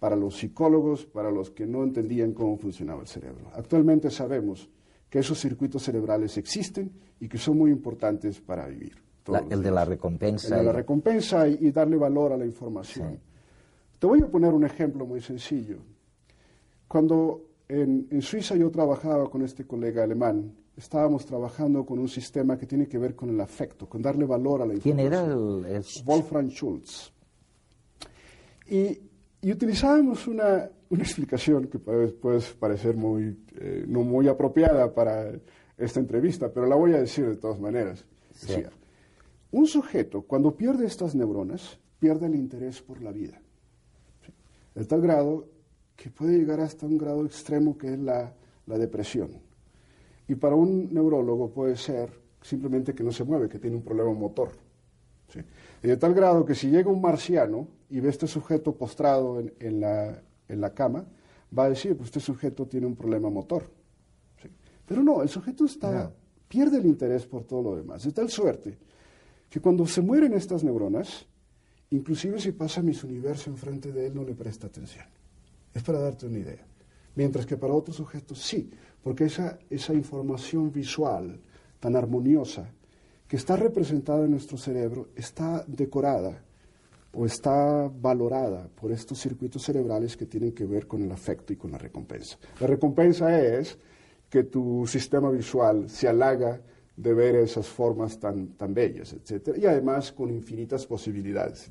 para 0.00 0.16
los 0.16 0.36
psicólogos, 0.38 1.06
para 1.06 1.30
los 1.30 1.50
que 1.50 1.66
no 1.66 1.84
entendían 1.84 2.32
cómo 2.32 2.56
funcionaba 2.56 3.02
el 3.02 3.06
cerebro. 3.06 3.50
Actualmente 3.54 4.10
sabemos 4.10 4.68
que 5.08 5.20
esos 5.20 5.38
circuitos 5.38 5.82
cerebrales 5.84 6.36
existen 6.38 6.90
y 7.20 7.28
que 7.28 7.38
son 7.38 7.58
muy 7.58 7.70
importantes 7.70 8.40
para 8.40 8.66
vivir. 8.66 8.96
el 9.50 9.62
de 9.62 9.70
la 9.70 9.84
recompensa. 9.84 10.48
El 10.56 10.60
de 10.62 10.66
la 10.66 10.72
recompensa 10.72 11.46
y 11.46 11.70
darle 11.70 11.96
valor 11.96 12.32
a 12.32 12.36
la 12.36 12.46
información. 12.46 13.20
Te 13.98 14.06
voy 14.06 14.22
a 14.22 14.26
poner 14.26 14.52
un 14.54 14.64
ejemplo 14.64 15.04
muy 15.06 15.20
sencillo. 15.20 15.76
Cuando 16.88 17.42
en, 17.68 18.08
Suiza 18.22 18.56
yo 18.56 18.70
trabajaba 18.70 19.28
con 19.30 19.42
este 19.42 19.66
colega 19.66 20.02
alemán, 20.02 20.54
estábamos 20.76 21.26
trabajando 21.26 21.84
con 21.84 21.98
un 21.98 22.08
sistema 22.08 22.56
que 22.56 22.66
tiene 22.66 22.88
que 22.88 22.96
ver 22.98 23.14
con 23.14 23.28
el 23.28 23.40
afecto, 23.40 23.86
con 23.88 24.00
darle 24.00 24.24
valor 24.24 24.62
a 24.62 24.66
la 24.66 24.74
¿Quién 24.74 24.98
información. 24.98 25.60
era 25.62 25.68
el, 25.68 25.76
el- 25.76 26.04
Wolfram 26.04 26.48
Schultz. 26.48 27.12
Y, 28.70 28.98
y 29.42 29.52
utilizábamos 29.52 30.26
una, 30.26 30.70
una 30.90 31.02
explicación 31.02 31.68
que 31.68 31.78
puede, 31.78 32.08
puede 32.08 32.40
parecer 32.58 32.96
muy, 32.96 33.38
eh, 33.56 33.84
no 33.86 34.02
muy 34.02 34.28
apropiada 34.28 34.92
para 34.92 35.32
esta 35.78 36.00
entrevista, 36.00 36.52
pero 36.52 36.66
la 36.66 36.76
voy 36.76 36.92
a 36.92 36.98
decir 36.98 37.26
de 37.26 37.36
todas 37.36 37.58
maneras. 37.58 38.04
Sí. 38.34 38.48
Decía, 38.48 38.70
un 39.52 39.66
sujeto, 39.66 40.22
cuando 40.22 40.54
pierde 40.56 40.86
estas 40.86 41.14
neuronas, 41.14 41.78
pierde 41.98 42.26
el 42.26 42.34
interés 42.34 42.82
por 42.82 43.00
la 43.02 43.12
vida. 43.12 43.40
¿sí? 44.24 44.32
De 44.74 44.84
tal 44.84 45.00
grado 45.00 45.48
que 45.96 46.10
puede 46.10 46.38
llegar 46.38 46.60
hasta 46.60 46.86
un 46.86 46.98
grado 46.98 47.24
extremo 47.24 47.76
que 47.76 47.94
es 47.94 47.98
la, 47.98 48.32
la 48.66 48.78
depresión. 48.78 49.30
Y 50.28 50.34
para 50.34 50.54
un 50.54 50.92
neurólogo 50.92 51.50
puede 51.50 51.76
ser 51.76 52.10
simplemente 52.42 52.94
que 52.94 53.02
no 53.02 53.12
se 53.12 53.24
mueve, 53.24 53.48
que 53.48 53.58
tiene 53.58 53.76
un 53.76 53.82
problema 53.82 54.12
motor. 54.12 54.50
¿Sí? 55.32 55.40
Y 55.82 55.88
de 55.88 55.96
tal 55.96 56.14
grado 56.14 56.44
que 56.44 56.54
si 56.54 56.68
llega 56.68 56.90
un 56.90 57.00
marciano 57.00 57.68
y 57.88 58.00
ve 58.00 58.08
a 58.08 58.10
este 58.10 58.26
sujeto 58.26 58.74
postrado 58.74 59.40
en, 59.40 59.52
en 59.58 59.80
la, 59.80 60.22
en 60.48 60.60
la 60.60 60.74
cama, 60.74 61.04
va 61.56 61.64
a 61.64 61.68
decir, 61.70 61.96
pues 61.96 62.08
este 62.08 62.20
sujeto 62.20 62.66
tiene 62.66 62.86
un 62.86 62.96
problema 62.96 63.30
motor. 63.30 63.70
¿sí? 64.42 64.48
Pero 64.86 65.02
no, 65.02 65.22
el 65.22 65.28
sujeto 65.28 65.64
está, 65.64 66.12
pierde 66.48 66.78
el 66.78 66.86
interés 66.86 67.26
por 67.26 67.44
todo 67.44 67.62
lo 67.62 67.76
demás. 67.76 68.04
De 68.04 68.12
tal 68.12 68.28
suerte 68.28 68.76
que 69.48 69.60
cuando 69.60 69.86
se 69.86 70.00
mueren 70.00 70.32
estas 70.34 70.62
neuronas, 70.62 71.26
inclusive 71.90 72.38
si 72.38 72.52
pasa 72.52 72.82
Miss 72.82 73.02
Universo 73.02 73.50
enfrente 73.50 73.92
de 73.92 74.06
él, 74.06 74.14
no 74.14 74.24
le 74.24 74.34
presta 74.34 74.68
atención. 74.68 75.06
Es 75.74 75.82
para 75.82 76.00
darte 76.00 76.26
una 76.26 76.38
idea. 76.38 76.66
Mientras 77.16 77.46
que 77.46 77.56
para 77.56 77.74
otros 77.74 77.96
sujetos 77.96 78.40
sí, 78.40 78.70
porque 79.02 79.24
esa, 79.24 79.58
esa 79.68 79.94
información 79.94 80.70
visual 80.70 81.40
tan 81.80 81.96
armoniosa 81.96 82.70
que 83.30 83.36
está 83.36 83.54
representada 83.54 84.24
en 84.24 84.32
nuestro 84.32 84.58
cerebro 84.58 85.10
está 85.14 85.64
decorada 85.68 86.42
o 87.12 87.24
está 87.24 87.88
valorada 87.88 88.68
por 88.74 88.90
estos 88.90 89.20
circuitos 89.20 89.62
cerebrales 89.62 90.16
que 90.16 90.26
tienen 90.26 90.50
que 90.50 90.66
ver 90.66 90.88
con 90.88 91.00
el 91.00 91.12
afecto 91.12 91.52
y 91.52 91.56
con 91.56 91.70
la 91.70 91.78
recompensa. 91.78 92.38
La 92.58 92.66
recompensa 92.66 93.40
es 93.40 93.78
que 94.28 94.42
tu 94.42 94.84
sistema 94.84 95.30
visual 95.30 95.88
se 95.88 96.08
halaga 96.08 96.60
de 96.96 97.14
ver 97.14 97.36
esas 97.36 97.68
formas 97.68 98.18
tan, 98.18 98.48
tan 98.54 98.74
bellas, 98.74 99.12
etc. 99.12 99.56
Y 99.56 99.64
además 99.64 100.10
con 100.10 100.30
infinitas 100.30 100.84
posibilidades. 100.84 101.70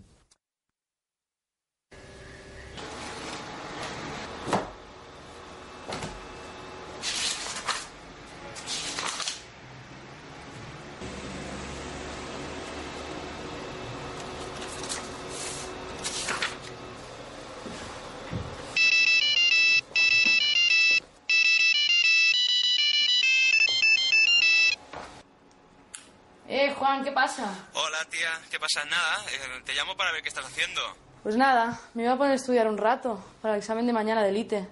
Tía. 28.60 28.68
¿Qué 28.68 28.80
pasa? 28.82 28.86
Nada. 28.90 29.26
eh, 29.32 29.62
te 29.66 29.74
llamo 29.74 29.96
para 29.96 30.12
ver 30.12 30.22
qué 30.22 30.30
estás 30.30 30.46
haciendo. 30.46 30.82
Pues 31.24 31.36
nada, 31.36 31.80
me 31.94 32.04
iba 32.04 32.14
a 32.14 32.18
poner 32.18 32.34
a 32.34 32.36
estudiar 32.36 32.68
un 32.68 32.78
rato 32.78 33.24
para 33.42 33.54
el 33.56 33.60
examen 33.60 33.86
de 33.86 33.94
mañana 33.94 34.24
de 34.24 34.30
elite. 34.30 34.68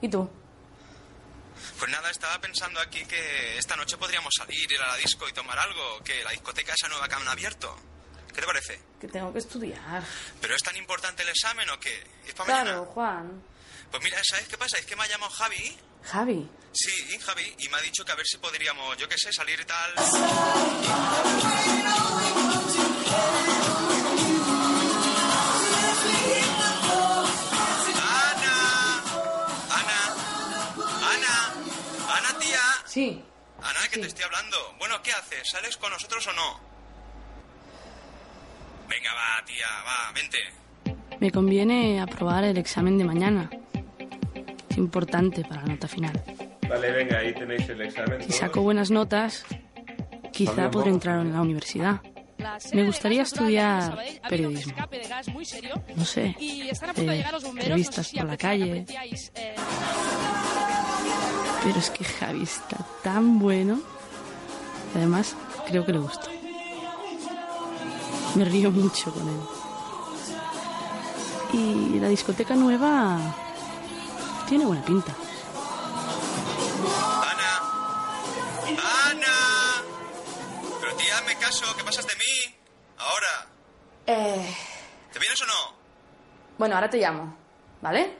¿Y 0.00 0.08
tú? 0.08 0.28
Pues 1.78 1.90
nada, 1.90 2.10
estaba 2.10 2.38
pensando 2.40 2.80
aquí 2.80 3.04
que 3.06 3.56
esta 3.58 3.76
noche 3.76 3.96
podríamos 3.96 4.32
salir, 4.36 4.70
ir 4.70 4.80
a 4.80 4.88
la 4.88 4.96
disco 4.96 5.28
y 5.28 5.32
tomar 5.32 5.58
algo. 5.58 6.00
Que 6.04 6.22
la 6.24 6.30
discoteca 6.30 6.74
esa 6.74 6.88
nueva 6.88 7.08
que 7.08 7.14
han 7.14 7.28
abierto. 7.28 7.76
¿Qué 8.34 8.40
te 8.40 8.46
parece? 8.46 8.80
Que 9.00 9.06
tengo 9.08 9.32
que 9.32 9.38
estudiar. 9.38 10.02
¿Pero 10.40 10.56
es 10.56 10.62
tan 10.62 10.76
importante 10.76 11.22
el 11.22 11.28
examen 11.28 11.70
o 11.70 11.78
qué? 11.78 12.02
¿Es 12.26 12.34
para 12.34 12.46
Claro, 12.46 12.70
mañana? 12.70 12.92
Juan. 12.92 13.42
Pues 13.90 14.02
mira, 14.02 14.18
¿sabes 14.24 14.48
qué 14.48 14.58
pasa? 14.58 14.76
Es 14.78 14.86
que 14.86 14.96
me 14.96 15.04
ha 15.04 15.06
llamado 15.06 15.30
Javi. 15.32 15.78
Javi. 16.02 16.50
Sí, 16.72 17.18
Javi. 17.20 17.54
Y 17.58 17.68
me 17.68 17.76
ha 17.76 17.80
dicho 17.80 18.04
que 18.04 18.10
a 18.10 18.16
ver 18.16 18.26
si 18.26 18.38
podríamos, 18.38 18.96
yo 18.96 19.08
qué 19.08 19.16
sé, 19.16 19.32
salir 19.32 19.60
y 19.60 19.64
tal. 19.64 19.94
Ana. 28.24 28.52
Ana. 29.70 30.00
Ana. 31.12 31.34
Ana, 32.16 32.38
tía. 32.38 32.58
Sí. 32.86 33.22
Ana, 33.62 33.80
que 33.90 33.98
te 34.00 34.06
estoy 34.06 34.24
hablando. 34.24 34.56
Bueno, 34.78 34.94
¿qué 35.02 35.12
haces? 35.12 35.48
¿Sales 35.50 35.76
con 35.76 35.90
nosotros 35.90 36.26
o 36.26 36.32
no? 36.32 36.60
Venga, 38.88 39.10
va, 39.14 39.44
tía, 39.44 39.66
va, 39.86 40.12
vente. 40.14 40.38
Me 41.20 41.30
conviene 41.30 42.00
aprobar 42.00 42.44
el 42.44 42.58
examen 42.58 42.98
de 42.98 43.04
mañana. 43.04 43.50
Es 44.68 44.76
importante 44.76 45.42
para 45.42 45.62
la 45.62 45.68
nota 45.68 45.88
final. 45.88 46.22
Vale, 46.68 46.92
venga, 46.92 47.18
ahí 47.18 47.32
tenéis 47.34 47.68
el 47.68 47.80
examen. 47.80 48.22
Si 48.22 48.32
saco 48.32 48.62
buenas 48.62 48.90
notas, 48.90 49.44
quizá 50.32 50.70
podré 50.70 50.90
entrar 50.90 51.20
en 51.20 51.32
la 51.32 51.40
universidad. 51.40 52.00
Me 52.72 52.84
gustaría 52.84 53.22
estudiar 53.22 53.98
periodismo. 54.28 54.74
No 55.96 56.04
sé, 56.04 56.36
eh, 56.40 57.24
revistas 57.56 58.10
por 58.12 58.24
la 58.26 58.36
calle. 58.36 58.84
Pero 61.64 61.78
es 61.78 61.90
que 61.90 62.04
Javi 62.04 62.42
está 62.42 62.76
tan 63.02 63.38
bueno. 63.38 63.80
Además, 64.94 65.34
creo 65.66 65.84
que 65.84 65.92
le 65.92 65.98
gusta. 65.98 66.28
Me 68.34 68.44
río 68.44 68.70
mucho 68.70 69.12
con 69.12 69.28
él. 69.28 69.40
Y 71.52 72.00
la 72.00 72.08
discoteca 72.08 72.54
nueva 72.54 73.18
tiene 74.48 74.66
buena 74.66 74.84
pinta. 74.84 75.14
¡Ana! 79.06 79.32
Pero 80.80 80.94
tía, 80.96 81.20
me 81.26 81.36
caso, 81.36 81.64
¿qué 81.76 81.84
pasas 81.84 82.06
de 82.06 82.14
mí? 82.14 82.54
Ahora, 82.98 83.46
Eh, 84.06 84.54
¿te 85.12 85.18
vienes 85.18 85.40
o 85.42 85.46
no? 85.46 85.74
Bueno, 86.64 86.76
ahora 86.76 86.88
te 86.88 86.96
llamo, 86.96 87.36
¿vale? 87.82 88.10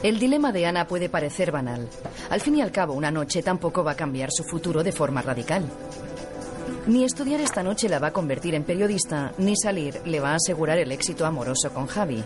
El 0.00 0.20
dilema 0.20 0.52
de 0.52 0.64
Ana 0.64 0.86
puede 0.86 1.08
parecer 1.08 1.50
banal. 1.50 1.88
Al 2.30 2.40
fin 2.40 2.54
y 2.54 2.62
al 2.62 2.70
cabo, 2.70 2.92
una 2.92 3.10
noche 3.10 3.42
tampoco 3.42 3.82
va 3.82 3.90
a 3.90 3.96
cambiar 3.96 4.30
su 4.30 4.44
futuro 4.44 4.84
de 4.84 4.92
forma 4.92 5.22
radical. 5.22 5.64
Ni 6.86 7.02
estudiar 7.02 7.40
esta 7.40 7.64
noche 7.64 7.88
la 7.88 7.98
va 7.98 8.08
a 8.08 8.12
convertir 8.12 8.54
en 8.54 8.62
periodista, 8.62 9.32
ni 9.38 9.56
salir 9.56 10.02
le 10.04 10.20
va 10.20 10.30
a 10.30 10.36
asegurar 10.36 10.78
el 10.78 10.92
éxito 10.92 11.26
amoroso 11.26 11.74
con 11.74 11.88
Javi. 11.88 12.22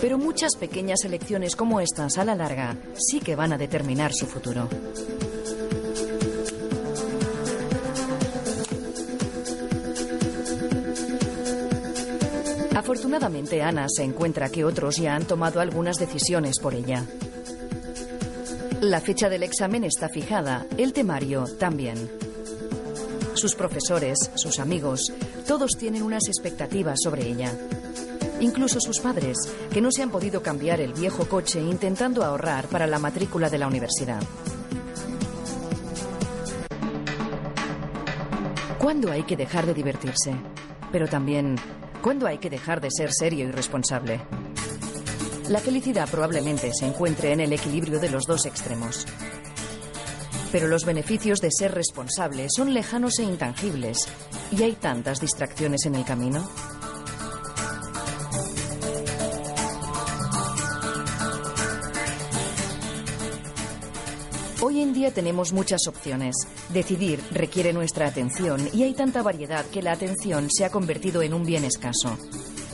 Pero 0.00 0.18
muchas 0.18 0.56
pequeñas 0.56 1.04
elecciones 1.04 1.54
como 1.54 1.80
estas, 1.80 2.18
a 2.18 2.24
la 2.24 2.34
larga, 2.34 2.74
sí 2.94 3.20
que 3.20 3.36
van 3.36 3.52
a 3.52 3.58
determinar 3.58 4.12
su 4.12 4.26
futuro. 4.26 4.68
Afortunadamente, 12.88 13.60
Ana 13.60 13.84
se 13.86 14.02
encuentra 14.02 14.48
que 14.48 14.64
otros 14.64 14.96
ya 14.96 15.14
han 15.14 15.26
tomado 15.26 15.60
algunas 15.60 15.98
decisiones 15.98 16.58
por 16.58 16.72
ella. 16.72 17.04
La 18.80 19.02
fecha 19.02 19.28
del 19.28 19.42
examen 19.42 19.84
está 19.84 20.08
fijada, 20.08 20.64
el 20.78 20.94
temario 20.94 21.44
también. 21.58 22.10
Sus 23.34 23.54
profesores, 23.54 24.30
sus 24.36 24.58
amigos, 24.58 25.12
todos 25.46 25.72
tienen 25.72 26.02
unas 26.02 26.28
expectativas 26.28 27.00
sobre 27.04 27.28
ella. 27.28 27.52
Incluso 28.40 28.80
sus 28.80 29.00
padres, 29.00 29.36
que 29.70 29.82
no 29.82 29.92
se 29.92 30.02
han 30.02 30.10
podido 30.10 30.42
cambiar 30.42 30.80
el 30.80 30.94
viejo 30.94 31.28
coche 31.28 31.60
intentando 31.60 32.24
ahorrar 32.24 32.68
para 32.68 32.86
la 32.86 32.98
matrícula 32.98 33.50
de 33.50 33.58
la 33.58 33.66
universidad. 33.66 34.22
¿Cuándo 38.78 39.12
hay 39.12 39.24
que 39.24 39.36
dejar 39.36 39.66
de 39.66 39.74
divertirse? 39.74 40.34
Pero 40.90 41.06
también, 41.06 41.56
¿cuándo 42.08 42.26
hay 42.26 42.38
que 42.38 42.48
dejar 42.48 42.80
de 42.80 42.90
ser 42.90 43.12
serio 43.12 43.46
y 43.46 43.50
responsable? 43.50 44.18
La 45.50 45.58
felicidad 45.58 46.08
probablemente 46.10 46.70
se 46.72 46.86
encuentre 46.86 47.32
en 47.32 47.40
el 47.40 47.52
equilibrio 47.52 48.00
de 48.00 48.08
los 48.08 48.24
dos 48.24 48.46
extremos. 48.46 49.06
Pero 50.50 50.68
los 50.68 50.86
beneficios 50.86 51.42
de 51.42 51.50
ser 51.50 51.74
responsable 51.74 52.46
son 52.48 52.72
lejanos 52.72 53.18
e 53.18 53.24
intangibles. 53.24 54.08
¿Y 54.50 54.62
hay 54.62 54.72
tantas 54.72 55.20
distracciones 55.20 55.84
en 55.84 55.96
el 55.96 56.06
camino? 56.06 56.48
Hoy 64.78 64.84
en 64.84 64.94
día 64.94 65.12
tenemos 65.12 65.52
muchas 65.52 65.88
opciones. 65.88 66.36
Decidir 66.72 67.18
requiere 67.32 67.72
nuestra 67.72 68.06
atención 68.06 68.60
y 68.72 68.84
hay 68.84 68.94
tanta 68.94 69.24
variedad 69.24 69.64
que 69.64 69.82
la 69.82 69.90
atención 69.90 70.46
se 70.48 70.64
ha 70.64 70.70
convertido 70.70 71.20
en 71.20 71.34
un 71.34 71.42
bien 71.42 71.64
escaso. 71.64 72.16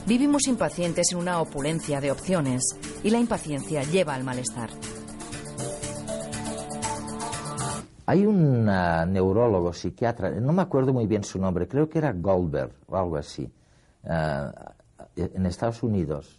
Vivimos 0.06 0.46
impacientes 0.46 1.12
en 1.12 1.18
una 1.18 1.40
opulencia 1.40 2.02
de 2.02 2.10
opciones 2.10 2.62
y 3.02 3.08
la 3.08 3.18
impaciencia 3.18 3.84
lleva 3.84 4.14
al 4.14 4.22
malestar. 4.22 4.68
Hay 8.04 8.26
un 8.26 8.66
neurólogo, 8.66 9.72
psiquiatra, 9.72 10.30
no 10.30 10.52
me 10.52 10.60
acuerdo 10.60 10.92
muy 10.92 11.06
bien 11.06 11.24
su 11.24 11.38
nombre, 11.38 11.66
creo 11.66 11.88
que 11.88 12.00
era 12.00 12.12
Goldberg 12.12 12.72
o 12.86 12.98
algo 12.98 13.16
así, 13.16 13.50
eh, 14.04 14.50
en 15.16 15.46
Estados 15.46 15.82
Unidos, 15.82 16.38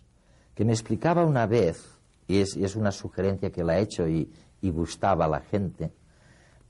que 0.53 0.63
me 0.63 0.73
explicaba 0.73 1.25
una 1.25 1.47
vez, 1.47 1.95
y 2.27 2.39
es, 2.39 2.75
una 2.75 2.91
sugerencia 2.91 3.51
que 3.51 3.63
le 3.63 3.73
ha 3.73 3.79
hecho 3.79 4.07
y, 4.07 4.31
gustaba 4.71 5.25
a 5.25 5.29
la 5.29 5.41
gente, 5.41 5.91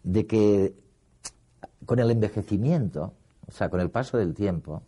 de 0.04 0.26
que 0.26 0.76
con 1.86 2.00
el 2.00 2.12
envejecimiento, 2.12 3.14
o 3.48 3.52
sea, 3.52 3.70
con 3.70 3.80
el 3.80 3.90
paso 3.90 4.18
del 4.18 4.34
tiempo, 4.34 4.84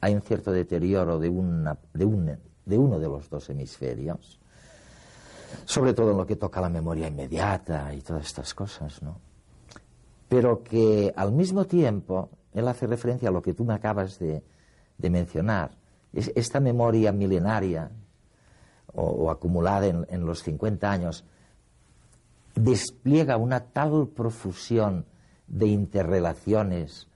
hay 0.00 0.14
un 0.14 0.22
cierto 0.22 0.50
deterioro 0.50 1.18
de, 1.18 1.28
de, 1.28 2.04
un, 2.04 2.38
de 2.64 2.78
uno 2.78 2.98
de 2.98 3.08
los 3.08 3.30
dos 3.30 3.48
hemisferios, 3.50 4.40
sobre 5.64 5.94
todo 5.94 6.10
en 6.10 6.16
lo 6.16 6.26
que 6.26 6.36
toca 6.36 6.58
a 6.58 6.62
la 6.62 6.68
memoria 6.68 7.08
inmediata 7.08 7.94
y 7.94 8.00
todas 8.00 8.26
estas 8.26 8.54
cosas, 8.54 9.02
¿no? 9.02 9.20
Pero 10.28 10.62
que 10.62 11.12
al 11.14 11.30
mismo 11.30 11.66
tiempo, 11.66 12.30
él 12.54 12.66
hace 12.66 12.86
referencia 12.86 13.28
a 13.28 13.32
lo 13.32 13.42
que 13.42 13.54
tú 13.54 13.64
me 13.64 13.74
acabas 13.74 14.18
de, 14.18 14.42
mencionar, 14.98 15.72
es 16.12 16.32
esta 16.34 16.58
memoria 16.58 17.12
milenaria 17.12 17.90
o, 18.94 19.30
acumulada 19.30 19.86
en, 19.86 20.06
en, 20.08 20.24
los 20.24 20.42
50 20.42 20.90
años, 20.90 21.24
despliega 22.54 23.36
una 23.36 23.60
tal 23.60 24.08
profusión 24.08 25.06
de 25.46 25.66
interrelaciones 25.66 27.08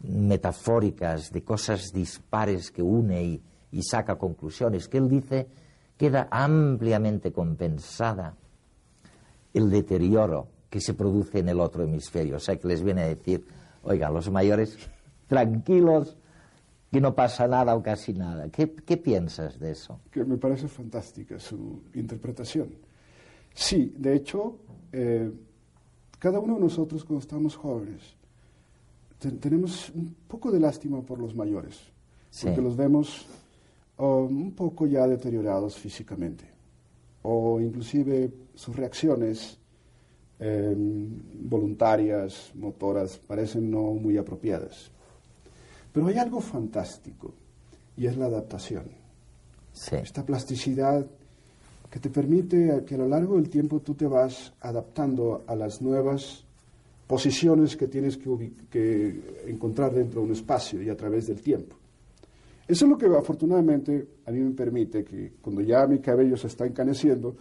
metafóricas, 0.00 1.30
de 1.32 1.42
cosas 1.42 1.92
dispares 1.92 2.70
que 2.70 2.82
une 2.82 3.42
y, 3.70 3.82
saca 3.82 4.16
conclusiones, 4.16 4.88
que 4.88 4.98
él 4.98 5.08
dice 5.08 5.48
queda 5.96 6.28
ampliamente 6.30 7.30
compensada 7.30 8.34
el 9.52 9.68
deterioro 9.68 10.48
que 10.70 10.80
se 10.80 10.94
produce 10.94 11.40
en 11.40 11.50
el 11.50 11.60
otro 11.60 11.84
hemisferio. 11.84 12.36
O 12.36 12.40
sea, 12.40 12.56
que 12.56 12.66
les 12.68 12.82
viene 12.82 13.02
a 13.02 13.08
decir, 13.08 13.44
oigan, 13.82 14.14
los 14.14 14.30
mayores, 14.30 14.78
tranquilos, 15.26 16.16
que 16.90 17.00
no 17.00 17.14
pasa 17.14 17.46
nada 17.46 17.74
o 17.74 17.82
casi 17.82 18.14
nada. 18.14 18.48
¿Qué, 18.48 18.66
piensas 18.66 19.58
de 19.60 19.72
eso? 19.72 20.00
Que 20.10 20.24
me 20.24 20.38
parece 20.38 20.68
fantástica 20.68 21.38
su 21.38 21.82
interpretación. 21.94 22.70
Sí, 23.54 23.92
de 23.96 24.16
hecho, 24.16 24.56
eh, 24.92 25.30
cada 26.18 26.38
uno 26.38 26.54
de 26.54 26.60
nosotros 26.60 27.04
cuando 27.04 27.20
estamos 27.20 27.56
jóvenes 27.56 28.20
tenemos 29.28 29.90
un 29.90 30.14
poco 30.26 30.50
de 30.50 30.58
lástima 30.58 31.02
por 31.02 31.18
los 31.18 31.34
mayores, 31.34 31.78
porque 32.42 32.62
los 32.62 32.76
vemos 32.76 33.26
um, 33.98 34.44
un 34.44 34.52
poco 34.52 34.86
ya 34.86 35.06
deteriorados 35.06 35.76
físicamente, 35.76 36.44
o 37.22 37.60
inclusive 37.60 38.32
sus 38.54 38.74
reacciones 38.74 39.58
em, 40.38 41.20
voluntarias, 41.42 42.50
motoras, 42.54 43.18
parecen 43.18 43.70
no 43.70 43.92
muy 43.92 44.16
apropiadas. 44.16 44.90
Pero 45.92 46.06
hay 46.06 46.16
algo 46.16 46.40
fantástico, 46.40 47.34
y 47.96 48.06
es 48.06 48.16
la 48.16 48.26
adaptación. 48.26 48.84
Esta 49.92 50.24
plasticidad 50.24 51.06
que 51.90 51.98
te 51.98 52.08
permite 52.08 52.84
que 52.86 52.94
a 52.94 52.98
lo 52.98 53.08
largo 53.08 53.36
del 53.36 53.50
tiempo 53.50 53.80
tú 53.80 53.94
te 53.94 54.06
vas 54.06 54.52
adaptando 54.60 55.42
a 55.46 55.56
las 55.56 55.82
nuevas 55.82 56.44
posiciones 57.06 57.76
que 57.76 57.88
tienes 57.88 58.16
que, 58.16 59.42
encontrar 59.48 59.92
dentro 59.92 60.20
de 60.20 60.26
un 60.28 60.32
espacio 60.32 60.80
y 60.80 60.88
a 60.88 60.96
través 60.96 61.26
del 61.26 61.42
tiempo. 61.42 61.76
Eso 62.68 62.84
es 62.84 62.88
lo 62.88 62.96
que 62.96 63.06
afortunadamente 63.06 64.06
a 64.26 64.30
mí 64.30 64.38
me 64.38 64.52
permite 64.52 65.02
que 65.02 65.32
cuando 65.42 65.60
ya 65.60 65.88
mi 65.88 65.98
cabello 65.98 66.36
se 66.36 66.46
está 66.46 66.64
encaneciendo, 66.64 67.34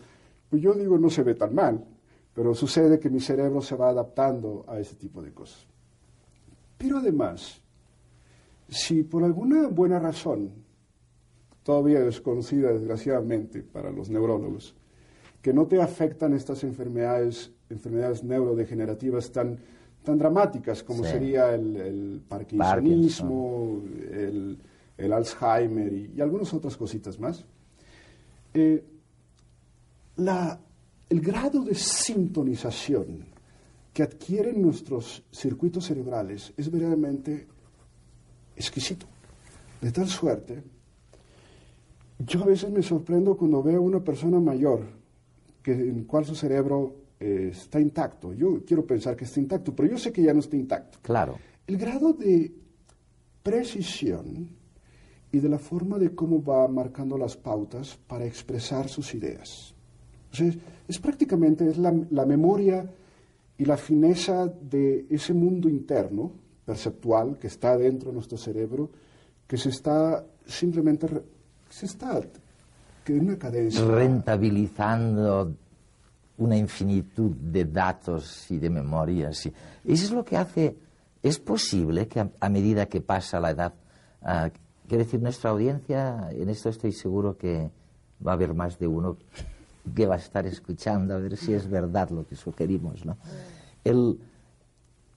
pues 0.49 0.59
yo 0.59 0.73
digo 0.73 0.97
no 0.97 1.11
se 1.11 1.21
ve 1.21 1.35
tan 1.35 1.53
mal, 1.53 1.85
pero 2.33 2.55
sucede 2.55 2.99
que 2.99 3.11
mi 3.11 3.19
cerebro 3.19 3.61
se 3.61 3.75
va 3.75 3.89
adaptando 3.89 4.65
a 4.67 4.79
ese 4.79 4.95
tipo 4.95 5.21
de 5.21 5.31
cosas. 5.31 5.63
Pero 6.75 6.97
además, 6.97 7.61
si 8.67 9.03
por 9.03 9.23
alguna 9.23 9.67
buena 9.67 9.99
razón, 9.99 10.49
todavía 11.63 11.99
desconocida 11.99 12.71
desgraciadamente 12.71 13.61
para 13.61 13.91
los 13.91 14.09
neurólogos, 14.09 14.75
que 15.41 15.53
no 15.53 15.67
te 15.67 15.81
afectan 15.81 16.33
estas 16.33 16.63
enfermedades 16.63 17.51
enfermedades 17.69 18.23
neurodegenerativas 18.23 19.31
tan, 19.31 19.59
tan 20.03 20.17
dramáticas 20.17 20.83
como 20.83 21.03
sería 21.03 21.53
el, 21.53 21.75
el 21.75 22.21
parkinsonismo, 22.27 23.83
El, 24.11 24.57
el, 24.97 25.13
Alzheimer 25.13 25.93
y, 25.93 26.21
algunas 26.21 26.53
otras 26.53 26.75
cositas 26.75 27.19
más. 27.19 27.45
Eh, 28.53 28.83
la, 30.17 30.59
el 31.09 31.21
grado 31.21 31.63
de 31.63 31.75
sintonización 31.75 33.25
que 33.93 34.03
adquieren 34.03 34.61
nuestros 34.61 35.23
circuitos 35.31 35.85
cerebrales 35.85 36.53
es 36.57 36.69
verdaderamente 36.71 37.47
exquisito. 38.55 39.05
De 39.81 39.91
tal 39.91 40.07
suerte, 40.07 40.61
yo 42.19 42.43
a 42.43 42.45
veces 42.45 42.69
me 42.69 42.83
sorprendo 42.83 43.37
cuando 43.37 43.63
veo 43.63 43.77
a 43.77 43.81
una 43.81 44.03
persona 44.03 44.39
mayor 44.39 44.81
que, 45.63 45.71
en 45.71 46.03
cual 46.03 46.25
su 46.25 46.35
cerebro 46.35 46.95
eh, 47.19 47.49
está 47.51 47.79
intacto. 47.79 48.33
Yo 48.33 48.63
quiero 48.65 48.85
pensar 48.85 49.15
que 49.15 49.25
está 49.25 49.39
intacto, 49.39 49.75
pero 49.75 49.89
yo 49.89 49.97
sé 49.97 50.11
que 50.11 50.21
ya 50.23 50.33
no 50.33 50.39
está 50.39 50.55
intacto. 50.55 50.99
Claro. 51.01 51.37
El 51.65 51.77
grado 51.77 52.13
de 52.13 52.51
precisión 53.43 54.49
y 55.31 55.39
de 55.39 55.49
la 55.49 55.59
forma 55.59 55.99
de 55.99 56.15
cómo 56.15 56.43
va 56.43 56.67
marcando 56.67 57.17
las 57.17 57.37
pautas 57.37 57.97
para 58.07 58.25
expresar 58.25 58.89
sus 58.89 59.13
ideas. 59.13 59.73
es 60.87 60.99
prácticamente 60.99 61.67
es 61.69 61.77
la, 61.77 61.91
memoria 62.25 62.89
y 63.57 63.65
la 63.65 63.77
fineza 63.77 64.47
de 64.47 65.05
ese 65.09 65.33
mundo 65.33 65.69
interno, 65.69 66.31
perceptual, 66.65 67.37
que 67.37 67.47
está 67.47 67.77
dentro 67.77 68.09
de 68.09 68.15
nuestro 68.15 68.37
cerebro, 68.37 68.89
que 69.47 69.57
se 69.57 69.69
está 69.69 70.25
simplemente, 70.45 71.07
se 71.69 71.85
está 71.85 72.19
en 73.05 73.25
una 73.27 73.37
cadencia. 73.37 73.83
Rentabilizando 73.85 75.55
una 76.37 76.57
infinitud 76.57 77.31
de 77.31 77.65
datos 77.65 78.49
y 78.49 78.57
de 78.57 78.69
memorias. 78.69 79.45
Eso 79.45 79.53
es 79.83 80.11
lo 80.11 80.23
que 80.23 80.37
hace, 80.37 80.77
es 81.21 81.39
posible 81.39 82.07
que 82.07 82.19
a, 82.39 82.49
medida 82.49 82.85
que 82.85 83.01
pasa 83.01 83.39
la 83.39 83.51
edad, 83.51 83.73
uh, 84.21 84.49
quiero 84.87 85.03
decir, 85.03 85.21
nuestra 85.21 85.49
audiencia, 85.49 86.29
en 86.31 86.49
esto 86.49 86.69
estoy 86.69 86.93
seguro 86.93 87.37
que 87.37 87.69
va 88.25 88.31
a 88.31 88.35
haber 88.35 88.53
más 88.53 88.79
de 88.79 88.87
uno 88.87 89.17
que 89.95 90.05
va 90.05 90.15
a 90.15 90.19
estar 90.19 90.45
escuchando 90.45 91.15
a 91.15 91.17
ver 91.17 91.35
si 91.35 91.53
es 91.53 91.67
verdad 91.67 92.09
lo 92.09 92.25
que 92.25 92.35
sugerimos, 92.35 93.05
¿no? 93.05 93.17
El, 93.83 94.19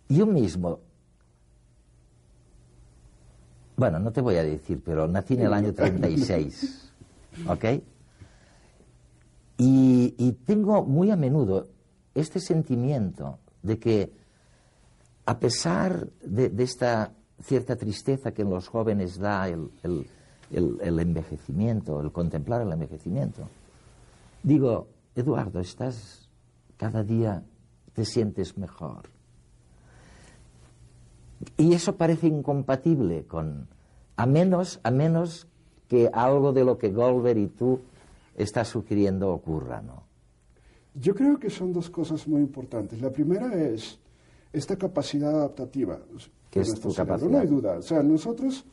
yo 0.08 0.26
mismo, 0.26 0.80
bueno, 3.76 3.98
no 3.98 4.12
te 4.12 4.20
voy 4.20 4.36
a 4.36 4.42
decir, 4.42 4.82
pero 4.84 5.08
nací 5.08 5.34
en 5.34 5.42
el 5.42 5.52
año 5.52 5.72
36, 5.72 6.92
¿ok? 7.48 7.64
Y, 9.58 10.32
tengo 10.44 10.84
muy 10.84 11.10
a 11.10 11.16
menudo 11.16 11.68
este 12.14 12.40
sentimiento 12.40 13.38
de 13.62 13.78
que, 13.78 14.12
a 15.24 15.38
pesar 15.38 16.08
de, 16.24 16.52
esta 16.62 17.12
cierta 17.42 17.76
tristeza 17.76 18.32
que 18.32 18.42
en 18.42 18.50
los 18.50 18.68
jóvenes 18.68 19.18
da 19.18 19.48
el, 19.48 19.70
el, 20.50 20.98
envejecimiento, 20.98 22.00
el 22.00 22.10
contemplar 22.10 22.62
el 22.62 22.72
envejecimiento, 22.72 23.48
digo, 24.42 24.88
Eduardo, 25.14 25.60
estás 25.60 26.28
cada 26.76 27.04
día 27.04 27.44
te 27.92 28.04
sientes 28.04 28.58
mejor. 28.58 29.11
Y 31.56 31.74
eso 31.74 31.96
parece 31.96 32.26
incompatible 32.26 33.24
con, 33.24 33.68
a 34.16 34.26
menos, 34.26 34.80
a 34.82 34.90
menos 34.90 35.48
que 35.88 36.10
algo 36.12 36.52
de 36.52 36.64
lo 36.64 36.78
que 36.78 36.90
Goldberg 36.90 37.38
y 37.38 37.46
tú 37.48 37.80
está 38.36 38.64
sugiriendo 38.64 39.32
ocurra, 39.32 39.82
¿no? 39.82 40.04
Yo 40.94 41.14
creo 41.14 41.38
que 41.38 41.50
son 41.50 41.72
dos 41.72 41.88
cosas 41.88 42.28
muy 42.28 42.40
importantes. 42.42 43.00
La 43.00 43.10
primera 43.10 43.54
es 43.54 43.98
esta 44.52 44.76
capacidad 44.76 45.34
adaptativa. 45.34 45.98
¿Qué 46.50 46.60
es 46.60 46.78
tu 46.78 46.92
capacidad? 46.92 47.30
No 47.30 47.38
hay 47.38 47.46
duda. 47.46 47.78
O 47.78 47.82
sea, 47.82 48.02
nosotros 48.02 48.64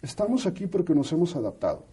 estamos 0.00 0.46
aquí 0.46 0.66
porque 0.66 0.94
nos 0.94 1.12
hemos 1.12 1.34
adaptado. 1.34 1.84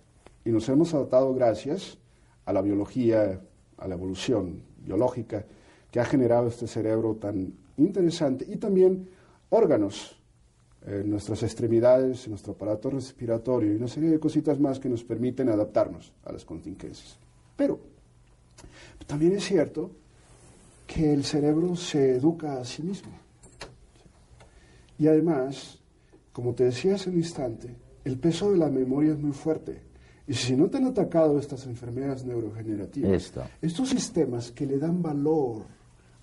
Y 0.45 0.51
nos 0.51 0.69
hemos 0.69 0.93
adaptado 0.93 1.33
gracias 1.33 1.97
a 2.45 2.53
la 2.53 2.61
biología, 2.61 3.41
a 3.77 3.87
la 3.87 3.95
evolución 3.95 4.61
biológica 4.83 5.45
que 5.89 5.99
ha 5.99 6.05
generado 6.05 6.47
este 6.47 6.67
cerebro 6.67 7.15
tan 7.15 7.53
interesante 7.77 8.45
y 8.47 8.57
también 8.57 9.09
órganos 9.49 10.20
en 10.85 11.09
nuestras 11.09 11.43
extremidades, 11.43 12.27
nuestro 12.27 12.53
aparato 12.53 12.89
respiratorio 12.89 13.71
y 13.71 13.75
una 13.75 13.87
serie 13.87 14.09
de 14.09 14.19
cositas 14.19 14.59
más 14.59 14.79
que 14.79 14.89
nos 14.89 15.03
permiten 15.03 15.49
adaptarnos 15.49 16.11
a 16.25 16.31
las 16.31 16.43
contingencias. 16.43 17.17
Pero 17.55 17.79
también 19.05 19.33
es 19.33 19.43
cierto 19.43 19.91
que 20.87 21.13
el 21.13 21.23
cerebro 21.23 21.75
se 21.75 22.15
educa 22.15 22.59
a 22.59 22.65
sí 22.65 22.81
mismo. 22.81 23.11
Y 24.97 25.07
además, 25.07 25.79
como 26.31 26.53
te 26.53 26.65
decía 26.65 26.95
hace 26.95 27.09
un 27.09 27.17
instante, 27.17 27.75
el 28.03 28.17
peso 28.17 28.51
de 28.51 28.57
la 28.57 28.69
memoria 28.69 29.13
es 29.13 29.19
muy 29.19 29.31
fuerte. 29.31 29.81
Y 30.27 30.33
si 30.33 30.55
no 30.55 30.69
te 30.69 30.77
han 30.77 30.85
atacado 30.85 31.39
estas 31.39 31.65
enfermedades 31.65 32.23
neurogenerativas, 32.25 33.33
estos 33.61 33.89
sistemas 33.89 34.51
que 34.51 34.65
le 34.65 34.77
dan 34.77 35.01
valor 35.01 35.65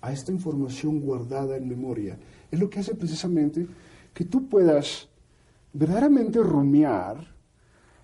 a 0.01 0.11
esta 0.11 0.31
información 0.31 1.01
guardada 1.01 1.57
en 1.57 1.67
memoria, 1.67 2.17
es 2.49 2.59
lo 2.59 2.69
que 2.69 2.79
hace 2.79 2.95
precisamente 2.95 3.67
que 4.19 4.25
tú 4.25 4.49
puedas 4.49 5.07
verdaderamente 5.71 6.39
rumiar 6.39 7.25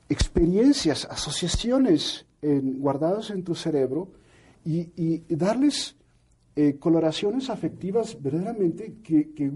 experiencias, 0.07 1.05
asociaciones 1.11 2.25
guardadas 2.41 3.31
en 3.31 3.43
tu 3.43 3.53
cerebro 3.53 4.07
y, 4.63 5.25
darles 5.27 5.97
eh, 6.55 6.77
coloraciones 6.79 7.49
afectivas 7.49 8.17
verdaderamente 8.23 8.95
que, 9.03 9.51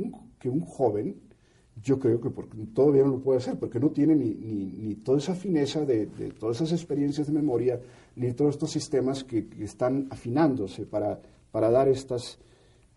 un, 0.50 0.60
joven, 0.60 1.16
yo 1.82 1.98
creo 1.98 2.20
que 2.20 2.30
todavía 2.74 3.04
no 3.04 3.12
lo 3.12 3.20
puede 3.22 3.38
hacer, 3.38 3.58
porque 3.58 3.80
no 3.80 3.92
tiene 3.92 4.14
ni, 4.18 4.96
toda 4.96 5.20
esa 5.20 5.36
fineza 5.36 5.86
de, 5.86 6.08
todas 6.38 6.58
esas 6.58 6.74
experiencias 6.74 7.28
de 7.28 7.32
memoria, 7.32 7.80
ni 8.18 8.34
todos 8.34 8.56
estos 8.56 8.72
sistemas 8.72 9.24
que, 9.24 9.48
están 9.62 10.08
afinándose 10.10 10.86
para, 10.86 11.22
para 11.54 11.72
dar 11.72 11.88
estas, 11.88 12.38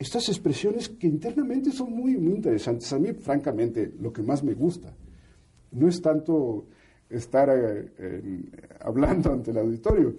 estas 0.03 0.29
expresiones 0.29 0.89
que 0.89 1.07
internamente 1.07 1.71
son 1.71 1.93
muy, 1.93 2.17
muy 2.17 2.35
interesantes. 2.35 2.93
A 2.93 2.99
mí, 2.99 3.13
francamente, 3.13 3.95
lo 4.01 4.13
que 4.13 4.23
más 4.23 4.43
me 4.43 4.55
gusta 4.55 4.95
no 5.73 5.89
es 5.89 6.01
tanto 6.03 6.67
estar 7.09 7.49
eh, 7.51 8.43
hablando 8.81 9.33
ante 9.33 9.51
el 9.51 9.59
auditorio, 9.59 10.15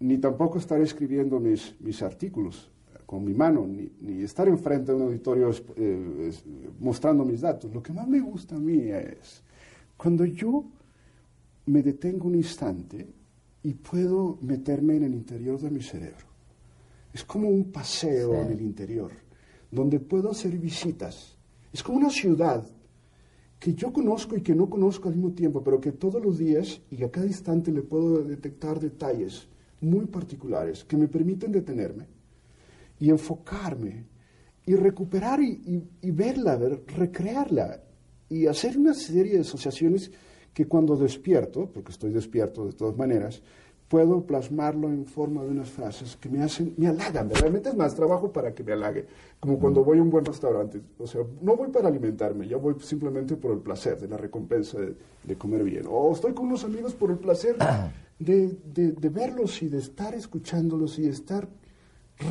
ni 0.00 0.18
tampoco 0.18 0.58
estar 0.58 0.80
escribiendo 0.80 1.40
mis, 1.40 1.74
mis 1.80 2.02
artículos 2.02 2.70
con 3.06 3.24
mi 3.24 3.32
mano, 3.32 3.66
ni, 3.66 4.22
estar 4.22 4.46
enfrente 4.48 4.92
de 4.92 4.98
un 4.98 5.04
auditorio 5.04 5.50
eh, 5.76 6.30
mostrando 6.78 7.24
mis 7.24 7.40
datos. 7.40 7.72
Lo 7.72 7.82
que 7.82 7.92
más 7.92 8.06
me 8.06 8.20
gusta 8.20 8.56
a 8.56 8.58
mí 8.58 8.82
es 8.90 9.42
cuando 9.96 10.26
yo 10.26 10.64
me 11.66 11.82
detengo 11.82 12.26
un 12.26 12.34
instante 12.34 13.06
y 13.62 13.72
puedo 13.74 14.38
meterme 14.42 14.96
en 14.96 15.04
el 15.04 15.14
interior 15.14 15.58
de 15.58 15.70
mi 15.70 15.80
cerebro. 15.80 16.27
Es 17.12 17.24
como 17.24 17.48
un 17.48 17.72
paseo 17.72 18.34
en 18.42 18.52
el 18.52 18.60
interior, 18.60 19.12
donde 19.70 20.00
puedo 20.00 20.30
hacer 20.30 20.56
visitas. 20.58 21.36
Es 21.72 21.82
como 21.82 21.98
una 21.98 22.10
ciudad 22.10 22.64
que 23.58 23.74
yo 23.74 23.92
conozco 23.92 24.36
y 24.36 24.42
que 24.42 24.54
no 24.54 24.70
conozco 24.70 25.08
al 25.08 25.16
mismo 25.16 25.32
tiempo, 25.32 25.62
pero 25.62 25.80
que 25.80 25.92
todos 25.92 26.22
los 26.22 26.38
días 26.38 26.80
y 26.90 27.02
a 27.02 27.10
cada 27.10 27.26
instante 27.26 27.72
le 27.72 27.82
puedo 27.82 28.22
detectar 28.22 28.78
detalles 28.78 29.48
muy 29.80 30.06
particulares 30.06 30.84
que 30.84 30.96
me 30.96 31.08
permiten 31.08 31.52
detenerme 31.52 32.06
y 33.00 33.10
enfocarme 33.10 34.06
y 34.66 34.74
recuperar 34.74 35.40
y, 35.40 36.10
verla, 36.10 36.58
recrearla 36.58 37.82
y 38.28 38.46
hacer 38.46 38.76
una 38.76 38.94
serie 38.94 39.34
de 39.34 39.40
asociaciones 39.40 40.10
que 40.52 40.66
cuando 40.66 40.96
despierto, 40.96 41.70
porque 41.72 41.92
estoy 41.92 42.12
despierto 42.12 42.66
de 42.66 42.72
todas 42.72 42.96
maneras, 42.96 43.42
puedo 43.88 44.22
plasmarlo 44.24 44.88
en 44.88 45.06
forma 45.06 45.42
de 45.42 45.50
unas 45.50 45.70
frases 45.70 46.16
que 46.16 46.28
me 46.28 46.42
hacen, 46.42 46.74
me 46.76 46.88
halagan. 46.88 47.30
Realmente 47.30 47.70
es 47.70 47.74
más 47.74 47.94
trabajo 47.94 48.30
para 48.30 48.54
que 48.54 48.62
me 48.62 48.72
halague. 48.72 49.06
Como 49.40 49.58
cuando 49.58 49.82
voy 49.82 49.98
a 49.98 50.02
un 50.02 50.10
buen 50.10 50.24
restaurante. 50.24 50.80
O 50.98 51.06
sea, 51.06 51.22
no 51.40 51.56
voy 51.56 51.70
para 51.70 51.88
alimentarme, 51.88 52.46
yo 52.46 52.60
voy 52.60 52.74
simplemente 52.80 53.36
por 53.36 53.52
el 53.52 53.60
placer, 53.60 53.98
de 53.98 54.08
la 54.08 54.18
recompensa 54.18 54.78
de, 54.78 55.36
comer 55.36 55.64
bien. 55.64 55.84
O 55.88 56.12
estoy 56.12 56.34
con 56.34 56.46
unos 56.46 56.64
amigos 56.64 56.94
por 56.94 57.10
el 57.10 57.18
placer 57.18 57.56
de, 58.18 58.56
de, 58.64 59.08
verlos 59.08 59.62
y 59.62 59.68
de 59.68 59.78
estar 59.78 60.14
escuchándolos 60.14 60.98
y 60.98 61.02
de 61.02 61.10
estar 61.10 61.48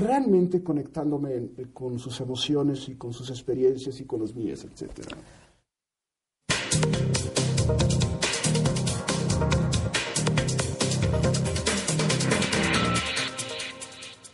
realmente 0.01 0.61
conectándome 0.61 1.49
con 1.73 1.97
sus 1.97 2.19
emociones 2.19 2.87
y 2.89 2.95
con 2.95 3.13
sus 3.13 3.29
experiencias 3.29 3.99
y 3.99 4.03
con 4.03 4.21
las 4.21 4.35
mías, 4.35 4.65
etcétera. 4.65 5.17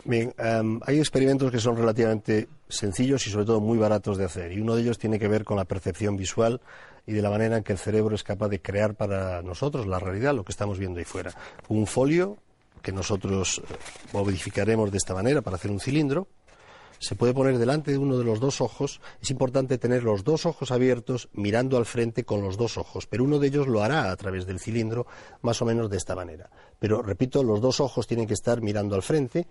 Bien, 0.06 0.34
em, 0.38 0.82
hay 0.86 1.00
experimentos 1.00 1.50
que 1.50 1.60
son 1.60 1.78
relativamente 1.78 2.50
sencillos 2.68 3.26
y 3.26 3.30
sobre 3.30 3.46
todo 3.46 3.62
muy 3.62 3.78
baratos 3.78 4.18
de 4.18 4.26
hacer. 4.26 4.52
Y 4.52 4.60
uno 4.60 4.76
de 4.76 4.82
ellos 4.82 4.98
tiene 4.98 5.18
que 5.18 5.30
ver 5.30 5.46
con 5.46 5.56
la 5.56 5.64
percepción 5.64 6.18
visual 6.18 6.60
y 7.08 7.14
de 7.14 7.22
la 7.22 7.30
manera 7.30 7.58
en 7.58 7.64
que 7.64 7.72
el 7.72 7.78
cerebro 7.78 8.16
es 8.16 8.24
capaz 8.24 8.50
de 8.50 8.62
crear 8.62 8.96
para 8.96 9.42
nosotros 9.42 9.88
la 9.88 10.00
realidad, 10.00 10.34
lo 10.34 10.44
que 10.44 10.52
estamos 10.52 10.78
viendo 10.78 11.00
ahí 11.00 11.06
fuera. 11.06 11.34
Un 11.70 11.88
folio 11.88 12.38
que 12.82 12.92
nosotros 12.92 13.62
eh, 13.64 13.76
modificaremos 14.12 14.92
de 14.92 14.98
esta 14.98 15.14
manera 15.14 15.42
para 15.42 15.56
hacer 15.56 15.72
un 15.72 15.80
cilindro. 15.80 16.28
Se 17.00 17.16
puede 17.16 17.34
poner 17.34 17.58
delante 17.58 17.92
de 17.92 17.98
uno 17.98 18.18
de 18.18 18.26
los 18.26 18.42
dos 18.42 18.60
ojos. 18.60 19.00
Es 19.22 19.32
importante 19.32 19.78
tener 19.78 20.04
los 20.04 20.26
dos 20.26 20.46
ojos 20.46 20.72
abiertos 20.72 21.30
mirando 21.34 21.78
al 21.78 21.86
frente 21.86 22.26
con 22.26 22.42
los 22.42 22.58
dos 22.58 22.78
ojos, 22.78 23.08
pero 23.08 23.24
uno 23.24 23.40
de 23.40 23.48
ellos 23.48 23.68
lo 23.68 23.84
hará 23.84 24.12
a 24.12 24.16
través 24.18 24.46
del 24.46 24.60
cilindro 24.60 25.06
más 25.42 25.62
o 25.62 25.66
menos 25.66 25.90
de 25.90 25.98
esta 25.98 26.16
manera. 26.16 26.50
Pero, 26.80 27.02
repito, 27.02 27.44
los 27.44 27.62
dos 27.62 27.80
ojos 27.80 28.08
tienen 28.08 28.28
que 28.28 28.34
estar 28.34 28.62
mirando 28.62 28.96
al 28.96 29.02
frente 29.02 29.48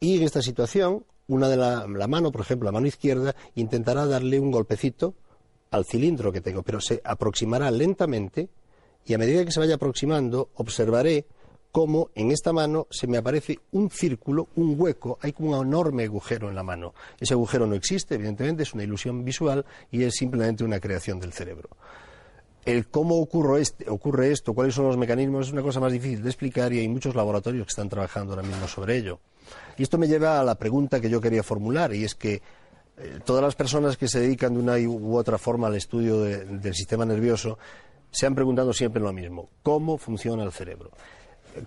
y 0.00 0.16
en 0.16 0.22
esta 0.22 0.42
situación, 0.42 1.04
una 1.28 1.48
de 1.48 1.56
la, 1.56 1.86
mano, 2.06 2.30
por 2.30 2.42
ejemplo, 2.42 2.66
la 2.66 2.72
mano 2.72 2.86
izquierda, 2.86 3.34
intentará 3.54 4.06
darle 4.06 4.38
un 4.38 4.50
golpecito 4.50 5.14
al 5.70 5.84
cilindro 5.84 6.32
que 6.32 6.40
tengo, 6.40 6.62
pero 6.62 6.80
se 6.80 7.00
aproximará 7.04 7.70
lentamente 7.70 8.48
y 9.04 9.14
a 9.14 9.18
medida 9.18 9.44
que 9.44 9.52
se 9.52 9.60
vaya 9.60 9.76
aproximando, 9.76 10.50
observaré 10.54 11.26
cómo 11.72 12.10
en 12.14 12.30
esta 12.30 12.52
mano 12.52 12.86
se 12.90 13.06
me 13.06 13.18
aparece 13.18 13.58
un 13.72 13.90
círculo, 13.90 14.48
un 14.56 14.80
hueco, 14.80 15.18
hay 15.20 15.32
como 15.32 15.58
un 15.58 15.66
enorme 15.66 16.04
agujero 16.04 16.48
en 16.48 16.54
la 16.54 16.62
mano. 16.62 16.94
Ese 17.20 17.34
agujero 17.34 17.66
no 17.66 17.74
existe, 17.74 18.14
evidentemente, 18.14 18.62
es 18.62 18.74
una 18.74 18.84
ilusión 18.84 19.24
visual 19.24 19.64
y 19.90 20.02
es 20.04 20.14
simplemente 20.14 20.64
una 20.64 20.80
creación 20.80 21.20
del 21.20 21.32
cerebro. 21.32 21.68
El 22.64 22.88
cómo 22.88 23.20
ocurre, 23.20 23.60
este, 23.60 23.88
ocurre 23.88 24.32
esto, 24.32 24.54
cuáles 24.54 24.74
son 24.74 24.86
los 24.86 24.96
mecanismos, 24.96 25.48
es 25.48 25.52
una 25.52 25.62
cosa 25.62 25.78
más 25.78 25.92
difícil 25.92 26.22
de 26.22 26.28
explicar 26.28 26.72
y 26.72 26.80
hay 26.80 26.88
muchos 26.88 27.14
laboratorios 27.14 27.66
que 27.66 27.70
están 27.70 27.88
trabajando 27.88 28.32
ahora 28.32 28.46
mismo 28.46 28.66
sobre 28.66 28.96
ello. 28.96 29.20
Y 29.76 29.82
esto 29.82 29.98
me 29.98 30.08
lleva 30.08 30.40
a 30.40 30.44
la 30.44 30.54
pregunta 30.54 31.00
que 31.00 31.10
yo 31.10 31.20
quería 31.20 31.42
formular, 31.42 31.94
y 31.94 32.04
es 32.04 32.14
que 32.14 32.42
eh, 32.98 33.20
todas 33.24 33.42
las 33.42 33.54
personas 33.54 33.96
que 33.96 34.08
se 34.08 34.20
dedican 34.20 34.54
de 34.54 34.60
una 34.60 34.78
u 34.78 35.16
otra 35.16 35.36
forma 35.36 35.66
al 35.66 35.74
estudio 35.74 36.20
del 36.20 36.74
sistema 36.74 37.04
nervioso 37.04 37.58
se 38.10 38.24
han 38.24 38.34
preguntado 38.34 38.72
siempre 38.72 39.02
lo 39.02 39.12
mismo, 39.12 39.50
¿cómo 39.62 39.98
funciona 39.98 40.42
el 40.44 40.52
cerebro? 40.52 40.90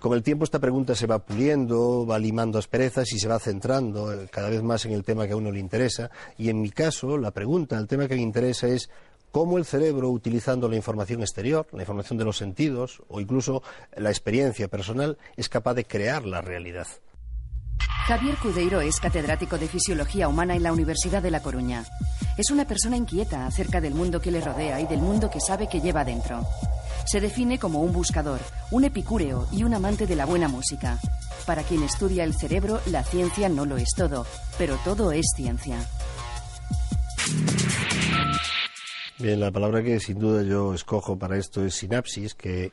Con 0.00 0.14
el 0.14 0.22
tiempo 0.22 0.44
esta 0.44 0.58
pregunta 0.58 0.94
se 0.94 1.06
va 1.06 1.18
puliendo, 1.18 2.06
va 2.06 2.18
limando 2.18 2.58
asperezas 2.58 3.12
y 3.12 3.18
se 3.18 3.28
va 3.28 3.38
centrando 3.38 4.12
eh, 4.12 4.28
cada 4.30 4.48
vez 4.48 4.62
más 4.62 4.84
en 4.86 4.92
el 4.92 5.04
tema 5.04 5.26
que 5.26 5.32
a 5.32 5.36
uno 5.36 5.50
le 5.50 5.58
interesa. 5.58 6.10
Y 6.38 6.48
en 6.48 6.60
mi 6.60 6.70
caso, 6.70 7.18
la 7.18 7.32
pregunta, 7.32 7.76
el 7.76 7.88
tema 7.88 8.06
que 8.06 8.14
me 8.14 8.20
interesa 8.20 8.68
es 8.68 8.88
cómo 9.32 9.58
el 9.58 9.64
cerebro, 9.64 10.10
utilizando 10.10 10.68
la 10.68 10.76
información 10.76 11.22
exterior, 11.22 11.66
la 11.72 11.82
información 11.82 12.18
de 12.18 12.24
los 12.24 12.36
sentidos 12.36 13.02
o 13.08 13.20
incluso 13.20 13.62
la 13.96 14.10
experiencia 14.10 14.68
personal, 14.68 15.18
es 15.36 15.48
capaz 15.48 15.74
de 15.74 15.84
crear 15.84 16.24
la 16.24 16.40
realidad. 16.40 16.86
Javier 18.06 18.36
Cudeiro 18.36 18.80
es 18.80 18.98
catedrático 18.98 19.56
de 19.56 19.68
Fisiología 19.68 20.28
Humana 20.28 20.56
en 20.56 20.62
la 20.62 20.72
Universidad 20.72 21.22
de 21.22 21.30
La 21.30 21.40
Coruña. 21.40 21.84
Es 22.36 22.50
una 22.50 22.66
persona 22.66 22.96
inquieta 22.96 23.46
acerca 23.46 23.80
del 23.80 23.94
mundo 23.94 24.20
que 24.20 24.30
le 24.30 24.40
rodea 24.40 24.80
y 24.80 24.86
del 24.86 25.00
mundo 25.00 25.30
que 25.30 25.40
sabe 25.40 25.68
que 25.68 25.80
lleva 25.80 26.04
dentro. 26.04 26.44
Se 27.06 27.20
define 27.20 27.58
como 27.58 27.82
un 27.82 27.92
buscador, 27.92 28.40
un 28.70 28.84
epicúreo 28.84 29.46
y 29.52 29.62
un 29.62 29.74
amante 29.74 30.06
de 30.06 30.16
la 30.16 30.26
buena 30.26 30.48
música. 30.48 30.98
Para 31.46 31.62
quien 31.62 31.82
estudia 31.82 32.24
el 32.24 32.34
cerebro, 32.34 32.80
la 32.86 33.04
ciencia 33.04 33.48
no 33.48 33.64
lo 33.64 33.76
es 33.76 33.90
todo, 33.96 34.26
pero 34.58 34.76
todo 34.84 35.12
es 35.12 35.26
ciencia. 35.36 35.76
Bien, 39.18 39.38
la 39.38 39.50
palabra 39.50 39.82
que 39.82 40.00
sin 40.00 40.18
duda 40.18 40.42
yo 40.42 40.72
escojo 40.74 41.18
para 41.18 41.36
esto 41.36 41.64
es 41.64 41.74
sinapsis, 41.74 42.34
que 42.34 42.72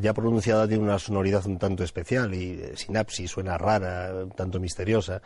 ya 0.00 0.14
pronunciada 0.14 0.66
tiene 0.66 0.82
una 0.82 0.98
sonoridad 0.98 1.46
un 1.46 1.58
tanto 1.58 1.84
especial 1.84 2.34
y 2.34 2.60
eh, 2.60 2.72
sinapsis 2.76 3.30
suena 3.30 3.58
rara, 3.58 4.24
un 4.24 4.30
tanto 4.30 4.60
misteriosa, 4.60 5.22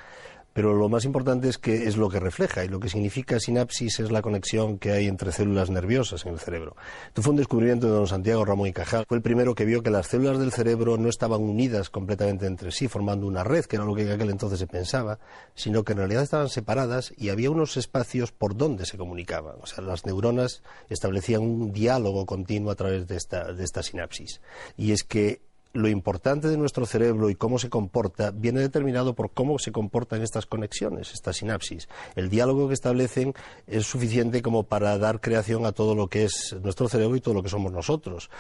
pero 0.56 0.72
lo 0.72 0.88
más 0.88 1.04
importante 1.04 1.50
es 1.50 1.58
que 1.58 1.86
es 1.86 1.98
lo 1.98 2.08
que 2.08 2.18
refleja 2.18 2.64
y 2.64 2.68
lo 2.68 2.80
que 2.80 2.88
significa 2.88 3.38
sinapsis 3.38 4.00
es 4.00 4.10
la 4.10 4.22
conexión 4.22 4.78
que 4.78 4.92
hay 4.92 5.06
entre 5.06 5.30
células 5.30 5.68
nerviosas 5.68 6.24
en 6.24 6.32
el 6.32 6.38
cerebro. 6.38 6.76
Esto 7.08 7.20
fue 7.20 7.32
un 7.32 7.36
descubrimiento 7.36 7.88
de 7.88 7.92
don 7.92 8.06
Santiago 8.06 8.42
Ramón 8.42 8.68
y 8.68 8.72
Cajal. 8.72 9.04
Fue 9.06 9.18
el 9.18 9.22
primero 9.22 9.54
que 9.54 9.66
vio 9.66 9.82
que 9.82 9.90
las 9.90 10.06
células 10.06 10.38
del 10.38 10.52
cerebro 10.52 10.96
no 10.96 11.10
estaban 11.10 11.42
unidas 11.42 11.90
completamente 11.90 12.46
entre 12.46 12.72
sí, 12.72 12.88
formando 12.88 13.26
una 13.26 13.44
red, 13.44 13.66
que 13.66 13.76
era 13.76 13.84
lo 13.84 13.94
que 13.94 14.04
en 14.04 14.12
aquel 14.12 14.30
entonces 14.30 14.58
se 14.58 14.66
pensaba, 14.66 15.18
sino 15.54 15.84
que 15.84 15.92
en 15.92 15.98
realidad 15.98 16.22
estaban 16.22 16.48
separadas 16.48 17.12
y 17.18 17.28
había 17.28 17.50
unos 17.50 17.76
espacios 17.76 18.32
por 18.32 18.56
donde 18.56 18.86
se 18.86 18.96
comunicaban. 18.96 19.56
O 19.60 19.66
sea, 19.66 19.84
las 19.84 20.06
neuronas 20.06 20.62
establecían 20.88 21.42
un 21.42 21.72
diálogo 21.74 22.24
continuo 22.24 22.70
a 22.70 22.76
través 22.76 23.06
de 23.06 23.16
esta, 23.16 23.52
de 23.52 23.62
esta 23.62 23.82
sinapsis. 23.82 24.40
Y 24.78 24.92
es 24.92 25.04
que 25.04 25.42
lo 25.76 25.88
importante 25.88 26.48
de 26.48 26.56
nuestro 26.56 26.86
cerebro 26.86 27.30
y 27.30 27.34
cómo 27.34 27.58
se 27.58 27.68
comporta 27.68 28.30
viene 28.30 28.60
determinado 28.60 29.14
por 29.14 29.30
cómo 29.32 29.58
se 29.58 29.72
comportan 29.72 30.22
estas 30.22 30.46
conexiones, 30.46 31.12
estas 31.12 31.36
sinapsis. 31.36 31.88
El 32.14 32.28
diálogo 32.28 32.68
que 32.68 32.74
establecen 32.74 33.34
es 33.66 33.86
suficiente 33.86 34.42
como 34.42 34.64
para 34.64 34.98
dar 34.98 35.20
creación 35.20 35.66
a 35.66 35.72
todo 35.72 35.94
lo 35.94 36.08
que 36.08 36.24
es 36.24 36.56
nuestro 36.62 36.88
cerebro 36.88 37.16
y 37.16 37.20
todo 37.20 37.34
lo 37.34 37.42
que 37.42 37.48
somos 37.48 37.72
nosotros. 37.72 38.30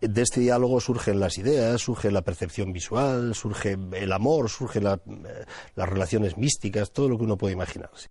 De 0.00 0.20
este 0.20 0.40
diálogo 0.40 0.78
surgen 0.80 1.20
las 1.20 1.38
ideas, 1.38 1.80
surge 1.80 2.10
la 2.10 2.20
percepción 2.20 2.72
visual, 2.72 3.34
surge 3.34 3.78
el 3.92 4.12
amor, 4.12 4.50
surgen 4.50 4.86
eh, 4.86 4.98
las 5.74 5.88
relaciones 5.88 6.36
místicas, 6.36 6.92
todo 6.92 7.08
lo 7.08 7.16
que 7.16 7.24
uno 7.24 7.38
puede 7.38 7.54
imaginarse. 7.54 8.10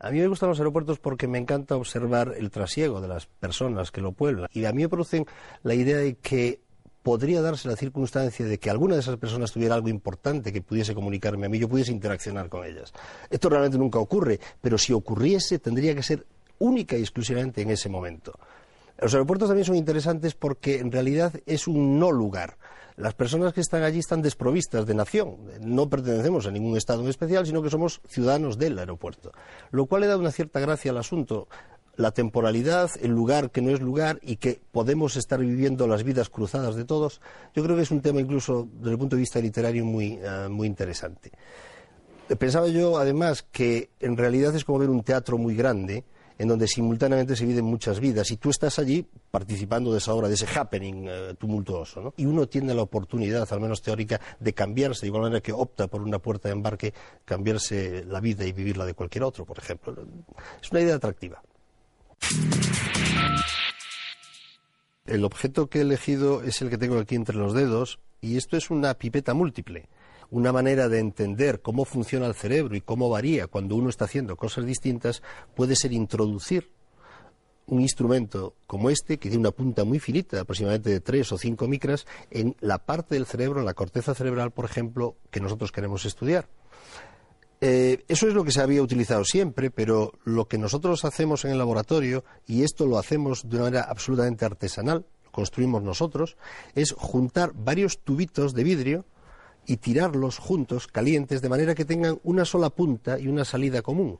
A 0.00 0.10
mí 0.10 0.20
me 0.20 0.26
gustan 0.26 0.48
los 0.48 0.58
aeropuertos 0.58 0.98
porque 0.98 1.26
me 1.26 1.38
encanta 1.38 1.76
observar 1.76 2.34
el 2.36 2.50
trasiego 2.50 3.00
de 3.00 3.08
las 3.08 3.26
personas 3.26 3.90
que 3.90 4.00
lo 4.00 4.12
pueblan. 4.12 4.48
Y 4.52 4.64
a 4.64 4.72
mí 4.72 4.82
me 4.82 4.88
producen 4.88 5.26
la 5.62 5.74
idea 5.74 5.96
de 5.96 6.16
que 6.16 6.60
podría 7.02 7.40
darse 7.40 7.68
la 7.68 7.76
circunstancia 7.76 8.44
de 8.46 8.58
que 8.58 8.68
alguna 8.68 8.94
de 8.94 9.00
esas 9.00 9.16
personas 9.16 9.52
tuviera 9.52 9.76
algo 9.76 9.88
importante 9.88 10.52
que 10.52 10.60
pudiese 10.60 10.92
comunicarme 10.92 11.46
a 11.46 11.48
mí, 11.48 11.58
yo 11.58 11.68
pudiese 11.68 11.92
interaccionar 11.92 12.48
con 12.48 12.66
ellas. 12.66 12.92
Esto 13.30 13.48
realmente 13.48 13.78
nunca 13.78 14.00
ocurre, 14.00 14.40
pero 14.60 14.76
si 14.76 14.92
ocurriese 14.92 15.60
tendría 15.60 15.94
que 15.94 16.02
ser 16.02 16.26
única 16.58 16.96
y 16.96 17.02
exclusivamente 17.02 17.62
en 17.62 17.70
ese 17.70 17.88
momento. 17.88 18.32
Los 18.98 19.14
aeropuertos 19.14 19.48
también 19.48 19.66
son 19.66 19.76
interesantes 19.76 20.34
porque 20.34 20.78
en 20.80 20.90
realidad 20.90 21.32
es 21.46 21.68
un 21.68 21.98
no 21.98 22.10
lugar. 22.10 22.56
Las 22.96 23.14
personas 23.14 23.52
que 23.52 23.60
están 23.60 23.82
allí 23.82 23.98
están 23.98 24.22
desprovistas 24.22 24.86
de 24.86 24.94
nación. 24.94 25.36
No 25.60 25.88
pertenecemos 25.88 26.46
a 26.46 26.50
ningún 26.50 26.78
estado 26.78 27.02
en 27.02 27.08
especial, 27.08 27.46
sino 27.46 27.62
que 27.62 27.68
somos 27.68 28.00
ciudadanos 28.08 28.56
del 28.56 28.78
aeropuerto. 28.78 29.32
Lo 29.70 29.84
cual 29.84 30.02
le 30.02 30.06
da 30.06 30.16
una 30.16 30.32
cierta 30.32 30.60
gracia 30.60 30.92
al 30.92 30.98
asunto 30.98 31.46
la 31.96 32.10
temporalidad, 32.10 32.90
el 33.00 33.10
lugar 33.10 33.50
que 33.50 33.62
no 33.62 33.70
es 33.70 33.80
lugar 33.80 34.18
y 34.22 34.36
que 34.36 34.60
podemos 34.70 35.16
estar 35.16 35.40
viviendo 35.40 35.86
las 35.86 36.04
vidas 36.04 36.28
cruzadas 36.28 36.74
de 36.76 36.84
todos, 36.84 37.20
yo 37.54 37.62
creo 37.62 37.76
que 37.76 37.82
es 37.82 37.90
un 37.90 38.02
tema 38.02 38.20
incluso 38.20 38.68
desde 38.74 38.92
el 38.92 38.98
punto 38.98 39.16
de 39.16 39.20
vista 39.20 39.40
literario 39.40 39.84
muy, 39.84 40.18
eh, 40.22 40.48
muy 40.50 40.66
interesante. 40.66 41.32
Pensaba 42.38 42.66
yo, 42.68 42.98
además, 42.98 43.46
que 43.50 43.90
en 44.00 44.16
realidad 44.16 44.54
es 44.54 44.64
como 44.64 44.80
ver 44.80 44.90
un 44.90 45.02
teatro 45.02 45.38
muy 45.38 45.54
grande, 45.54 46.04
en 46.38 46.48
donde 46.48 46.68
simultáneamente 46.68 47.36
se 47.36 47.46
viven 47.46 47.64
muchas 47.64 48.00
vidas 48.00 48.30
y 48.30 48.36
tú 48.36 48.50
estás 48.50 48.78
allí 48.78 49.06
participando 49.30 49.92
de 49.92 49.98
esa 49.98 50.12
obra, 50.12 50.28
de 50.28 50.34
ese 50.34 50.46
happening 50.46 51.06
eh, 51.08 51.34
tumultuoso. 51.38 52.00
¿no? 52.00 52.14
Y 52.16 52.26
uno 52.26 52.46
tiene 52.46 52.74
la 52.74 52.82
oportunidad, 52.82 53.50
al 53.50 53.60
menos 53.60 53.82
teórica, 53.82 54.20
de 54.38 54.52
cambiarse, 54.52 55.02
de 55.02 55.06
igual 55.08 55.22
manera 55.22 55.40
que 55.40 55.52
opta 55.52 55.88
por 55.88 56.02
una 56.02 56.18
puerta 56.18 56.48
de 56.48 56.54
embarque, 56.54 56.92
cambiarse 57.24 58.04
la 58.04 58.20
vida 58.20 58.44
y 58.44 58.52
vivirla 58.52 58.84
de 58.84 58.94
cualquier 58.94 59.24
otro, 59.24 59.44
por 59.44 59.58
ejemplo. 59.58 59.96
Es 60.62 60.70
una 60.70 60.80
idea 60.80 60.96
atractiva. 60.96 61.42
El 65.06 65.24
objeto 65.24 65.68
que 65.68 65.78
he 65.78 65.82
elegido 65.82 66.42
es 66.42 66.60
el 66.62 66.68
que 66.68 66.78
tengo 66.78 66.98
aquí 66.98 67.14
entre 67.14 67.36
los 67.36 67.54
dedos 67.54 68.00
y 68.20 68.36
esto 68.36 68.56
es 68.56 68.70
una 68.70 68.94
pipeta 68.94 69.34
múltiple, 69.34 69.88
una 70.30 70.52
manera 70.52 70.88
de 70.88 70.98
entender 70.98 71.60
cómo 71.60 71.84
funciona 71.84 72.26
el 72.26 72.34
cerebro 72.34 72.76
y 72.76 72.80
cómo 72.80 73.08
varía 73.08 73.46
cuando 73.46 73.76
uno 73.76 73.88
está 73.88 74.06
haciendo 74.06 74.36
cosas 74.36 74.66
distintas 74.66 75.22
puede 75.54 75.76
ser 75.76 75.92
introducir 75.92 76.70
un 77.66 77.80
instrumento 77.80 78.54
como 78.66 78.90
este, 78.90 79.18
que 79.18 79.28
tiene 79.28 79.40
una 79.40 79.50
punta 79.50 79.84
muy 79.84 79.98
finita, 79.98 80.40
aproximadamente 80.40 80.90
de 80.90 81.00
3 81.00 81.32
o 81.32 81.38
5 81.38 81.66
micras, 81.68 82.06
en 82.30 82.54
la 82.60 82.78
parte 82.78 83.16
del 83.16 83.26
cerebro, 83.26 83.60
en 83.60 83.66
la 83.66 83.74
corteza 83.74 84.14
cerebral, 84.14 84.52
por 84.52 84.64
ejemplo, 84.64 85.16
que 85.30 85.40
nosotros 85.40 85.72
queremos 85.72 86.04
estudiar. 86.04 86.48
Eh, 87.60 88.04
eso 88.06 88.28
es 88.28 88.34
lo 88.34 88.44
que 88.44 88.52
se 88.52 88.60
había 88.60 88.82
utilizado 88.82 89.24
siempre, 89.24 89.70
pero 89.70 90.12
lo 90.24 90.46
que 90.46 90.58
nosotros 90.58 91.04
hacemos 91.04 91.44
en 91.44 91.52
el 91.52 91.58
laboratorio, 91.58 92.24
y 92.46 92.62
esto 92.62 92.86
lo 92.86 92.98
hacemos 92.98 93.48
de 93.48 93.56
una 93.56 93.64
manera 93.64 93.86
absolutamente 93.88 94.44
artesanal, 94.44 95.06
lo 95.24 95.32
construimos 95.32 95.82
nosotros, 95.82 96.36
es 96.74 96.92
juntar 96.92 97.52
varios 97.54 97.98
tubitos 97.98 98.54
de 98.54 98.62
vidrio 98.62 99.04
y 99.66 99.78
tirarlos 99.78 100.38
juntos, 100.38 100.86
calientes, 100.86 101.42
de 101.42 101.48
manera 101.48 101.74
que 101.74 101.84
tengan 101.84 102.20
una 102.24 102.44
sola 102.44 102.70
punta 102.70 103.18
y 103.18 103.28
una 103.28 103.44
salida 103.44 103.82
común. 103.82 104.18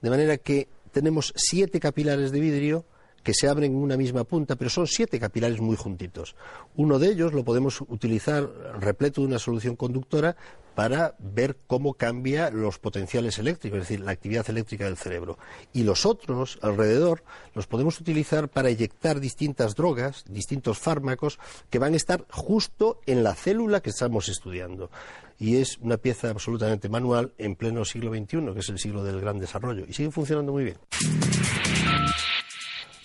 De 0.00 0.10
manera 0.10 0.38
que 0.38 0.68
tenemos 0.92 1.32
siete 1.36 1.80
capilares 1.80 2.32
de 2.32 2.40
vidrio 2.40 2.84
que 3.22 3.34
se 3.34 3.48
abren 3.48 3.72
en 3.72 3.78
una 3.78 3.96
misma 3.96 4.24
punta, 4.24 4.56
pero 4.56 4.70
son 4.70 4.86
siete 4.86 5.18
capilares 5.18 5.60
muy 5.60 5.76
juntitos. 5.76 6.36
Uno 6.76 6.98
de 6.98 7.08
ellos 7.08 7.32
lo 7.32 7.44
podemos 7.44 7.80
utilizar 7.82 8.48
repleto 8.80 9.20
de 9.20 9.26
una 9.26 9.38
solución 9.38 9.76
conductora 9.76 10.36
para 10.78 11.16
ver 11.18 11.56
cómo 11.66 11.94
cambia 11.94 12.50
los 12.50 12.78
potenciales 12.78 13.40
eléctricos, 13.40 13.78
es 13.78 13.88
decir, 13.88 13.98
la 13.98 14.12
actividad 14.12 14.48
eléctrica 14.48 14.84
del 14.84 14.96
cerebro. 14.96 15.36
Y 15.72 15.82
los 15.82 16.06
otros 16.06 16.56
alrededor 16.62 17.24
los 17.52 17.66
podemos 17.66 18.00
utilizar 18.00 18.48
para 18.48 18.68
eyectar 18.68 19.18
distintas 19.18 19.74
drogas, 19.74 20.24
distintos 20.28 20.78
fármacos 20.78 21.40
que 21.68 21.80
van 21.80 21.94
a 21.94 21.96
estar 21.96 22.24
justo 22.30 23.00
en 23.06 23.24
la 23.24 23.34
célula 23.34 23.80
que 23.80 23.90
estamos 23.90 24.28
estudiando. 24.28 24.88
Y 25.36 25.56
es 25.56 25.78
una 25.78 25.96
pieza 25.96 26.30
absolutamente 26.30 26.88
manual 26.88 27.32
en 27.38 27.56
pleno 27.56 27.84
siglo 27.84 28.14
XXI, 28.14 28.52
que 28.54 28.60
es 28.60 28.68
el 28.68 28.78
siglo 28.78 29.02
del 29.02 29.20
gran 29.20 29.40
desarrollo, 29.40 29.84
y 29.88 29.92
sigue 29.92 30.12
funcionando 30.12 30.52
muy 30.52 30.62
bien. 30.62 30.76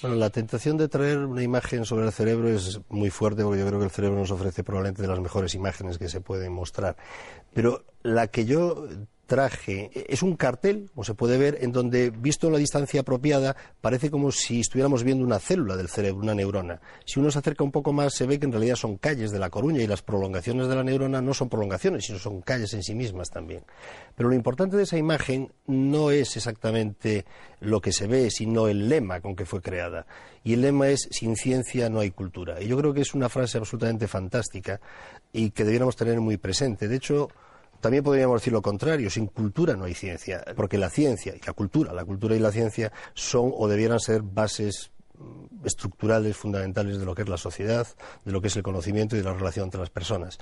Bueno, 0.04 0.18
la 0.18 0.30
tentación 0.30 0.76
de 0.76 0.90
traer 0.90 1.20
una 1.20 1.44
imagen 1.44 1.86
sobre 1.86 2.06
el 2.06 2.12
cerebro 2.12 2.50
es 2.50 2.82
muy 2.90 3.10
fuerte 3.10 3.42
porque 3.42 3.62
yo 3.62 3.66
creo 3.66 3.80
que 3.80 3.86
el 3.86 3.92
cerebro 3.92 4.20
nos 4.20 4.32
ofrece 4.32 4.62
probablemente 4.62 5.02
de 5.02 5.08
las 5.08 5.22
mejores 5.22 5.56
imágenes 5.56 5.98
que 5.98 6.10
se 6.10 6.20
pueden 6.20 6.52
mostrar. 6.52 6.98
Pero 7.54 7.86
la 8.02 8.28
que 8.28 8.44
yo 8.44 8.86
traje 9.26 9.90
es 9.94 10.22
un 10.22 10.36
cartel, 10.36 10.90
como 10.94 11.04
se 11.04 11.14
puede 11.14 11.38
ver, 11.38 11.58
en 11.62 11.72
donde, 11.72 12.10
visto 12.10 12.50
la 12.50 12.58
distancia 12.58 13.02
apropiada, 13.02 13.56
parece 13.82 14.12
como 14.12 14.32
si 14.32 14.60
estuviéramos 14.60 15.04
viendo 15.04 15.24
una 15.24 15.40
célula 15.40 15.76
del 15.76 15.90
cerebro, 15.90 16.22
una 16.22 16.36
neurona. 16.36 16.82
Si 17.06 17.20
uno 17.20 17.32
se 17.32 17.40
acerca 17.40 17.64
un 17.64 17.72
poco 17.72 17.94
más, 17.94 18.14
se 18.14 18.26
ve 18.26 18.40
que 18.40 18.46
en 18.46 18.52
realidad 18.52 18.76
son 18.76 18.98
calles 18.98 19.32
de 19.32 19.40
la 19.40 19.50
Coruña 19.50 19.82
y 19.82 19.88
las 19.88 20.02
prolongaciones 20.02 20.68
de 20.68 20.76
la 20.76 20.84
neurona 20.84 21.22
no 21.22 21.34
son 21.34 21.50
prolongaciones, 21.50 22.06
sino 22.06 22.20
son 22.20 22.42
calles 22.42 22.74
en 22.74 22.84
sí 22.84 22.96
mismas 22.96 23.30
también. 23.30 23.64
Pero 24.16 24.30
lo 24.30 24.36
importante 24.36 24.78
de 24.78 24.84
esa 24.84 24.98
imagen 24.98 25.54
no 25.68 26.12
es 26.12 26.36
exactamente 26.36 27.26
lo 27.60 27.82
que 27.82 27.94
se 27.94 28.08
ve, 28.08 28.30
sino 28.30 28.68
el 28.68 28.90
lema 28.90 29.22
con 29.22 29.36
que 29.36 29.46
fue 29.46 29.62
creada. 29.62 30.06
Y 30.44 30.54
el 30.54 30.62
lema 30.62 30.90
es 30.90 31.08
sin 31.12 31.36
ciencia 31.36 31.90
no 31.90 32.02
hay 32.02 32.12
cultura. 32.12 32.62
Y 32.62 32.68
yo 32.68 32.78
creo 32.78 32.94
que 32.94 33.02
es 33.02 33.14
una 33.14 33.30
frase 33.30 33.58
absolutamente 33.58 34.08
fantástica 34.08 34.82
y 35.32 35.52
que 35.52 35.64
debiéramos 35.64 35.96
tener 35.96 36.20
muy 36.20 36.38
presente. 36.38 36.88
De 36.88 36.98
hecho, 36.98 37.30
también 37.84 38.02
podríamos 38.02 38.40
decir 38.40 38.54
lo 38.54 38.62
contrario, 38.62 39.10
sin 39.10 39.28
cultura 39.28 39.76
no 39.76 39.84
hay 39.84 39.94
ciencia, 39.94 40.42
porque 40.56 40.78
la 40.78 40.90
ciencia 40.90 41.36
y 41.36 41.46
la 41.46 41.52
cultura, 41.52 41.92
la 41.92 42.06
cultura 42.06 42.34
y 42.34 42.40
la 42.40 42.50
ciencia 42.50 42.94
son 43.14 43.52
o 43.54 43.68
debieran 43.68 44.00
ser 44.00 44.22
bases 44.22 44.92
mm, 45.20 45.66
estructurales, 45.66 46.38
fundamentales 46.38 46.98
de 46.98 47.04
lo 47.04 47.14
que 47.14 47.24
es 47.24 47.30
la 47.30 47.36
sociedad, 47.36 47.86
de 48.24 48.32
lo 48.32 48.40
que 48.40 48.48
es 48.48 48.56
el 48.56 48.64
conocimiento 48.64 49.18
y 49.18 49.20
de 49.20 49.26
la 49.26 49.34
relación 49.34 49.66
entre 49.66 49.82
las 49.82 49.90
personas. 49.90 50.38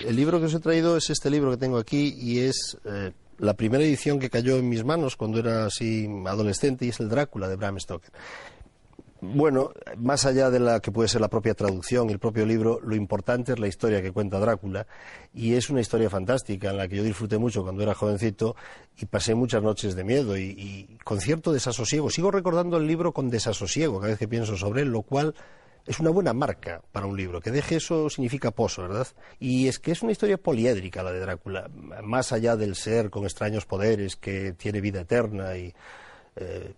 El 0.00 0.16
libro 0.16 0.38
que 0.38 0.46
os 0.46 0.54
he 0.54 0.60
traído 0.60 0.98
es 0.98 1.08
este 1.08 1.30
libro 1.30 1.50
que 1.50 1.56
tengo 1.56 1.78
aquí 1.78 2.14
y 2.20 2.40
es 2.40 2.76
eh, 2.84 3.12
la 3.38 3.54
primera 3.54 3.82
edición 3.82 4.18
que 4.18 4.28
cayó 4.28 4.58
en 4.58 4.68
mis 4.68 4.84
manos 4.84 5.16
cuando 5.16 5.38
era 5.38 5.64
así 5.64 6.06
adolescente 6.26 6.84
y 6.84 6.90
es 6.90 7.00
el 7.00 7.08
Drácula 7.08 7.48
de 7.48 7.56
Bram 7.56 7.80
Stoker. 7.80 8.10
Bueno, 9.24 9.70
más 9.98 10.26
allá 10.26 10.50
de 10.50 10.58
la 10.58 10.80
que 10.80 10.90
puede 10.90 11.08
ser 11.08 11.20
la 11.20 11.28
propia 11.28 11.54
traducción 11.54 12.10
el 12.10 12.18
propio 12.18 12.44
libro, 12.44 12.80
lo 12.82 12.96
importante 12.96 13.52
es 13.52 13.60
la 13.60 13.68
historia 13.68 14.02
que 14.02 14.10
cuenta 14.10 14.40
Drácula 14.40 14.88
y 15.32 15.54
es 15.54 15.70
una 15.70 15.80
historia 15.80 16.10
fantástica 16.10 16.70
en 16.70 16.76
la 16.76 16.88
que 16.88 16.96
yo 16.96 17.04
disfruté 17.04 17.38
mucho 17.38 17.62
cuando 17.62 17.84
era 17.84 17.94
jovencito 17.94 18.56
y 18.98 19.06
pasé 19.06 19.36
muchas 19.36 19.62
noches 19.62 19.94
de 19.94 20.02
miedo 20.02 20.36
y, 20.36 20.56
y 20.58 20.98
con 21.04 21.20
cierto 21.20 21.52
desasosiego. 21.52 22.10
Sigo 22.10 22.32
recordando 22.32 22.78
el 22.78 22.88
libro 22.88 23.12
con 23.12 23.30
desasosiego 23.30 24.00
cada 24.00 24.08
vez 24.08 24.18
que 24.18 24.26
pienso 24.26 24.56
sobre 24.56 24.82
él, 24.82 24.88
lo 24.88 25.02
cual 25.02 25.36
es 25.86 26.00
una 26.00 26.10
buena 26.10 26.32
marca 26.32 26.82
para 26.90 27.06
un 27.06 27.16
libro. 27.16 27.40
Que 27.40 27.52
deje 27.52 27.76
eso 27.76 28.10
significa 28.10 28.50
pozo, 28.50 28.82
¿verdad? 28.82 29.06
Y 29.38 29.68
es 29.68 29.78
que 29.78 29.92
es 29.92 30.02
una 30.02 30.10
historia 30.10 30.36
poliédrica 30.36 31.04
la 31.04 31.12
de 31.12 31.20
Drácula, 31.20 31.70
más 32.02 32.32
allá 32.32 32.56
del 32.56 32.74
ser 32.74 33.08
con 33.08 33.22
extraños 33.22 33.66
poderes 33.66 34.16
que 34.16 34.52
tiene 34.54 34.80
vida 34.80 35.02
eterna 35.02 35.56
y 35.56 35.72
eh, 36.36 36.74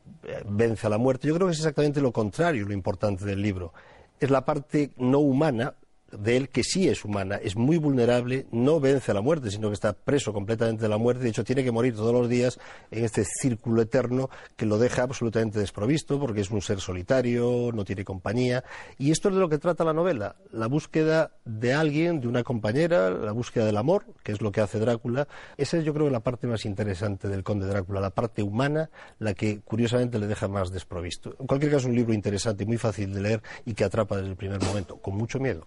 vence 0.46 0.86
a 0.86 0.90
la 0.90 0.98
muerte. 0.98 1.28
Yo 1.28 1.34
creo 1.34 1.46
que 1.46 1.52
es 1.52 1.58
exactamente 1.58 2.00
lo 2.00 2.12
contrario 2.12 2.66
lo 2.66 2.72
importante 2.72 3.24
del 3.24 3.42
libro. 3.42 3.72
Es 4.18 4.30
la 4.30 4.44
parte 4.44 4.92
no 4.96 5.18
humana 5.18 5.74
de 6.18 6.36
él 6.36 6.48
que 6.48 6.62
sí 6.62 6.88
es 6.88 7.04
humana, 7.04 7.36
es 7.36 7.56
muy 7.56 7.76
vulnerable, 7.76 8.46
no 8.50 8.80
vence 8.80 9.10
a 9.10 9.14
la 9.14 9.20
muerte, 9.20 9.50
sino 9.50 9.68
que 9.68 9.74
está 9.74 9.92
preso 9.92 10.32
completamente 10.32 10.82
de 10.82 10.88
la 10.88 10.98
muerte, 10.98 11.24
de 11.24 11.30
hecho 11.30 11.44
tiene 11.44 11.64
que 11.64 11.72
morir 11.72 11.94
todos 11.94 12.12
los 12.12 12.28
días 12.28 12.58
en 12.90 13.04
este 13.04 13.24
círculo 13.24 13.82
eterno 13.82 14.30
que 14.56 14.66
lo 14.66 14.78
deja 14.78 15.02
absolutamente 15.02 15.58
desprovisto 15.58 16.18
porque 16.18 16.40
es 16.40 16.50
un 16.50 16.62
ser 16.62 16.80
solitario, 16.80 17.70
no 17.72 17.84
tiene 17.84 18.04
compañía, 18.04 18.64
y 18.98 19.10
esto 19.10 19.28
es 19.28 19.34
de 19.34 19.40
lo 19.40 19.48
que 19.48 19.58
trata 19.58 19.84
la 19.84 19.92
novela, 19.92 20.36
la 20.52 20.66
búsqueda 20.66 21.32
de 21.44 21.74
alguien, 21.74 22.20
de 22.20 22.28
una 22.28 22.42
compañera, 22.42 23.10
la 23.10 23.32
búsqueda 23.32 23.66
del 23.66 23.76
amor, 23.76 24.06
que 24.22 24.32
es 24.32 24.40
lo 24.40 24.52
que 24.52 24.60
hace 24.60 24.78
Drácula, 24.78 25.28
esa 25.56 25.78
es 25.78 25.84
yo 25.84 25.94
creo 25.94 26.10
la 26.10 26.20
parte 26.20 26.46
más 26.46 26.64
interesante 26.64 27.28
del 27.28 27.42
conde 27.42 27.66
Drácula, 27.66 28.00
la 28.00 28.10
parte 28.10 28.42
humana, 28.42 28.90
la 29.18 29.34
que 29.34 29.60
curiosamente 29.60 30.18
le 30.18 30.26
deja 30.26 30.48
más 30.48 30.70
desprovisto. 30.70 31.36
En 31.38 31.46
cualquier 31.46 31.72
caso, 31.72 31.88
un 31.88 31.94
libro 31.94 32.14
interesante, 32.14 32.66
muy 32.66 32.78
fácil 32.78 33.12
de 33.12 33.20
leer 33.20 33.42
y 33.64 33.74
que 33.74 33.84
atrapa 33.84 34.16
desde 34.16 34.30
el 34.30 34.36
primer 34.36 34.62
momento, 34.62 34.96
con 34.96 35.16
mucho 35.16 35.38
miedo. 35.38 35.66